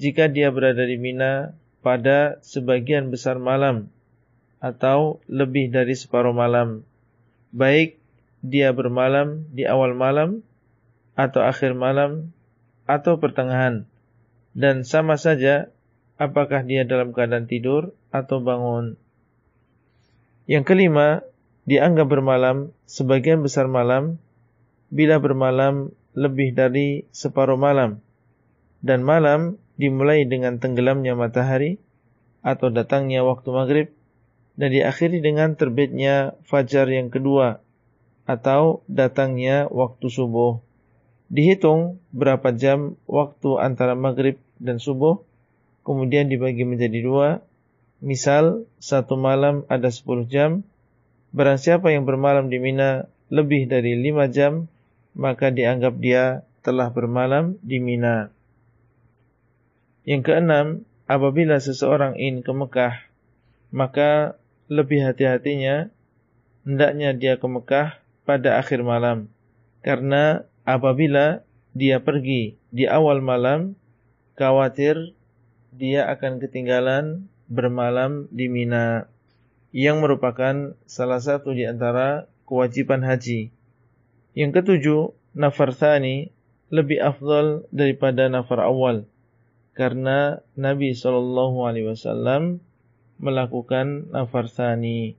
[0.00, 1.52] jika dia berada di Mina
[1.84, 3.92] pada sebagian besar malam
[4.58, 6.82] atau lebih dari separuh malam,
[7.54, 7.98] baik
[8.42, 10.42] dia bermalam di awal malam
[11.18, 12.30] atau akhir malam
[12.86, 13.86] atau pertengahan,
[14.54, 15.70] dan sama saja
[16.18, 18.98] apakah dia dalam keadaan tidur atau bangun.
[20.48, 21.20] Yang kelima,
[21.68, 24.16] dianggap bermalam sebagian besar malam
[24.88, 28.00] bila bermalam lebih dari separuh malam,
[28.80, 31.78] dan malam dimulai dengan tenggelamnya matahari
[32.42, 33.88] atau datangnya waktu maghrib
[34.58, 37.62] dan diakhiri dengan terbitnya fajar yang kedua
[38.26, 40.58] atau datangnya waktu subuh.
[41.30, 45.22] Dihitung berapa jam waktu antara maghrib dan subuh,
[45.86, 47.28] kemudian dibagi menjadi dua.
[48.02, 50.66] Misal, satu malam ada sepuluh jam.
[51.30, 54.66] Barang siapa yang bermalam di Mina lebih dari lima jam,
[55.14, 58.32] maka dianggap dia telah bermalam di Mina.
[60.08, 60.66] Yang keenam,
[61.04, 62.94] apabila seseorang ingin ke Mekah,
[63.68, 65.88] maka lebih hati-hatinya
[66.68, 69.32] hendaknya dia ke Mekah pada akhir malam.
[69.80, 71.42] Karena apabila
[71.72, 73.74] dia pergi di awal malam,
[74.36, 75.16] khawatir
[75.72, 79.08] dia akan ketinggalan bermalam di Mina
[79.72, 83.52] yang merupakan salah satu di antara kewajiban haji.
[84.36, 85.00] Yang ketujuh,
[85.32, 86.32] nafar thani
[86.68, 89.08] lebih afdal daripada nafar awal
[89.78, 92.58] karena Nabi Shallallahu Alaihi Wasallam
[93.18, 95.18] melakukan nafarsani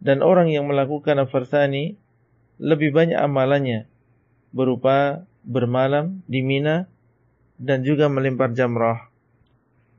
[0.00, 1.96] dan orang yang melakukan nafarsani
[2.60, 3.88] lebih banyak amalannya
[4.52, 6.88] berupa bermalam di Mina
[7.60, 9.08] dan juga melempar jamrah.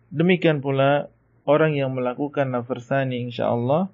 [0.10, 1.10] Demikian pula
[1.46, 3.90] orang yang melakukan nafarsani insya Allah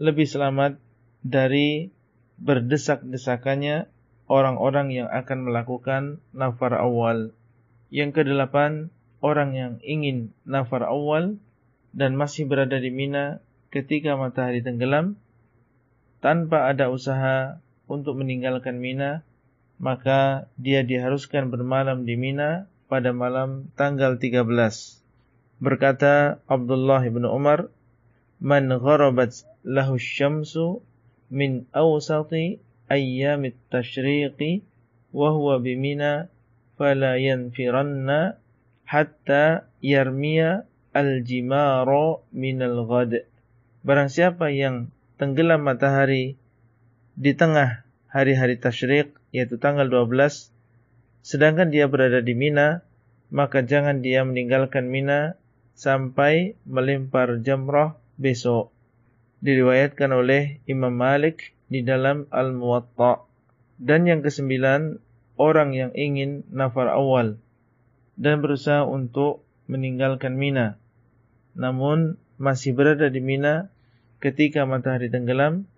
[0.00, 0.80] lebih selamat
[1.20, 1.92] dari
[2.40, 3.86] berdesak-desakannya
[4.30, 6.02] orang-orang yang akan melakukan
[6.32, 7.34] nafar awal.
[7.92, 8.88] Yang kedelapan,
[9.20, 11.36] orang yang ingin nafar awal
[11.90, 13.42] dan masih berada di Mina
[13.74, 15.18] ketika matahari tenggelam
[16.22, 17.58] tanpa ada usaha
[17.90, 19.26] untuk meninggalkan Mina
[19.80, 24.44] maka dia diharuskan bermalam di Mina pada malam tanggal 13
[25.60, 27.68] berkata Abdullah bin Umar
[28.40, 30.80] man gharabat lahu syamsu
[31.28, 32.58] min awsati
[32.88, 34.64] ayyamit tashriqi
[35.12, 36.32] wa huwa bimina
[36.80, 38.40] fala yanfiranna
[38.88, 43.26] hatta yarmiya al-jimaro minal ghad.
[43.86, 46.36] Barang siapa yang tenggelam matahari
[47.16, 50.50] di tengah hari-hari tasyrik, yaitu tanggal 12,
[51.22, 52.82] sedangkan dia berada di Mina,
[53.30, 55.38] maka jangan dia meninggalkan Mina
[55.78, 58.74] sampai melempar jamrah besok.
[59.40, 63.24] Diriwayatkan oleh Imam Malik di dalam Al-Muwatta.
[63.80, 65.00] Dan yang kesembilan,
[65.40, 67.40] orang yang ingin nafar awal
[68.20, 69.40] dan berusaha untuk
[69.70, 70.82] meninggalkan Mina.
[71.54, 73.70] Namun masih berada di Mina
[74.18, 75.70] ketika matahari tenggelam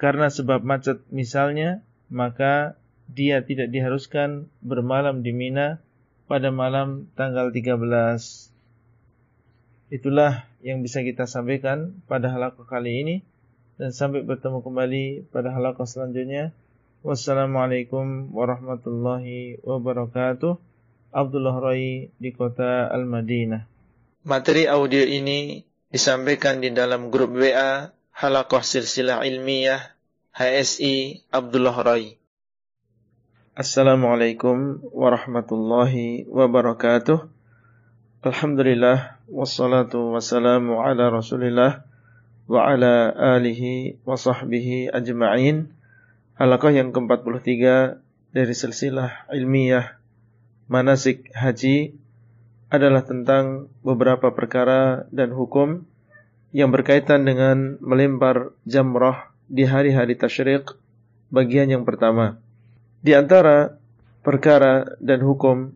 [0.00, 2.74] karena sebab macet misalnya, maka
[3.06, 5.78] dia tidak diharuskan bermalam di Mina
[6.26, 8.50] pada malam tanggal 13.
[9.90, 13.16] Itulah yang bisa kita sampaikan pada halaqah kali ini
[13.76, 15.04] dan sampai bertemu kembali
[15.34, 16.54] pada halaqah selanjutnya.
[17.02, 20.69] Wassalamualaikum warahmatullahi wabarakatuh.
[21.10, 23.66] Abdullah Rai di kota Al-Madinah.
[24.30, 29.98] Materi audio ini disampaikan di dalam grup WA Halakoh Silsilah Ilmiah
[30.30, 32.14] HSI Abdullah Rai.
[33.58, 37.26] Assalamualaikum warahmatullahi wabarakatuh.
[38.22, 41.82] Alhamdulillah wassalatu wassalamu ala Rasulillah
[42.46, 45.74] wa ala alihi wa sahbihi ajma'in.
[46.38, 47.52] Halaqah yang ke-43
[48.30, 49.99] dari silsilah ilmiah
[50.70, 51.98] manasik haji
[52.70, 55.82] adalah tentang beberapa perkara dan hukum
[56.54, 60.70] yang berkaitan dengan melempar jamrah di hari-hari tasyrik
[61.34, 62.38] bagian yang pertama.
[63.02, 63.82] Di antara
[64.22, 65.74] perkara dan hukum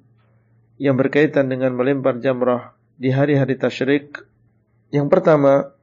[0.78, 4.22] yang berkaitan dengan melempar jamrah di hari-hari tasyrik
[4.94, 5.74] yang pertama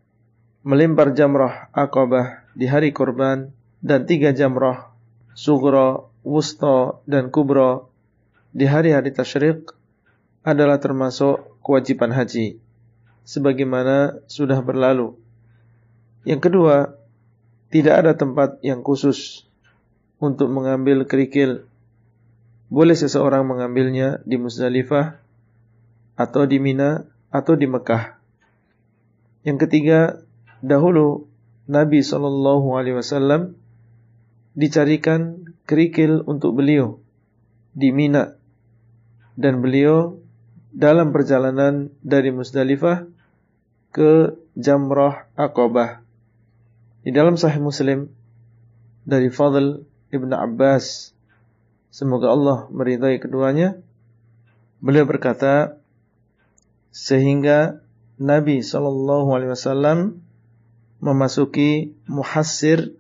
[0.64, 3.52] melempar jamrah akabah di hari korban
[3.84, 4.96] dan tiga jamrah
[5.36, 7.91] sugra, wusta dan kubra
[8.52, 9.72] di hari-hari tasyrik
[10.44, 12.60] adalah termasuk kewajiban haji
[13.24, 15.16] sebagaimana sudah berlalu.
[16.28, 16.76] Yang kedua,
[17.72, 19.48] tidak ada tempat yang khusus
[20.20, 21.64] untuk mengambil kerikil.
[22.68, 25.20] Boleh seseorang mengambilnya di Musdalifah
[26.20, 28.20] atau di Mina atau di Mekah.
[29.48, 30.00] Yang ketiga,
[30.60, 31.26] dahulu
[31.72, 33.56] Nabi Shallallahu Alaihi Wasallam
[34.54, 37.00] dicarikan kerikil untuk beliau
[37.72, 38.41] di Mina
[39.36, 40.20] dan beliau
[40.72, 43.08] dalam perjalanan dari Musdalifah
[43.92, 46.04] ke Jamrah Aqabah.
[47.04, 48.12] Di dalam Sahih Muslim
[49.04, 51.16] dari Fadl Ibn Abbas
[51.92, 53.80] semoga Allah meridai keduanya
[54.80, 55.82] beliau berkata
[56.92, 57.80] sehingga
[58.22, 60.22] Nabi sallallahu alaihi wasallam
[61.02, 62.94] memasuki muhassir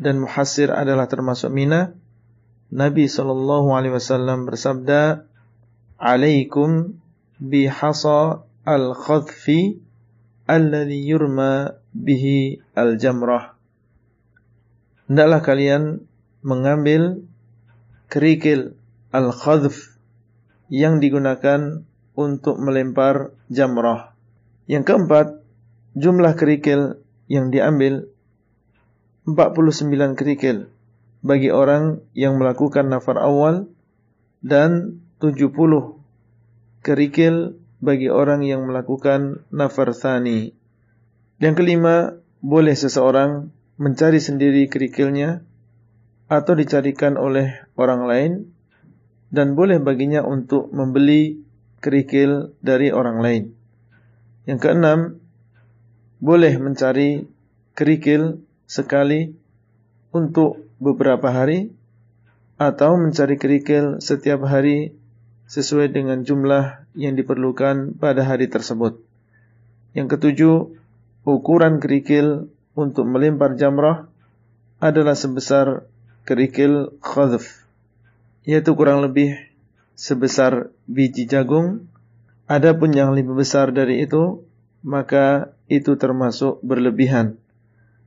[0.00, 1.92] dan muhassir adalah termasuk Mina.
[2.70, 5.26] Nabi sallallahu alaihi wasallam bersabda,
[6.00, 6.96] "Alaikum
[7.36, 9.76] bihasa al-khadfi
[10.48, 13.54] alladhi yurma bihi al-jamrah."
[15.06, 15.82] Hendaklah kalian
[16.40, 17.20] mengambil
[18.08, 18.74] kerikil
[19.12, 20.00] al-khadf
[20.72, 21.84] yang digunakan
[22.16, 24.14] untuk melempar jamrah.
[24.70, 25.26] Yang keempat,
[25.98, 28.06] jumlah kerikil yang diambil
[29.26, 30.70] 49 kerikil
[31.20, 33.68] bagi orang yang melakukan nafar awal
[34.40, 35.52] dan 70
[36.80, 40.56] kerikil bagi orang yang melakukan nafar thani.
[41.40, 45.44] Yang kelima, boleh seseorang mencari sendiri kerikilnya
[46.28, 48.32] atau dicarikan oleh orang lain
[49.32, 51.40] dan boleh baginya untuk membeli
[51.80, 53.44] kerikil dari orang lain.
[54.44, 54.98] Yang keenam,
[56.20, 57.24] boleh mencari
[57.72, 59.32] kerikil sekali
[60.12, 61.72] untuk beberapa hari
[62.60, 64.99] atau mencari kerikil setiap hari
[65.50, 69.02] sesuai dengan jumlah yang diperlukan pada hari tersebut.
[69.98, 70.78] Yang ketujuh,
[71.26, 74.06] ukuran kerikil untuk melempar jamrah
[74.78, 75.90] adalah sebesar
[76.22, 77.66] kerikil khadf,
[78.46, 79.34] yaitu kurang lebih
[79.98, 81.90] sebesar biji jagung.
[82.46, 84.46] Adapun yang lebih besar dari itu,
[84.86, 87.42] maka itu termasuk berlebihan.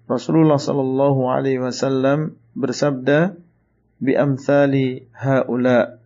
[0.08, 3.36] Rasulullah sallallahu alaihi wasallam bersabda,
[4.00, 6.03] "Bi amsali haula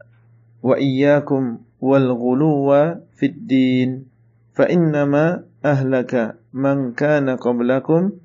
[0.63, 4.09] wa iyyakum wal ghuluwa fid din,
[4.53, 8.17] fa innama ahlaka man kana qablakum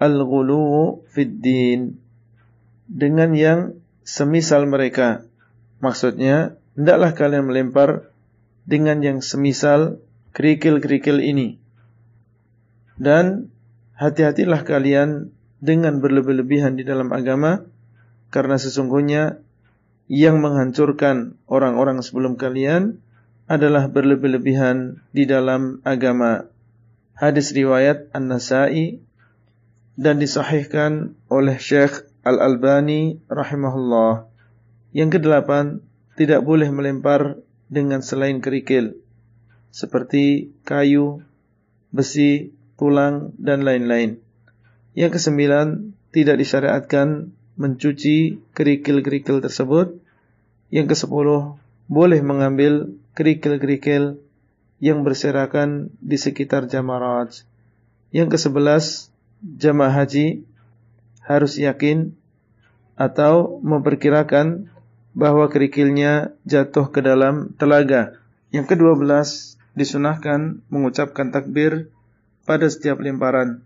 [0.00, 0.16] al
[1.12, 2.00] fid din."
[2.84, 3.60] Dengan yang
[4.04, 5.24] semisal mereka.
[5.80, 8.12] Maksudnya, hendaklah kalian melempar
[8.68, 10.04] dengan yang semisal
[10.36, 11.64] kerikil-kerikil ini
[12.98, 13.50] dan
[13.98, 17.66] hati-hatilah kalian dengan berlebih-lebihan di dalam agama
[18.30, 19.43] karena sesungguhnya
[20.10, 23.00] yang menghancurkan orang-orang sebelum kalian
[23.48, 26.48] adalah berlebih-lebihan di dalam agama.
[27.14, 29.00] Hadis riwayat An-Nasa'i
[29.94, 34.26] dan disahihkan oleh Syekh Al-Albani rahimahullah.
[34.90, 38.94] Yang kedelapan, tidak boleh melempar dengan selain kerikil
[39.74, 41.26] seperti kayu,
[41.90, 44.22] besi, tulang, dan lain-lain.
[44.94, 49.98] Yang kesembilan, tidak disyariatkan mencuci kerikil-kerikil tersebut.
[50.70, 54.18] Yang kesepuluh, boleh mengambil kerikil-kerikil
[54.82, 57.46] yang berserakan di sekitar jamarat.
[58.10, 58.84] Yang kesebelas,
[59.40, 60.42] jamaah haji
[61.24, 62.12] harus yakin
[62.94, 64.70] atau memperkirakan
[65.14, 68.18] bahwa kerikilnya jatuh ke dalam telaga.
[68.50, 71.90] Yang kedua belas, disunahkan mengucapkan takbir
[72.46, 73.62] pada setiap lemparan.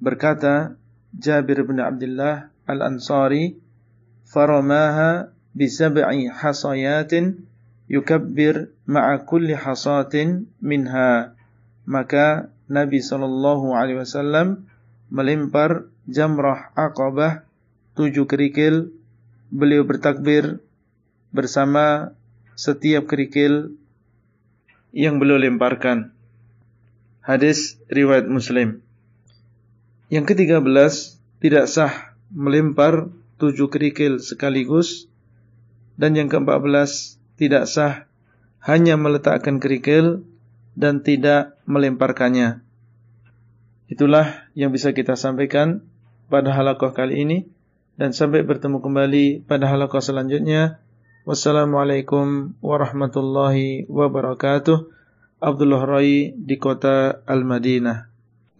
[0.00, 0.76] Berkata
[1.12, 3.58] Jabir bin Abdullah Al-Ansari,
[4.26, 7.44] "Faramaha bi sab'i hasayatin
[7.92, 11.36] yukabbir ma'a kulli hasatin minha.
[11.84, 14.64] Maka Nabi sallallahu alaihi wasallam
[15.12, 17.44] melempar jamrah Aqabah
[17.98, 18.96] tujuh kerikil.
[19.52, 20.64] Beliau bertakbir
[21.28, 22.16] bersama
[22.56, 23.76] setiap kerikil
[24.96, 26.16] yang beliau lemparkan.
[27.20, 28.80] Hadis riwayat Muslim.
[30.08, 35.06] Yang ketiga belas tidak sah melempar tujuh kerikil sekaligus
[36.00, 38.08] dan yang keempat belas tidak sah
[38.64, 40.24] hanya meletakkan kerikil
[40.72, 42.64] dan tidak melemparkannya.
[43.92, 45.84] Itulah yang bisa kita sampaikan
[46.32, 47.38] pada halakoh kali ini
[48.00, 50.80] dan sampai bertemu kembali pada halakoh selanjutnya.
[51.28, 54.90] Wassalamualaikum warahmatullahi wabarakatuh.
[55.42, 58.08] Abdullah Rai di kota Al-Madinah.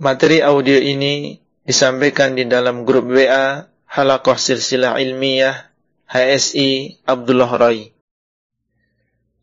[0.03, 5.71] Materi audio ini disampaikan di dalam grup WA Halakoh Silsilah Ilmiah
[6.11, 7.95] HSI Abdullah Rai.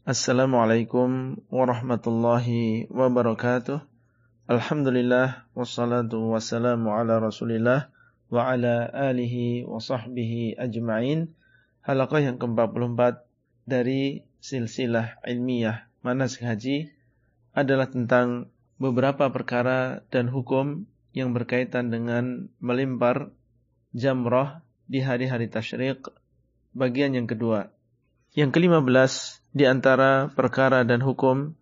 [0.04, 3.80] Assalamualaikum warahmatullahi wabarakatuh.
[4.52, 7.88] Alhamdulillah wassalatu wassalamu ala Rasulillah
[8.28, 11.32] wa ala alihi wa sahbihi ajma'in
[11.88, 13.24] halaqah yang ke-44
[13.64, 16.92] dari silsilah ilmiah manasik haji
[17.56, 20.90] adalah tentang beberapa perkara dan hukum
[21.20, 23.36] yang berkaitan dengan melempar
[23.92, 26.08] jamrah di hari-hari tasyrik
[26.72, 27.70] bagian yang kedua.
[28.34, 31.58] Yang kelima belas di antara perkara dan hukum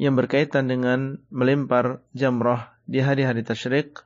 [0.00, 4.02] yang berkaitan dengan melempar jamrah di hari-hari tasyrik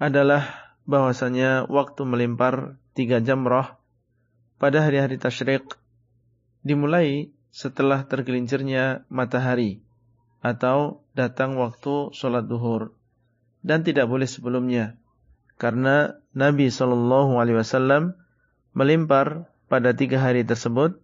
[0.00, 3.78] adalah bahwasanya waktu melempar tiga jamrah
[4.58, 5.76] pada hari-hari tasyrik
[6.64, 9.84] dimulai setelah tergelincirnya matahari
[10.42, 12.92] atau datang waktu sholat duhur
[13.64, 15.00] dan tidak boleh sebelumnya
[15.56, 16.70] karena Nabi
[17.54, 18.18] Wasallam
[18.74, 20.98] melempar pada tiga hari tersebut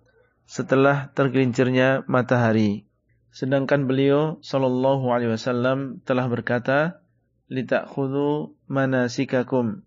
[0.44, 2.86] setelah tergelincirnya matahari.
[3.30, 4.42] Sedangkan beliau
[5.30, 6.98] Wasallam telah berkata,
[7.46, 9.86] "Litakhudhu manasikakum."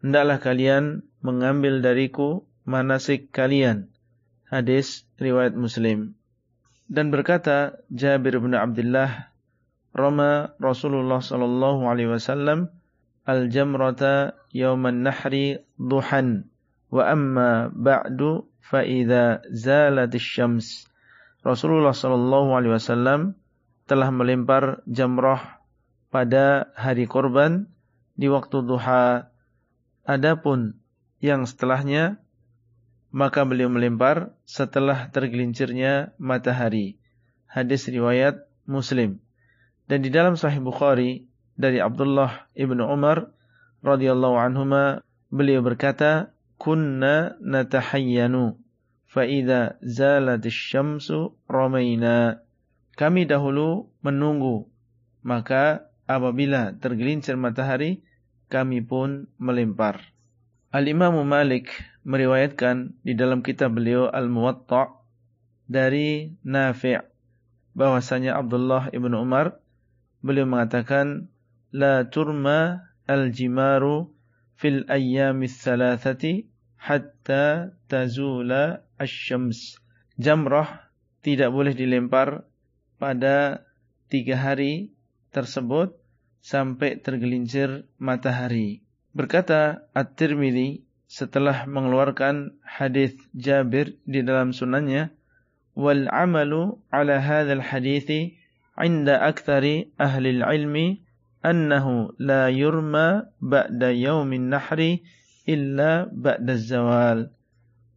[0.00, 3.92] Hendaklah kalian mengambil dariku manasik kalian.
[4.48, 6.16] Hadis riwayat Muslim.
[6.88, 9.28] Dan berkata Jabir bin Abdullah,
[9.96, 12.68] Rama Rasulullah sallallahu alaihi wasallam
[13.24, 16.48] al-jamrata yawman nahri duhan
[16.88, 20.88] wa amma ba'du fa idza zalat syams
[21.44, 23.38] Rasulullah sallallahu alaihi wasallam
[23.88, 25.60] telah melempar jamrah
[26.12, 27.68] pada hari korban
[28.18, 29.32] di waktu duha
[30.04, 30.76] adapun
[31.20, 32.20] yang setelahnya
[33.08, 37.00] maka beliau melempar setelah tergelincirnya matahari.
[37.48, 39.24] Hadis riwayat Muslim.
[39.88, 41.24] Dan di dalam Sahih Bukhari
[41.56, 43.32] dari Abdullah ibnu Umar
[43.80, 45.00] radhiyallahu anhuma
[45.32, 48.60] beliau berkata, "Kunna natahayyanu
[49.08, 52.44] fa idza asy-syamsu ramaina."
[53.00, 54.68] Kami dahulu menunggu,
[55.24, 58.04] maka apabila tergelincir matahari,
[58.52, 60.04] kami pun melempar.
[60.68, 61.72] Al-Imam Malik
[62.04, 65.00] meriwayatkan di dalam kitab beliau Al-Muwatta'
[65.64, 67.00] dari Nafi'
[67.72, 69.56] bahwasanya Abdullah ibnu Umar
[70.24, 71.30] beliau mengatakan
[71.70, 74.10] la turma al-jimaru
[74.58, 79.78] fil ayyamis thalathati hatta tazula asy-syams.
[80.18, 80.90] Jamrah
[81.22, 82.46] tidak boleh dilempar
[82.98, 83.66] pada
[84.10, 84.90] tiga hari
[85.30, 85.94] tersebut
[86.42, 88.82] sampai tergelincir matahari.
[89.14, 95.10] Berkata At-Tirmidzi setelah mengeluarkan hadis Jabir di dalam sunannya
[95.78, 97.64] wal amalu ala hadzal
[98.80, 101.02] inda aktsari ahli ilmi
[101.42, 105.02] annahu la yurma ba'da yaumin nahri
[105.46, 107.30] illa ba'da zawal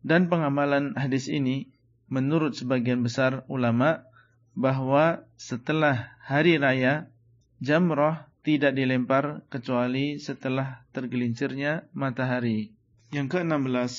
[0.02, 1.70] dan pengamalan hadis ini
[2.10, 4.04] menurut sebagian besar ulama
[4.58, 7.08] bahwa setelah hari raya
[7.64, 12.74] jamrah tidak dilempar kecuali setelah tergelincirnya matahari.
[13.14, 13.94] Yang ke-16,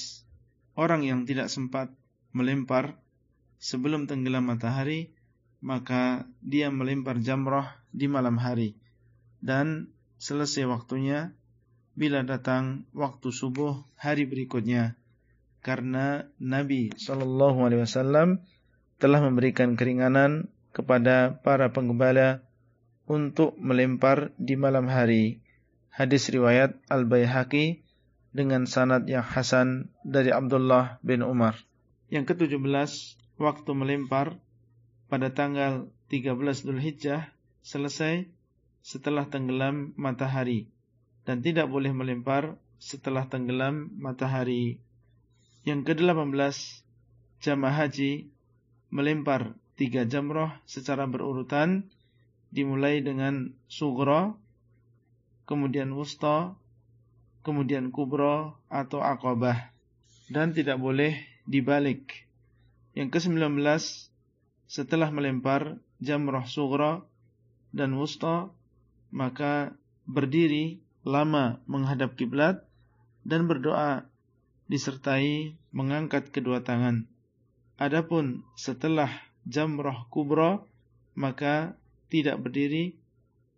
[0.75, 1.95] orang yang tidak sempat
[2.35, 2.99] melempar
[3.63, 5.15] sebelum tenggelam matahari,
[5.62, 8.74] maka dia melempar jamrah di malam hari
[9.39, 11.32] dan selesai waktunya
[11.94, 14.98] bila datang waktu subuh hari berikutnya
[15.62, 18.43] karena Nabi sallallahu alaihi wasallam
[18.98, 22.43] telah memberikan keringanan kepada para penggembala
[23.06, 25.44] untuk melempar di malam hari.
[25.93, 27.84] Hadis riwayat Al-Baihaqi
[28.32, 31.60] dengan sanad yang hasan dari Abdullah bin Umar.
[32.09, 32.93] Yang ke-17,
[33.36, 34.40] waktu melempar
[35.12, 37.28] pada tanggal 13 Dzulhijjah
[37.60, 38.32] selesai
[38.80, 40.72] setelah tenggelam matahari
[41.28, 44.80] dan tidak boleh melempar setelah tenggelam matahari.
[45.68, 46.56] Yang ke-18,
[47.44, 48.32] jamaah haji
[48.89, 51.93] melempar tiga jamroh secara berurutan
[52.48, 54.40] dimulai dengan sugro,
[55.44, 56.56] kemudian wusta,
[57.44, 59.76] kemudian kubro atau akobah
[60.32, 62.24] dan tidak boleh dibalik.
[62.97, 63.60] Yang ke-19
[64.73, 67.05] setelah melempar jamroh sugro
[67.77, 68.49] dan wusta
[69.12, 69.77] maka
[70.09, 72.65] berdiri lama menghadap kiblat
[73.20, 74.09] dan berdoa
[74.73, 77.05] disertai mengangkat kedua tangan.
[77.77, 79.12] Adapun setelah
[79.44, 80.65] jamrah kubra
[81.12, 81.77] maka
[82.09, 82.97] tidak berdiri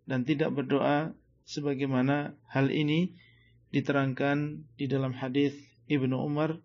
[0.03, 1.15] dan tidak berdoa
[1.47, 3.15] sebagaimana hal ini
[3.71, 5.55] diterangkan di dalam hadis
[5.87, 6.59] Ibnu Umar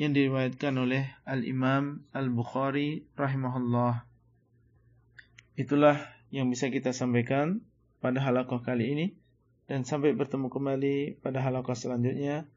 [0.00, 4.08] yang diriwayatkan oleh Al-Imam Al-Bukhari rahimahullah.
[5.60, 6.00] Itulah
[6.32, 7.60] yang bisa kita sampaikan
[8.00, 9.06] pada halakoh kali ini
[9.68, 12.48] dan sampai bertemu kembali pada halakoh selanjutnya.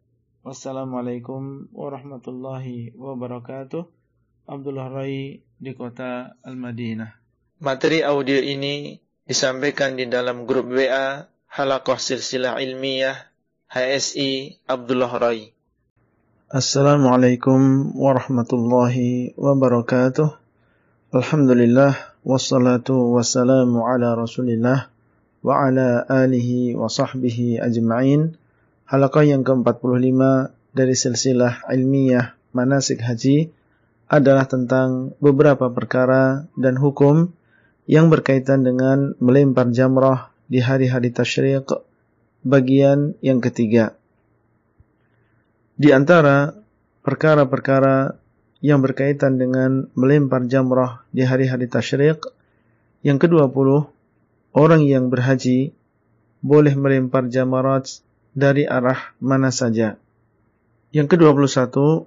[0.47, 3.91] Wassalamualaikum warahmatullahi wabarakatuh.
[4.47, 7.11] Abdullah Rai di kota Al-Madinah.
[7.59, 8.95] Materi audio ini
[9.27, 13.15] disampaikan di dalam grup WA Halakoh Silsilah Ilmiah
[13.67, 15.52] HSI Abdullah Rai.
[16.53, 20.37] Assalamualaikum warahmatullahi wabarakatuh.
[21.09, 24.85] Alhamdulillah wassalatu wassalamu ala Rasulillah
[25.41, 28.37] wa ala alihi wa sahbihi ajma'in.
[28.85, 33.49] Halaqah yang ke-45 dari silsilah ilmiah manasik haji
[34.05, 37.33] adalah tentang beberapa perkara dan hukum
[37.89, 41.65] yang berkaitan dengan melempar jamrah di hari-hari tasyriq
[42.45, 43.97] bagian yang ketiga.
[45.73, 46.53] Di antara
[47.01, 48.13] perkara-perkara
[48.61, 52.29] yang berkaitan dengan melempar jamrah di hari-hari tasyriq
[53.01, 53.89] yang ke-20
[54.53, 55.73] orang yang berhaji
[56.45, 58.05] boleh melempar jamarat
[58.37, 59.97] dari arah mana saja.
[60.93, 62.05] Yang ke-21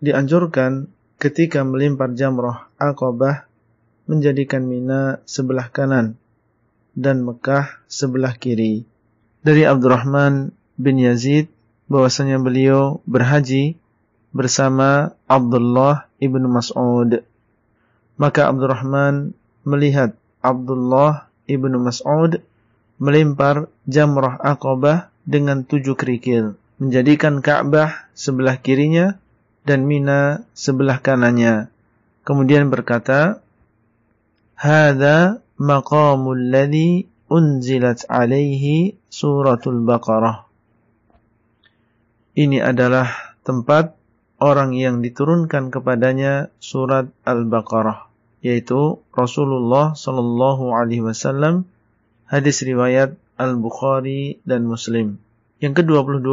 [0.00, 0.88] dianjurkan
[1.20, 3.44] ketika melempar jamrah Aqabah
[4.08, 6.16] menjadikan Mina sebelah kanan
[6.96, 8.88] dan Mekah sebelah kiri.
[9.44, 10.48] Dari Abdurrahman
[10.80, 11.51] bin Yazid
[11.92, 13.76] bahwasanya beliau berhaji
[14.32, 17.20] bersama Abdullah ibnu Mas'ud.
[18.16, 19.36] Maka Abdurrahman
[19.68, 22.40] melihat Abdullah ibnu Mas'ud
[22.96, 29.20] melempar jamrah Aqabah dengan tujuh kerikil, menjadikan Ka'bah sebelah kirinya
[29.68, 31.68] dan Mina sebelah kanannya.
[32.22, 33.42] Kemudian berkata,
[34.56, 40.51] "Hadza maqamul ladzi unzilat alaihi suratul Baqarah."
[42.32, 43.92] Ini adalah tempat
[44.40, 48.08] orang yang diturunkan kepadanya surat Al-Baqarah,
[48.40, 51.68] yaitu Rasulullah sallallahu alaihi wasallam
[52.24, 55.20] hadis riwayat Al-Bukhari dan Muslim.
[55.60, 56.32] Yang ke-22,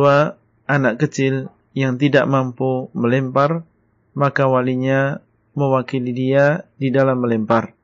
[0.71, 3.67] anak kecil yang tidak mampu melempar,
[4.15, 5.19] maka walinya
[5.51, 7.75] mewakili dia di dalam melempar.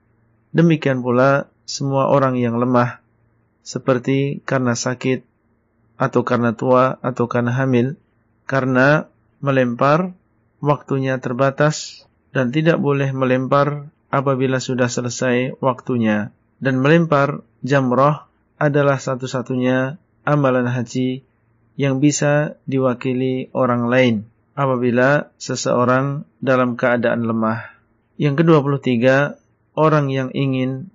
[0.56, 3.04] Demikian pula semua orang yang lemah,
[3.60, 5.28] seperti karena sakit,
[6.00, 8.00] atau karena tua, atau karena hamil,
[8.46, 9.10] karena
[9.42, 10.14] melempar
[10.62, 16.32] waktunya terbatas dan tidak boleh melempar apabila sudah selesai waktunya.
[16.56, 18.24] Dan melempar jamroh
[18.56, 21.28] adalah satu-satunya amalan haji
[21.76, 24.16] yang bisa diwakili orang lain
[24.56, 27.76] apabila seseorang dalam keadaan lemah.
[28.16, 29.36] Yang kedua puluh tiga,
[29.76, 30.88] orang yang ingin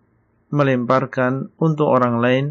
[0.49, 2.47] melemparkan untuk orang lain,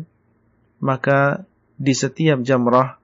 [0.78, 1.50] maka
[1.82, 3.02] di setiap jamrah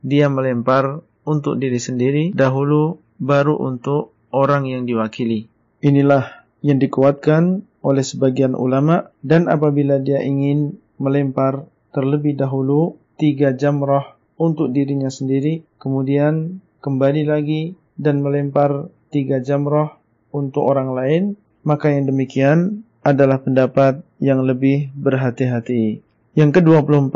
[0.00, 5.48] dia melempar untuk diri sendiri dahulu baru untuk orang yang diwakili.
[5.84, 14.16] Inilah yang dikuatkan oleh sebagian ulama dan apabila dia ingin melempar terlebih dahulu tiga jamrah
[14.34, 17.62] untuk dirinya sendiri, kemudian kembali lagi
[17.94, 19.94] dan melempar tiga jamroh
[20.34, 21.22] untuk orang lain,
[21.62, 26.02] maka yang demikian adalah pendapat yang lebih berhati-hati.
[26.34, 27.14] Yang ke-24,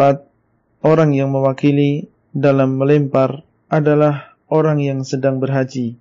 [0.86, 6.00] orang yang mewakili dalam melempar adalah orang yang sedang berhaji.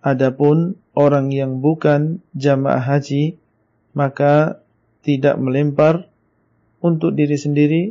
[0.00, 3.36] Adapun orang yang bukan jamaah haji,
[3.92, 4.60] maka
[5.04, 6.08] tidak melempar
[6.80, 7.82] untuk diri sendiri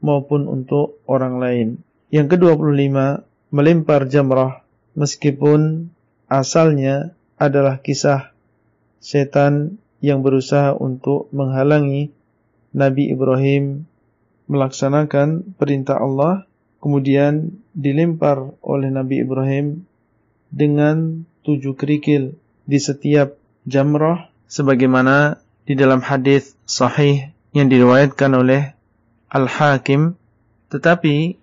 [0.00, 1.68] maupun untuk orang lain.
[2.10, 3.22] Yang ke-25,
[3.54, 4.66] melempar jamrah
[4.98, 5.90] meskipun
[6.26, 8.34] asalnya adalah kisah
[9.00, 12.12] setan yang berusaha untuk menghalangi
[12.72, 13.84] Nabi Ibrahim
[14.50, 16.49] melaksanakan perintah Allah,
[16.80, 19.84] kemudian dilempar oleh Nabi Ibrahim
[20.50, 22.34] dengan tujuh kerikil
[22.66, 23.36] di setiap
[23.68, 25.38] jamrah sebagaimana
[25.68, 28.74] di dalam hadis sahih yang diriwayatkan oleh
[29.30, 30.18] Al-Hakim
[30.72, 31.38] tetapi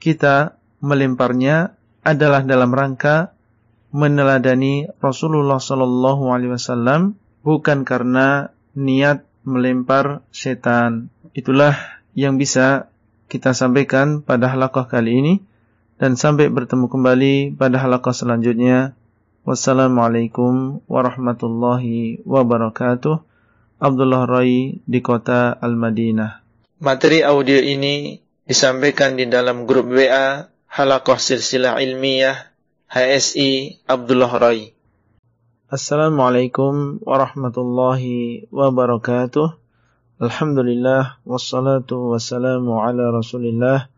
[0.00, 1.76] kita melemparnya
[2.06, 3.34] adalah dalam rangka
[3.90, 11.08] meneladani Rasulullah sallallahu alaihi wasallam bukan karena niat melempar setan.
[11.32, 11.74] Itulah
[12.12, 12.92] yang bisa
[13.26, 15.34] kita sampaikan pada halaqah kali ini
[15.98, 18.94] dan sampai bertemu kembali pada halaqah selanjutnya.
[19.46, 23.22] Wassalamualaikum warahmatullahi wabarakatuh.
[23.78, 26.42] Abdullah Rai di kota Al-Madinah.
[26.82, 32.52] Materi audio ini disampaikan di dalam grup WA Halaqah Silsilah Ilmiah
[32.90, 34.76] HSI Abdullah Rai.
[35.66, 39.65] Assalamualaikum warahmatullahi wabarakatuh.
[40.16, 43.92] Alhamdulillah wassalatu wassalamu ala Rasulillah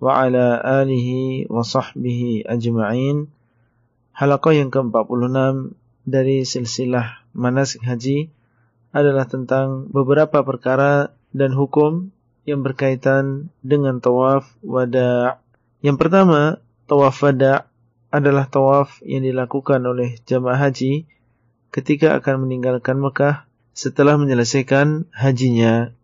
[0.00, 3.28] wa ala alihi wa sahbihi ajma'in.
[4.16, 5.76] Halaqah yang ke-46
[6.08, 8.32] dari silsilah manasik haji
[8.96, 12.16] adalah tentang beberapa perkara dan hukum
[12.48, 15.36] yang berkaitan dengan tawaf wada.
[15.84, 17.68] Yang pertama, tawaf wada
[18.08, 21.04] adalah tawaf yang dilakukan oleh jamaah haji
[21.76, 23.47] ketika akan meninggalkan Mekah
[23.78, 25.94] setelah menyelesaikan hajinya.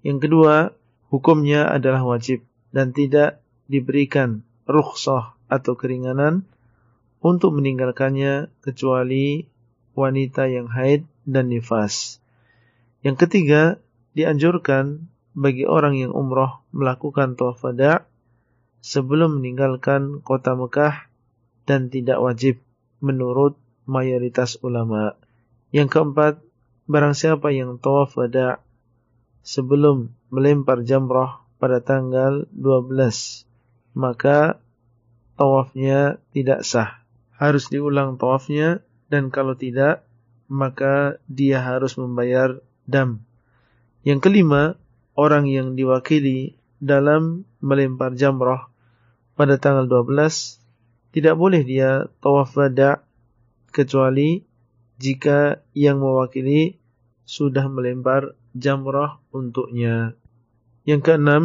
[0.00, 0.72] Yang kedua,
[1.12, 6.48] hukumnya adalah wajib dan tidak diberikan rukhsah atau keringanan
[7.20, 9.44] untuk meninggalkannya kecuali
[9.92, 12.24] wanita yang haid dan nifas.
[13.04, 13.76] Yang ketiga,
[14.16, 17.60] dianjurkan bagi orang yang umroh melakukan tawaf
[18.80, 21.04] sebelum meninggalkan kota Mekah
[21.68, 22.64] dan tidak wajib
[23.04, 25.20] menurut mayoritas ulama.
[25.68, 26.34] Yang keempat,
[26.90, 28.58] barang siapa yang tawaf wada
[29.46, 33.46] sebelum melempar jamrah pada tanggal 12,
[33.94, 34.58] maka
[35.38, 36.98] tawafnya tidak sah.
[37.38, 40.02] Harus diulang tawafnya dan kalau tidak,
[40.50, 42.58] maka dia harus membayar
[42.90, 43.22] dam.
[44.02, 44.74] Yang kelima,
[45.14, 48.66] orang yang diwakili dalam melempar jamrah
[49.38, 53.04] pada tanggal 12 tidak boleh dia tawaf wada
[53.70, 54.42] kecuali
[55.00, 56.79] jika yang mewakili
[57.30, 60.18] sudah melempar jamrah untuknya.
[60.82, 61.42] Yang keenam,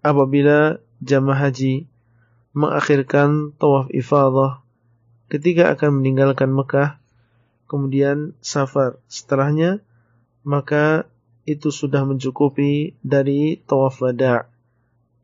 [0.00, 1.84] apabila jamaah haji
[2.56, 4.64] mengakhirkan tawaf ifadah
[5.28, 6.96] ketika akan meninggalkan Mekah,
[7.68, 9.84] kemudian safar setelahnya,
[10.48, 11.04] maka
[11.44, 14.48] itu sudah mencukupi dari tawaf wada,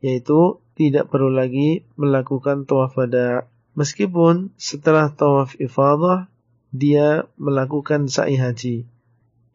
[0.05, 3.49] yaitu tidak perlu lagi melakukan tawaf wada.
[3.73, 6.29] Meskipun setelah tawaf ifadah
[6.69, 8.94] dia melakukan sa'i haji.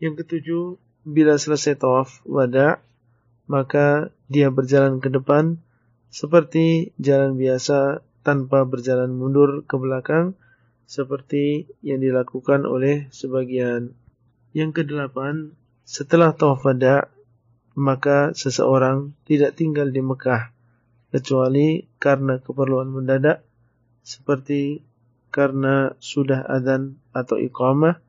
[0.00, 0.64] Yang ketujuh,
[1.04, 2.80] bila selesai tawaf wada,
[3.44, 5.60] maka dia berjalan ke depan
[6.08, 10.34] seperti jalan biasa tanpa berjalan mundur ke belakang
[10.88, 13.92] seperti yang dilakukan oleh sebagian.
[14.56, 15.54] Yang kedelapan,
[15.86, 17.12] setelah tawaf wada,
[17.78, 20.50] maka seseorang tidak tinggal di Mekah
[21.14, 23.44] kecuali karena keperluan mendadak
[24.02, 24.82] seperti
[25.30, 28.02] karena sudah adzan atau iqamah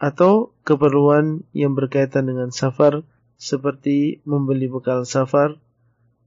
[0.00, 3.04] atau keperluan yang berkaitan dengan safar
[3.36, 5.60] seperti membeli bekal safar,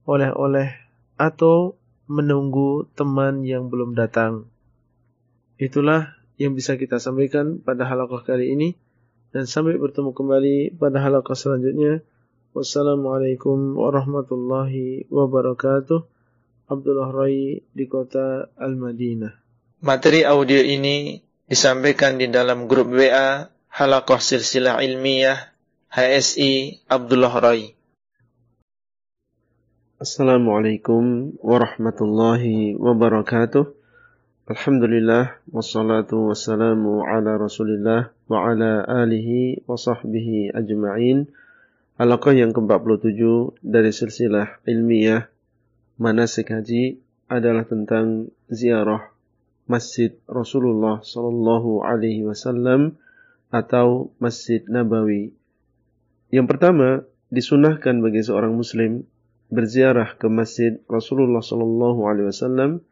[0.06, 0.70] oleh-oleh
[1.18, 1.74] atau
[2.06, 4.46] menunggu teman yang belum datang.
[5.58, 8.74] Itulah yang bisa kita sampaikan pada halaqah kali ini
[9.30, 12.02] dan sampai bertemu kembali pada halaqah selanjutnya.
[12.54, 16.06] Wassalamualaikum warahmatullahi wabarakatuh.
[16.70, 19.34] Abdullah Rai di kota Al-Madinah.
[19.84, 25.50] Materi audio ini disampaikan di dalam grup WA Halakoh Silsilah Ilmiah
[25.90, 27.74] HSI Abdullah Rai.
[29.98, 33.66] Assalamualaikum warahmatullahi wabarakatuh.
[34.46, 41.26] Alhamdulillah wassalatu wassalamu ala Rasulillah wa ala alihi wa sahbihi ajma'in.
[41.98, 45.26] Halaqah yang ke-47 dari silsilah ilmiah
[45.98, 49.10] manasik haji adalah tentang ziarah
[49.66, 53.02] Masjid Rasulullah Sallallahu Alaihi Wasallam
[53.54, 55.30] atau Masjid Nabawi.
[56.34, 59.06] Yang pertama, disunahkan bagi seorang muslim
[59.46, 62.82] berziarah ke masjid Rasulullah sallallahu alaihi wasallam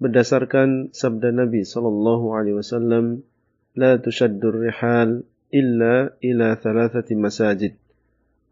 [0.00, 3.20] berdasarkan sabda Nabi sallallahu alaihi wasallam,
[3.76, 7.76] "La tushaddur rihal illa ila thalathati masajid."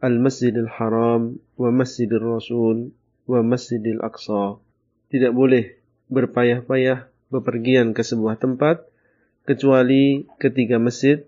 [0.05, 2.93] Al-Masjidil Haram wa Masjidil Rasul
[3.24, 4.61] wa Masjidil Aqsa.
[5.09, 5.81] Tidak boleh
[6.12, 8.85] berpayah-payah bepergian ke sebuah tempat
[9.49, 11.24] kecuali ketiga masjid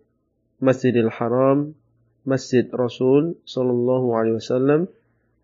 [0.59, 1.75] Masjidil Haram,
[2.27, 4.91] Masjid Rasul sallallahu alaihi wasallam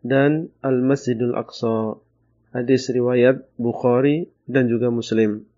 [0.05, 1.99] dan Al-Masjidil Aqsa.
[2.55, 5.49] Hadis riwayat Bukhari dan juga Muslim.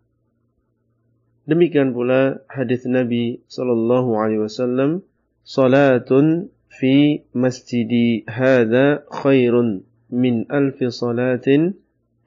[1.46, 5.04] Demikian pula hadis Nabi sallallahu alaihi wasallam,
[5.46, 11.74] "Salatun fi masjidi hadza khairun min alfi salatin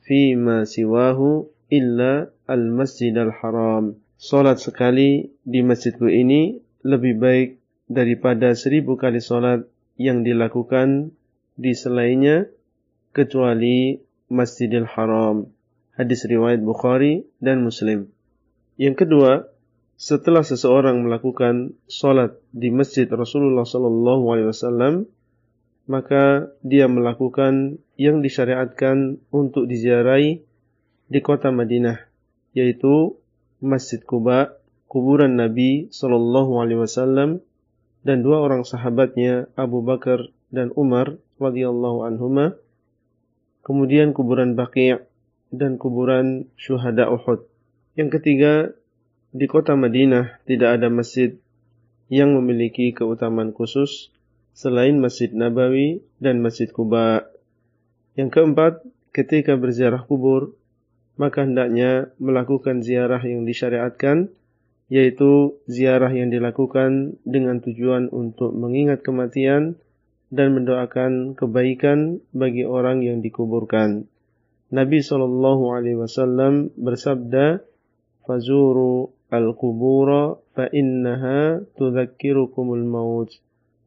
[0.02, 3.94] fima siwahu illa al-masjid al-haram.
[4.20, 7.50] Salat sekali di masjidku ini lebih baik
[7.90, 9.66] daripada seribu kali solat
[10.00, 11.12] yang dilakukan
[11.60, 12.48] di selainnya
[13.12, 14.00] kecuali
[14.32, 15.50] Masjidil Haram.
[15.98, 18.08] Hadis riwayat Bukhari dan Muslim.
[18.80, 19.52] Yang kedua,
[20.00, 25.12] setelah seseorang melakukan solat di masjid Rasulullah Sallallahu Alaihi Wasallam,
[25.92, 30.40] maka dia melakukan yang disyariatkan untuk diziarahi
[31.10, 32.00] di kota Madinah,
[32.56, 33.20] yaitu
[33.60, 34.56] Masjid Kuba,
[34.90, 37.45] kuburan Nabi Sallallahu Alaihi Wasallam,
[38.02, 42.57] dan dua orang sahabatnya Abu Bakar dan Umar radhiyallahu anhuma,
[43.61, 44.98] kemudian kuburan Baqi'
[45.53, 47.45] dan kuburan syuhada Uhud.
[47.94, 48.53] Yang ketiga,
[49.30, 51.38] di kota Madinah tidak ada masjid
[52.10, 54.10] yang memiliki keutamaan khusus
[54.57, 57.30] selain Masjid Nabawi dan Masjid Kuba.
[58.18, 58.82] Yang keempat,
[59.14, 60.57] ketika berziarah kubur,
[61.20, 64.34] maka hendaknya melakukan ziarah yang disyariatkan,
[64.90, 69.78] yaitu ziarah yang dilakukan dengan tujuan untuk mengingat kematian
[70.34, 74.10] dan mendoakan kebaikan bagi orang yang dikuburkan.
[74.70, 77.61] Nabi Shallallahu Alaihi Wasallam bersabda,
[78.26, 83.30] "Fazuru al-kubura fa innaha tudzakirukumul maut."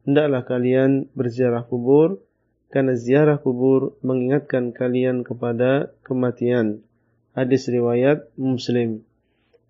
[0.03, 2.19] Hendaklah kalian berziarah kubur,
[2.67, 6.83] karena ziarah kubur mengingatkan kalian kepada kematian.
[7.31, 9.07] Hadis riwayat Muslim.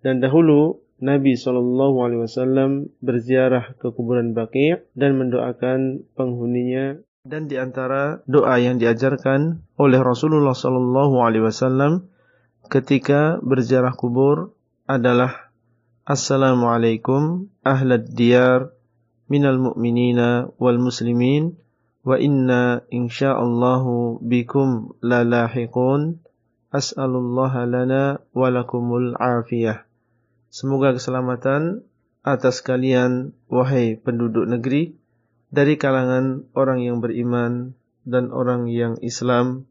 [0.02, 7.04] Dan dahulu Nabi Shallallahu Alaihi Wasallam berziarah ke kuburan Baqi' dan mendoakan penghuninya.
[7.28, 12.12] Dan di antara doa yang diajarkan oleh Rasulullah sallallahu alaihi wasallam
[12.68, 14.52] ketika berziarah kubur
[14.84, 15.52] adalah
[16.04, 18.76] Assalamualaikum ahlad diyar
[19.32, 21.56] minal mu'minina wal muslimin
[22.04, 26.20] wa inna insyaallahu bikum la lahiqun
[26.76, 29.88] as'alullaha lana wa lakumul afiyah
[30.54, 31.82] Semoga keselamatan
[32.22, 34.94] atas kalian wahai penduduk negeri
[35.50, 37.74] dari kalangan orang yang beriman
[38.06, 39.66] dan orang yang Islam.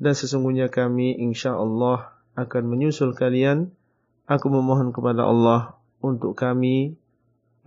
[0.00, 3.76] Dan sesungguhnya kami insya Allah akan menyusul kalian.
[4.24, 6.96] Aku memohon kepada Allah untuk kami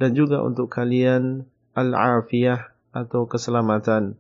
[0.01, 1.45] dan juga untuk kalian
[1.77, 4.17] al-afiyah atau keselamatan.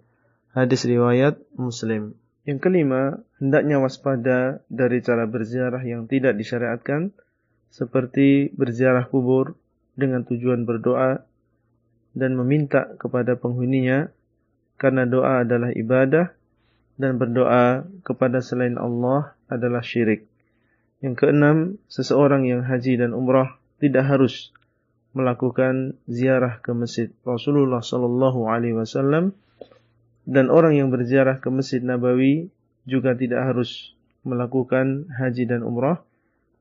[0.53, 2.13] Hadis riwayat Muslim.
[2.45, 7.17] Yang kelima hendaknya waspada dari cara berziarah yang tidak disyariatkan
[7.73, 9.57] seperti berziarah kubur
[9.97, 11.23] dengan tujuan berdoa
[12.17, 14.09] dan meminta kepada penghuninya
[14.77, 16.33] karena doa adalah ibadah
[16.97, 20.25] dan berdoa kepada selain Allah adalah syirik.
[20.97, 21.57] Yang keenam,
[21.89, 24.49] seseorang yang haji dan umrah tidak harus
[25.13, 29.33] melakukan ziarah ke masjid Rasulullah sallallahu alaihi wasallam
[30.27, 32.51] dan orang yang berziarah ke Masjid Nabawi
[32.83, 33.95] juga tidak harus
[34.27, 36.03] melakukan haji dan umrah.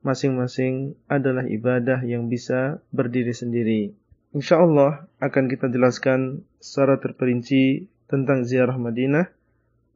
[0.07, 3.91] Masing-masing adalah ibadah yang bisa berdiri sendiri.
[4.31, 9.27] Insya Allah akan kita jelaskan secara terperinci tentang ziarah Madinah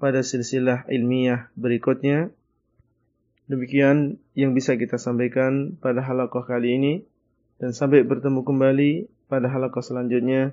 [0.04, 2.28] pada silsilah ilmiah berikutnya.
[3.48, 6.94] Demikian yang bisa kita sampaikan pada halakoh kali ini.
[7.56, 8.92] Dan sampai bertemu kembali
[9.32, 10.52] pada halakoh selanjutnya.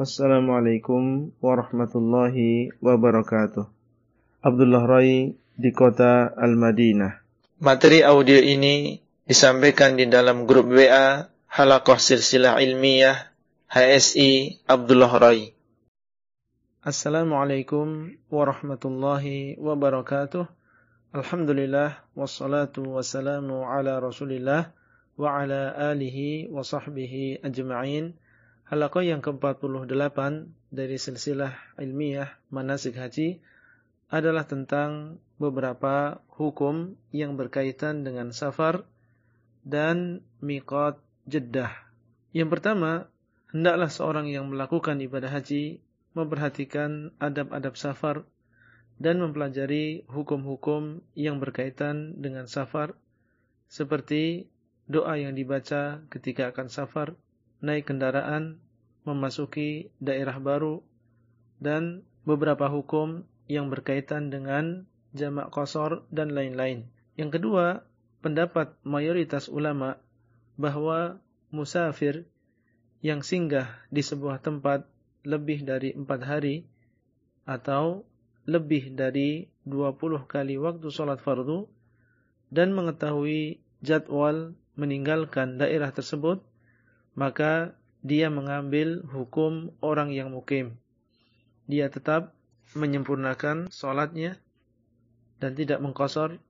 [0.00, 3.68] Wassalamualaikum warahmatullahi wabarakatuh.
[4.40, 7.23] Abdullah Rai di kota Al-Madinah.
[7.62, 8.98] Materi audio ini
[9.30, 13.30] disampaikan di dalam grup WA Halakoh Silsilah Ilmiah
[13.70, 15.54] HSI Abdullah Rai.
[16.82, 20.50] Assalamualaikum warahmatullahi wabarakatuh.
[21.14, 24.74] Alhamdulillah wassalatu wassalamu ala Rasulillah
[25.14, 28.18] wa ala alihi wa sahbihi ajma'in.
[28.66, 30.18] Halakoh yang ke-48
[30.74, 33.38] dari silsilah ilmiah manasik haji
[34.10, 38.88] adalah tentang beberapa hukum yang berkaitan dengan safar
[39.64, 41.72] dan miqat Jeddah.
[42.36, 43.08] Yang pertama,
[43.48, 45.80] hendaklah seorang yang melakukan ibadah haji
[46.12, 48.28] memperhatikan adab-adab safar
[49.00, 52.94] dan mempelajari hukum-hukum yang berkaitan dengan safar
[53.66, 54.46] seperti
[54.86, 57.16] doa yang dibaca ketika akan safar,
[57.64, 58.60] naik kendaraan,
[59.02, 60.84] memasuki daerah baru
[61.58, 66.90] dan beberapa hukum yang berkaitan dengan jamak kosor dan lain-lain.
[67.14, 67.86] Yang kedua,
[68.20, 70.02] pendapat mayoritas ulama
[70.58, 71.22] bahwa
[71.54, 72.26] musafir
[72.98, 74.90] yang singgah di sebuah tempat
[75.22, 76.66] lebih dari empat hari
[77.46, 78.04] atau
[78.44, 81.64] lebih dari 20 kali waktu sholat fardu
[82.52, 86.42] dan mengetahui jadwal meninggalkan daerah tersebut,
[87.14, 90.76] maka dia mengambil hukum orang yang mukim.
[91.64, 92.36] Dia tetap
[92.76, 94.36] menyempurnakan sholatnya
[95.44, 96.40] dan tidak mengkosor,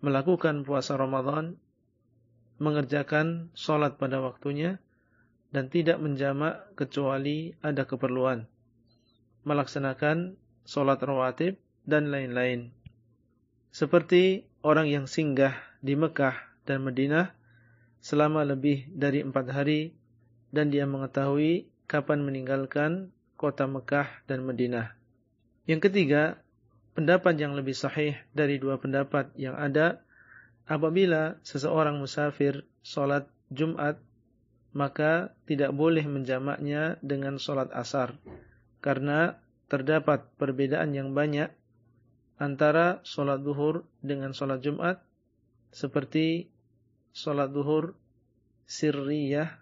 [0.00, 1.60] melakukan puasa Ramadan
[2.56, 4.80] mengerjakan sholat pada waktunya,
[5.52, 8.48] dan tidak menjamak kecuali ada keperluan.
[9.44, 12.72] Melaksanakan sholat rawatib dan lain-lain.
[13.72, 16.36] Seperti orang yang singgah di Mekah
[16.68, 17.32] dan Madinah
[18.00, 19.92] selama lebih dari empat hari
[20.52, 24.94] dan dia mengetahui kapan meninggalkan kota Mekah dan Madinah.
[25.64, 26.38] Yang ketiga,
[26.94, 30.02] pendapat yang lebih sahih dari dua pendapat yang ada.
[30.70, 33.98] Apabila seseorang musafir sholat Jumat
[34.70, 38.14] maka tidak boleh menjamaknya dengan sholat asar
[38.78, 39.34] karena
[39.66, 41.50] terdapat perbedaan yang banyak
[42.38, 45.02] antara sholat duhur dengan sholat Jumat
[45.74, 46.46] seperti
[47.10, 47.98] sholat duhur
[48.70, 49.58] sirriyah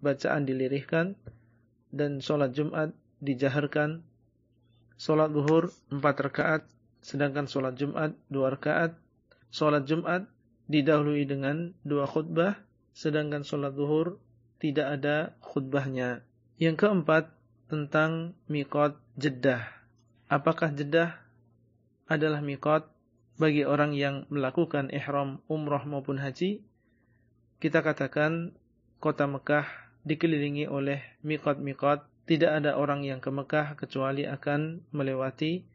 [0.00, 1.12] bacaan dilirihkan
[1.92, 4.00] dan sholat Jumat dijaharkan
[5.00, 6.62] sholat duhur empat rakaat
[7.00, 8.92] sedangkan sholat Jumat dua rakaat.
[9.48, 10.28] Sholat Jumat
[10.68, 12.60] didahului dengan dua khutbah
[12.92, 14.20] sedangkan sholat duhur
[14.60, 16.20] tidak ada khutbahnya.
[16.60, 17.32] Yang keempat
[17.72, 19.80] tentang mikot jedah
[20.30, 21.18] apakah jedah
[22.06, 22.86] adalah mikot
[23.36, 26.62] bagi orang yang melakukan ihram umrah maupun haji,
[27.58, 28.54] kita katakan
[29.02, 29.66] kota Mekah
[30.06, 35.66] dikelilingi oleh mikot-mikot, tidak ada orang yang ke Mekah kecuali akan melewati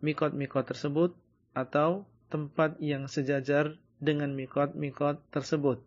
[0.00, 1.12] mikot-mikot tersebut
[1.52, 5.84] atau tempat yang sejajar dengan mikot-mikot tersebut.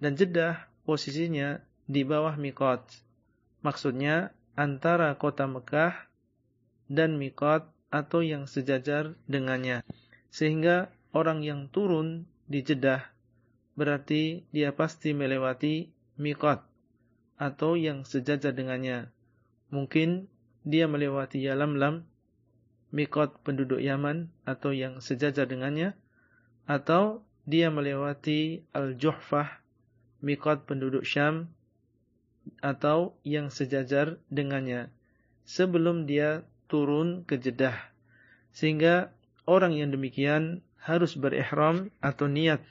[0.00, 2.80] Dan Jeddah posisinya di bawah mikot.
[3.60, 5.92] Maksudnya antara kota Mekah
[6.88, 9.84] dan mikot atau yang sejajar dengannya.
[10.32, 13.04] Sehingga orang yang turun di Jeddah
[13.76, 16.64] berarti dia pasti melewati mikot
[17.36, 19.12] atau yang sejajar dengannya.
[19.70, 20.30] Mungkin
[20.66, 22.06] dia melewati Yalamlam,
[22.90, 25.94] mikot penduduk Yaman atau yang sejajar dengannya,
[26.66, 29.62] atau dia melewati Al-Juhfah,
[30.22, 31.54] mikot penduduk Syam,
[32.62, 34.90] atau yang sejajar dengannya,
[35.46, 37.78] sebelum dia turun ke Jeddah.
[38.50, 39.14] Sehingga
[39.46, 42.62] orang yang demikian harus berihram atau niat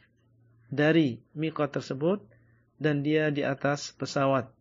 [0.72, 2.24] dari miqat tersebut
[2.80, 4.52] dan dia di atas pesawat.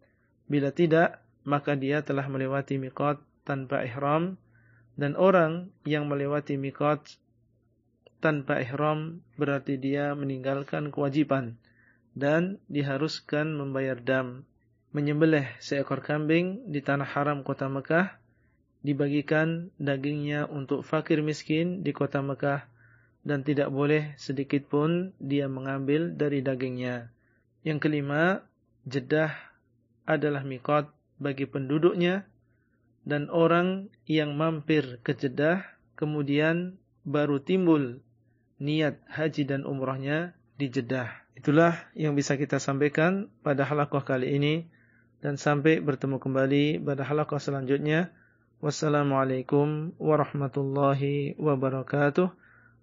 [0.46, 4.40] Bila tidak, maka dia telah melewati miqat tanpa ihram
[4.96, 7.20] dan orang yang melewati miqat
[8.24, 11.60] tanpa ihram berarti dia meninggalkan kewajiban
[12.16, 14.48] dan diharuskan membayar dam.
[14.94, 18.16] Menyembelih seekor kambing di tanah haram kota Mekah
[18.86, 22.64] dibagikan dagingnya untuk fakir miskin di kota Mekah
[23.26, 27.10] dan tidak boleh sedikit pun dia mengambil dari dagingnya.
[27.66, 28.44] Yang kelima,
[28.84, 29.32] Jeddah
[30.04, 30.92] adalah mikot
[31.24, 32.28] bagi penduduknya
[33.08, 35.64] dan orang yang mampir ke Jeddah
[35.96, 36.76] kemudian
[37.08, 38.04] baru timbul
[38.60, 41.24] niat haji dan umrahnya di Jeddah.
[41.34, 44.68] Itulah yang bisa kita sampaikan pada halakoh kali ini
[45.18, 48.12] dan sampai bertemu kembali pada halakoh selanjutnya.
[48.62, 52.28] Wassalamualaikum warahmatullahi wabarakatuh.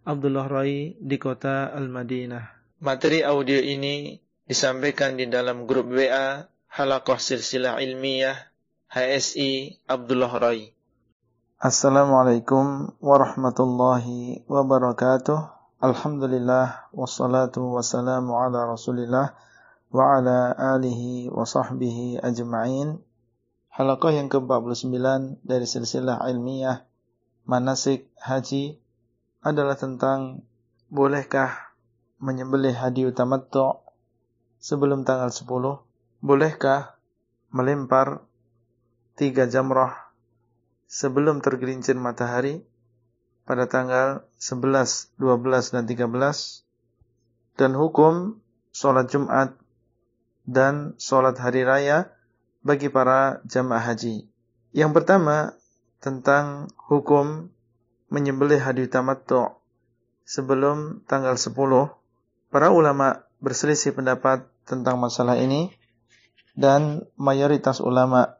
[0.01, 2.77] Abdullah Rai di kota Al-Madinah.
[2.81, 8.47] Materi audio ini disampaikan di dalam grup WA Halakoh Silsilah Ilmiah
[8.87, 10.71] HSI Abdullah Rai.
[11.59, 15.51] Assalamualaikum warahmatullahi wabarakatuh.
[15.83, 19.35] Alhamdulillah wassalatu wassalamu ala Rasulillah
[19.91, 23.03] wa ala alihi wa sahbihi ajma'in.
[23.75, 26.87] Halaqah yang ke-49 dari silsilah ilmiah
[27.43, 28.79] manasik haji
[29.43, 30.47] adalah tentang
[30.87, 31.75] bolehkah
[32.23, 33.75] menyembelih hadi tamattu
[34.63, 35.90] sebelum tanggal 10?
[36.21, 37.01] Bolehkah
[37.49, 38.21] melempar
[39.17, 40.13] tiga jamrah
[40.85, 42.61] sebelum tergelincir matahari
[43.49, 47.57] pada tanggal 11, 12, dan 13?
[47.57, 48.37] Dan hukum
[48.69, 49.57] sholat Jumat
[50.45, 52.13] dan sholat hari raya
[52.61, 54.29] bagi para jamaah haji.
[54.77, 55.57] Yang pertama
[55.97, 57.49] tentang hukum
[58.13, 59.57] menyembelih hadi tamattu
[60.21, 61.49] sebelum tanggal 10.
[62.53, 65.80] Para ulama berselisih pendapat tentang masalah ini
[66.55, 68.37] dan mayoritas ulama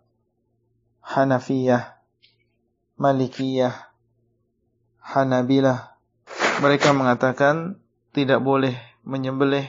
[1.02, 1.98] Hanafiyah,
[3.00, 3.92] Malikiyah,
[5.02, 5.98] Hanabilah
[6.62, 7.82] mereka mengatakan
[8.14, 9.66] tidak boleh menyembelih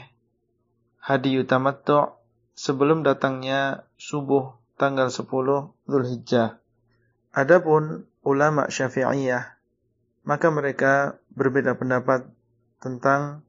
[1.00, 2.12] hadi tamattu
[2.52, 5.26] sebelum datangnya subuh tanggal 10
[5.88, 6.60] Zulhijjah.
[7.32, 9.56] Adapun ulama Syafi'iyah,
[10.22, 12.28] maka mereka berbeda pendapat
[12.78, 13.42] tentang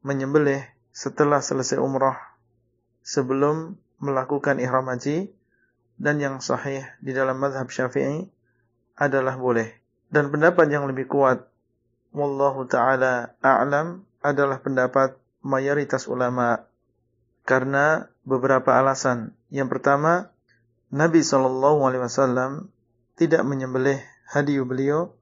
[0.00, 2.16] menyembelih setelah selesai umrah
[3.04, 5.30] sebelum melakukan ihram haji
[5.98, 8.30] dan yang sahih di dalam mazhab Syafi'i
[8.94, 9.74] adalah boleh.
[10.08, 11.44] Dan pendapat yang lebih kuat
[12.14, 16.64] wallahu taala a'lam adalah pendapat mayoritas ulama
[17.44, 19.36] karena beberapa alasan.
[19.52, 20.32] Yang pertama,
[20.88, 22.72] Nabi Wasallam
[23.18, 25.12] tidak menyembelih hadiah beliau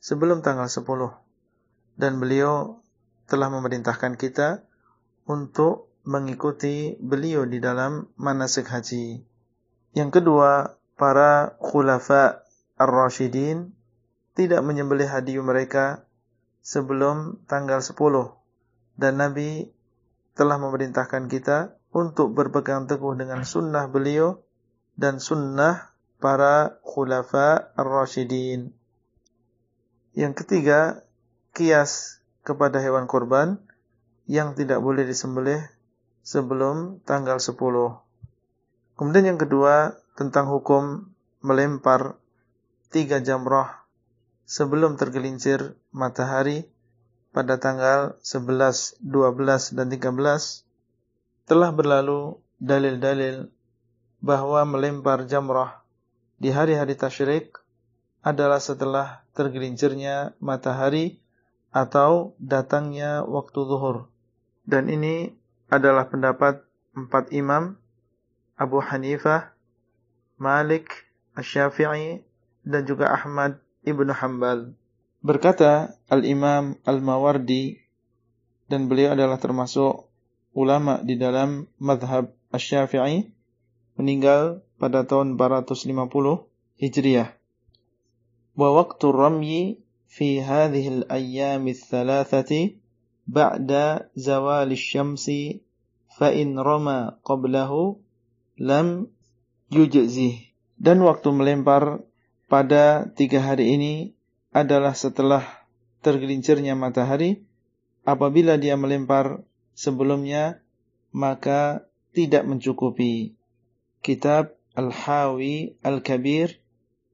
[0.00, 0.88] sebelum tanggal 10
[2.00, 2.80] dan beliau
[3.28, 4.64] telah memerintahkan kita
[5.28, 9.22] untuk mengikuti beliau di dalam manasik haji.
[9.94, 12.42] Yang kedua, para khulafa
[12.78, 13.70] ar-rasyidin
[14.32, 16.06] tidak menyembelih hadiah mereka
[16.64, 17.98] sebelum tanggal 10
[18.96, 19.68] dan Nabi
[20.32, 24.40] telah memerintahkan kita untuk berpegang teguh dengan sunnah beliau
[24.96, 28.72] dan sunnah para khulafa ar-rasyidin.
[30.16, 31.04] Yang ketiga,
[31.52, 33.60] kias kepada hewan kurban
[34.24, 35.60] yang tidak boleh disembelih
[36.22, 37.58] sebelum tanggal 10.
[38.96, 41.10] Kemudian yang kedua, tentang hukum
[41.42, 42.16] melempar
[42.92, 43.82] tiga jamrah
[44.44, 46.68] sebelum tergelincir matahari
[47.32, 53.48] pada tanggal 11, 12, dan 13 telah berlalu dalil-dalil
[54.22, 55.82] bahwa melempar jamrah
[56.38, 57.58] di hari-hari tasyrik
[58.22, 61.18] adalah setelah tergelincirnya matahari
[61.74, 64.06] atau datangnya waktu zuhur.
[64.62, 65.34] Dan ini
[65.72, 66.60] adalah pendapat
[66.92, 67.80] empat imam
[68.60, 69.56] Abu Hanifah,
[70.36, 72.20] Malik, Asy-Syafi'i
[72.68, 74.76] dan juga Ahmad Ibnu Hanbal.
[75.24, 77.80] Berkata Al-Imam Al-Mawardi
[78.68, 80.12] dan beliau adalah termasuk
[80.52, 83.32] ulama di dalam madhab Asy-Syafi'i
[83.96, 85.88] meninggal pada tahun 450
[86.76, 87.32] Hijriah.
[88.52, 92.81] Wa waqtu ramyi fi hadhihi al-ayyam ats-thalathati
[93.26, 95.62] ba'da zawal asy-syamsi
[96.12, 97.98] fa in rama qablahu
[98.60, 99.08] lam.
[100.82, 102.04] Dan waktu melempar
[102.44, 103.94] pada tiga hari ini
[104.52, 105.40] adalah setelah
[106.04, 107.40] tergelincirnya matahari.
[108.04, 109.40] Apabila dia melempar
[109.72, 110.60] sebelumnya,
[111.14, 113.32] maka tidak mencukupi
[114.04, 116.60] kitab Al-Hawi Al-Kabir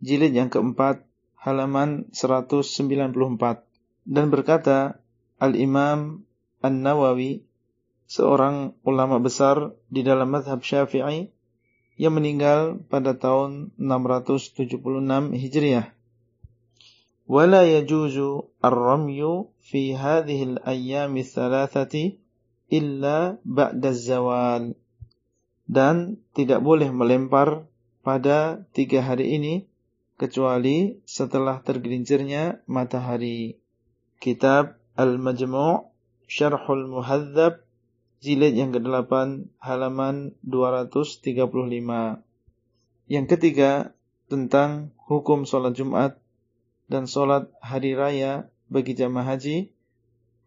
[0.02, 1.02] jilid yang keempat
[1.38, 3.14] halaman 194
[4.08, 4.98] dan berkata
[5.41, 6.23] Al-Imam
[6.63, 7.43] An-Nawawi
[8.07, 11.33] seorang ulama besar di dalam madhab Syafi'i
[11.97, 14.79] yang meninggal pada tahun 676
[15.33, 15.93] Hijriah.
[17.23, 18.19] ولا يجوز
[18.59, 19.21] الرمي
[19.63, 21.95] في هذه الأيام الثلاثة
[22.67, 24.75] إلا بعد الزوال
[25.63, 27.63] dan tidak boleh melempar
[28.03, 29.63] pada tiga hari ini
[30.19, 33.55] kecuali setelah tergelincirnya matahari.
[34.19, 35.86] Kitab Al-Majmu'
[36.26, 37.62] Syarhul Muhadzab
[38.18, 41.22] jilid yang ke-8 halaman 235.
[43.06, 43.94] Yang ketiga
[44.26, 46.18] tentang hukum sholat Jumat
[46.90, 49.70] dan sholat hari raya bagi jamaah haji.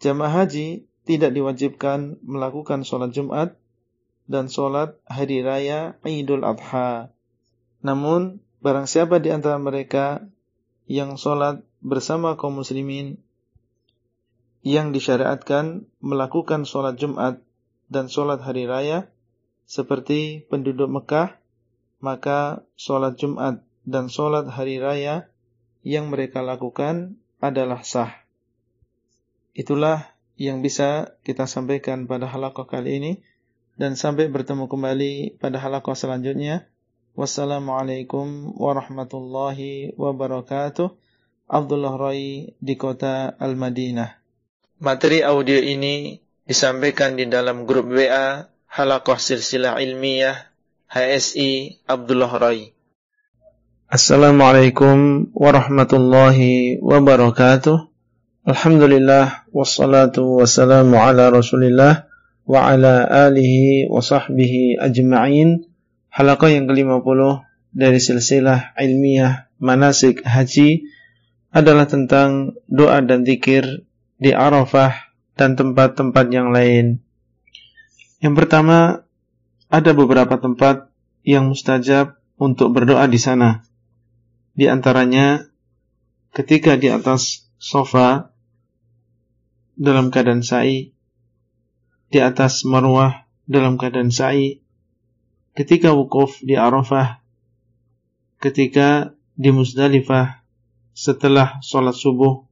[0.03, 3.55] Jamaah haji tidak diwajibkan melakukan sholat Jumat
[4.27, 7.07] dan sholat hari raya Idul Adha.
[7.87, 10.27] Namun, barang siapa di antara mereka
[10.91, 13.15] yang sholat bersama kaum muslimin
[14.61, 17.41] yang disyariatkan melakukan sholat Jumat
[17.89, 19.09] dan sholat hari raya
[19.65, 21.37] seperti penduduk Mekah,
[22.01, 25.29] maka sholat Jumat dan sholat hari raya
[25.81, 28.13] yang mereka lakukan adalah sah.
[29.57, 33.11] Itulah yang bisa kita sampaikan pada halaqah kali ini
[33.75, 36.69] dan sampai bertemu kembali pada halaqah selanjutnya.
[37.17, 40.95] Wassalamualaikum warahmatullahi wabarakatuh.
[41.51, 44.20] Abdullah Rai di kota Al-Madinah.
[44.81, 50.33] Materi audio ini disampaikan di dalam grup WA Halaqah Silsilah Ilmiah
[50.89, 52.73] HSI Abdullah Rai.
[53.85, 57.77] Assalamualaikum warahmatullahi wabarakatuh.
[58.49, 62.09] Alhamdulillah wassalatu wassalamu ala Rasulillah
[62.49, 65.61] wa ala alihi wa sahbihi ajma'in.
[66.09, 70.89] Halaqah yang ke-50 dari silsilah ilmiah manasik haji
[71.53, 73.85] adalah tentang doa dan zikir
[74.21, 74.93] di Arafah
[75.33, 77.01] dan tempat-tempat yang lain.
[78.21, 79.01] Yang pertama,
[79.65, 80.93] ada beberapa tempat
[81.25, 83.65] yang mustajab untuk berdoa di sana.
[84.53, 85.49] Di antaranya
[86.37, 88.29] ketika di atas sofa
[89.73, 90.93] dalam keadaan sa'i
[92.11, 94.59] di atas marwah dalam keadaan sa'i,
[95.55, 97.23] ketika wukuf di Arafah,
[98.43, 100.43] ketika di Musdalifah
[100.91, 102.50] setelah sholat subuh,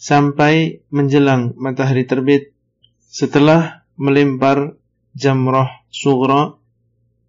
[0.00, 2.56] sampai menjelang matahari terbit,
[3.04, 4.80] setelah melempar
[5.12, 6.56] jamroh sugra,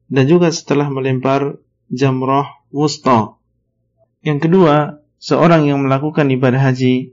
[0.07, 1.59] dan juga setelah melempar
[1.91, 3.35] jamroh wusta.
[4.23, 7.11] Yang kedua, seorang yang melakukan ibadah haji,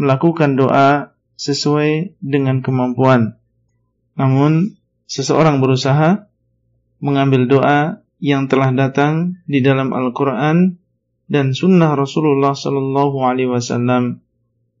[0.00, 3.36] melakukan doa sesuai dengan kemampuan.
[4.16, 6.24] Namun seseorang berusaha
[7.04, 10.80] mengambil doa yang telah datang di dalam Al-Quran
[11.28, 14.20] dan Sunnah Rasulullah Sallallahu Alaihi Wasallam,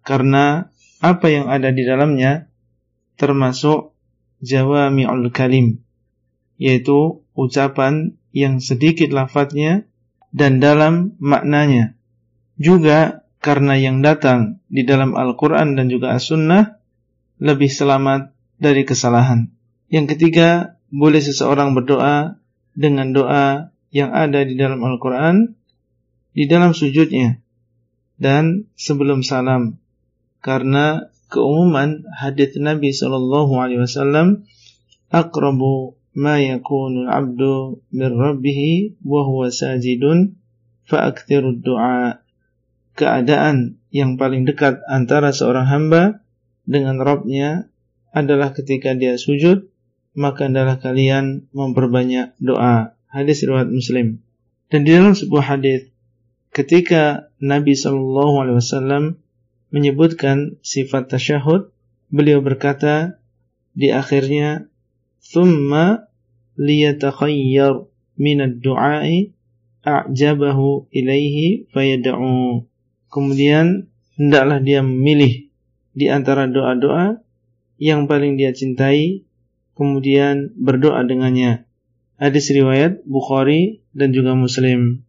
[0.02, 2.48] karena apa yang ada di dalamnya
[3.16, 3.96] termasuk
[4.40, 5.80] jawami'ul kalim,
[6.56, 9.84] yaitu ucapan yang sedikit lafadznya
[10.32, 11.96] dan dalam maknanya.
[12.60, 16.76] Juga karena yang datang di dalam Al-Quran dan juga As-Sunnah
[17.40, 19.48] lebih selamat dari kesalahan.
[19.88, 22.36] Yang ketiga, boleh seseorang berdoa
[22.76, 25.56] dengan doa yang ada di dalam Al-Quran
[26.30, 27.42] di dalam sujudnya
[28.20, 29.79] dan sebelum salam
[30.40, 34.44] karena keumuman hadis Nabi sallallahu alaihi wasallam
[35.12, 40.36] aqrabu ma yakunu al-'abdu min rabbih wa huwa sajidun
[40.84, 42.24] fa du'a
[42.98, 46.22] keadaan yang paling dekat antara seorang hamba
[46.66, 47.70] dengan Robnya
[48.10, 49.70] adalah ketika dia sujud,
[50.18, 52.98] maka adalah kalian memperbanyak doa.
[53.10, 54.22] Hadis riwayat Muslim.
[54.70, 55.90] Dan di dalam sebuah hadis,
[56.54, 59.04] ketika Nabi Shallallahu Alaihi Wasallam
[59.70, 61.70] menyebutkan sifat tasyahud,
[62.10, 63.22] beliau berkata
[63.74, 64.66] di akhirnya,
[65.22, 66.10] "Thumma
[66.58, 67.86] liyatakhayyar
[68.18, 69.30] min ad-du'ai
[69.86, 72.66] a'jabahu ilaihi fayad'u."
[73.10, 75.50] Kemudian hendaklah dia memilih
[75.94, 77.22] di antara doa-doa
[77.80, 79.24] yang paling dia cintai,
[79.72, 81.64] kemudian berdoa dengannya.
[82.20, 85.00] Hadis riwayat Bukhari dan juga Muslim.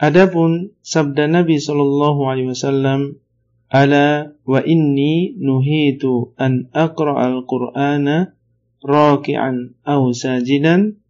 [0.00, 3.20] Adapun sabda Nabi sallallahu alaihi wasallam,
[3.74, 8.30] "Ala wa inni nuhitu an aqra al-Qur'ana
[8.86, 11.02] raki'an aw sajidan."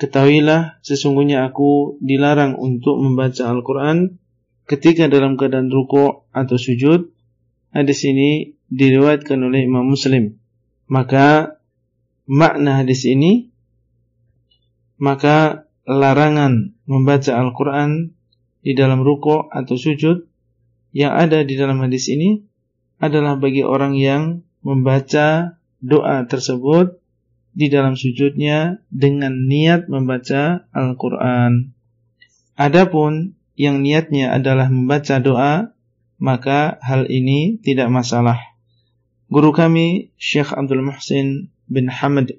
[0.00, 4.18] Ketahuilah sesungguhnya aku dilarang untuk membaca Al-Qur'an
[4.64, 7.12] ketika dalam keadaan ruku atau sujud.
[7.70, 10.40] Hadis ini diriwayatkan oleh Imam Muslim.
[10.88, 11.60] Maka
[12.26, 13.52] makna hadis ini
[14.98, 18.14] maka larangan membaca Al-Qur'an
[18.62, 20.31] di dalam ruku atau sujud
[20.92, 22.44] yang ada di dalam hadis ini
[23.00, 27.02] adalah bagi orang yang membaca doa tersebut
[27.52, 31.74] di dalam sujudnya dengan niat membaca Al-Quran.
[32.56, 35.74] Adapun yang niatnya adalah membaca doa,
[36.16, 38.38] maka hal ini tidak masalah.
[39.32, 42.36] Guru kami Syekh Abdul Muhsin bin Hamad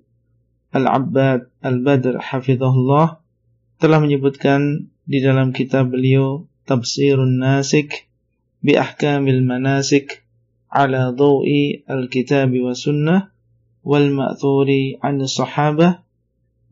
[0.74, 3.22] Al-Abbad Al-Badr hafizahullah
[3.78, 8.13] telah menyebutkan di dalam kitab beliau Tafsirun Nasik
[10.74, 13.30] ala Dhawi Al-Kitab wa Sunnah
[13.84, 16.02] wal Ma'thuri an Sahabah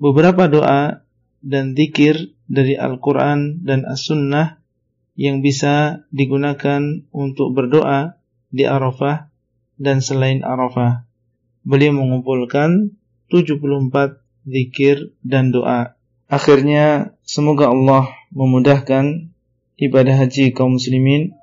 [0.02, 1.04] beberapa doa
[1.44, 4.58] dan zikir dari Al-Quran dan As-Sunnah
[5.20, 8.18] yang bisa digunakan untuk berdoa
[8.50, 9.30] di Arafah
[9.76, 11.06] dan selain Arafah.
[11.62, 12.96] Beliau mengumpulkan
[13.30, 15.94] 74 zikir dan doa.
[16.32, 19.30] Akhirnya semoga Allah memudahkan
[19.78, 21.36] ibadah haji kaum muslimin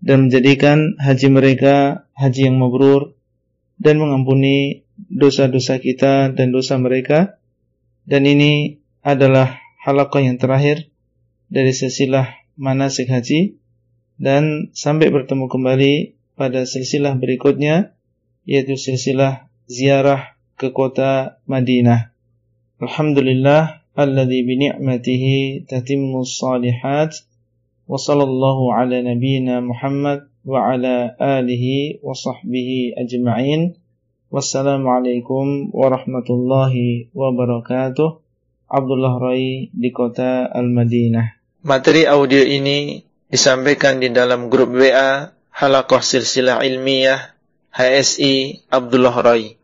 [0.00, 3.16] dan menjadikan haji mereka haji yang mabrur
[3.80, 7.40] dan mengampuni dosa-dosa kita dan dosa mereka.
[8.04, 10.88] Dan ini adalah halaqah yang terakhir
[11.48, 13.60] dari silsilah manasik haji
[14.20, 15.94] dan sampai bertemu kembali
[16.36, 17.96] pada silsilah berikutnya
[18.44, 22.12] yaitu silsilah ziarah ke kota Madinah.
[22.80, 27.12] Alhamdulillah alladzi bi ni'matihi tatimmu shalihat
[34.30, 38.10] Wassalamualaikum warahmatullahi wabarakatuh.
[38.70, 41.42] Abdullah Rai di kota Al-Madinah.
[41.66, 47.34] Materi audio ini disampaikan di dalam grup WA Halakoh Silsilah Ilmiah
[47.74, 49.59] HSI Abdullah Rai.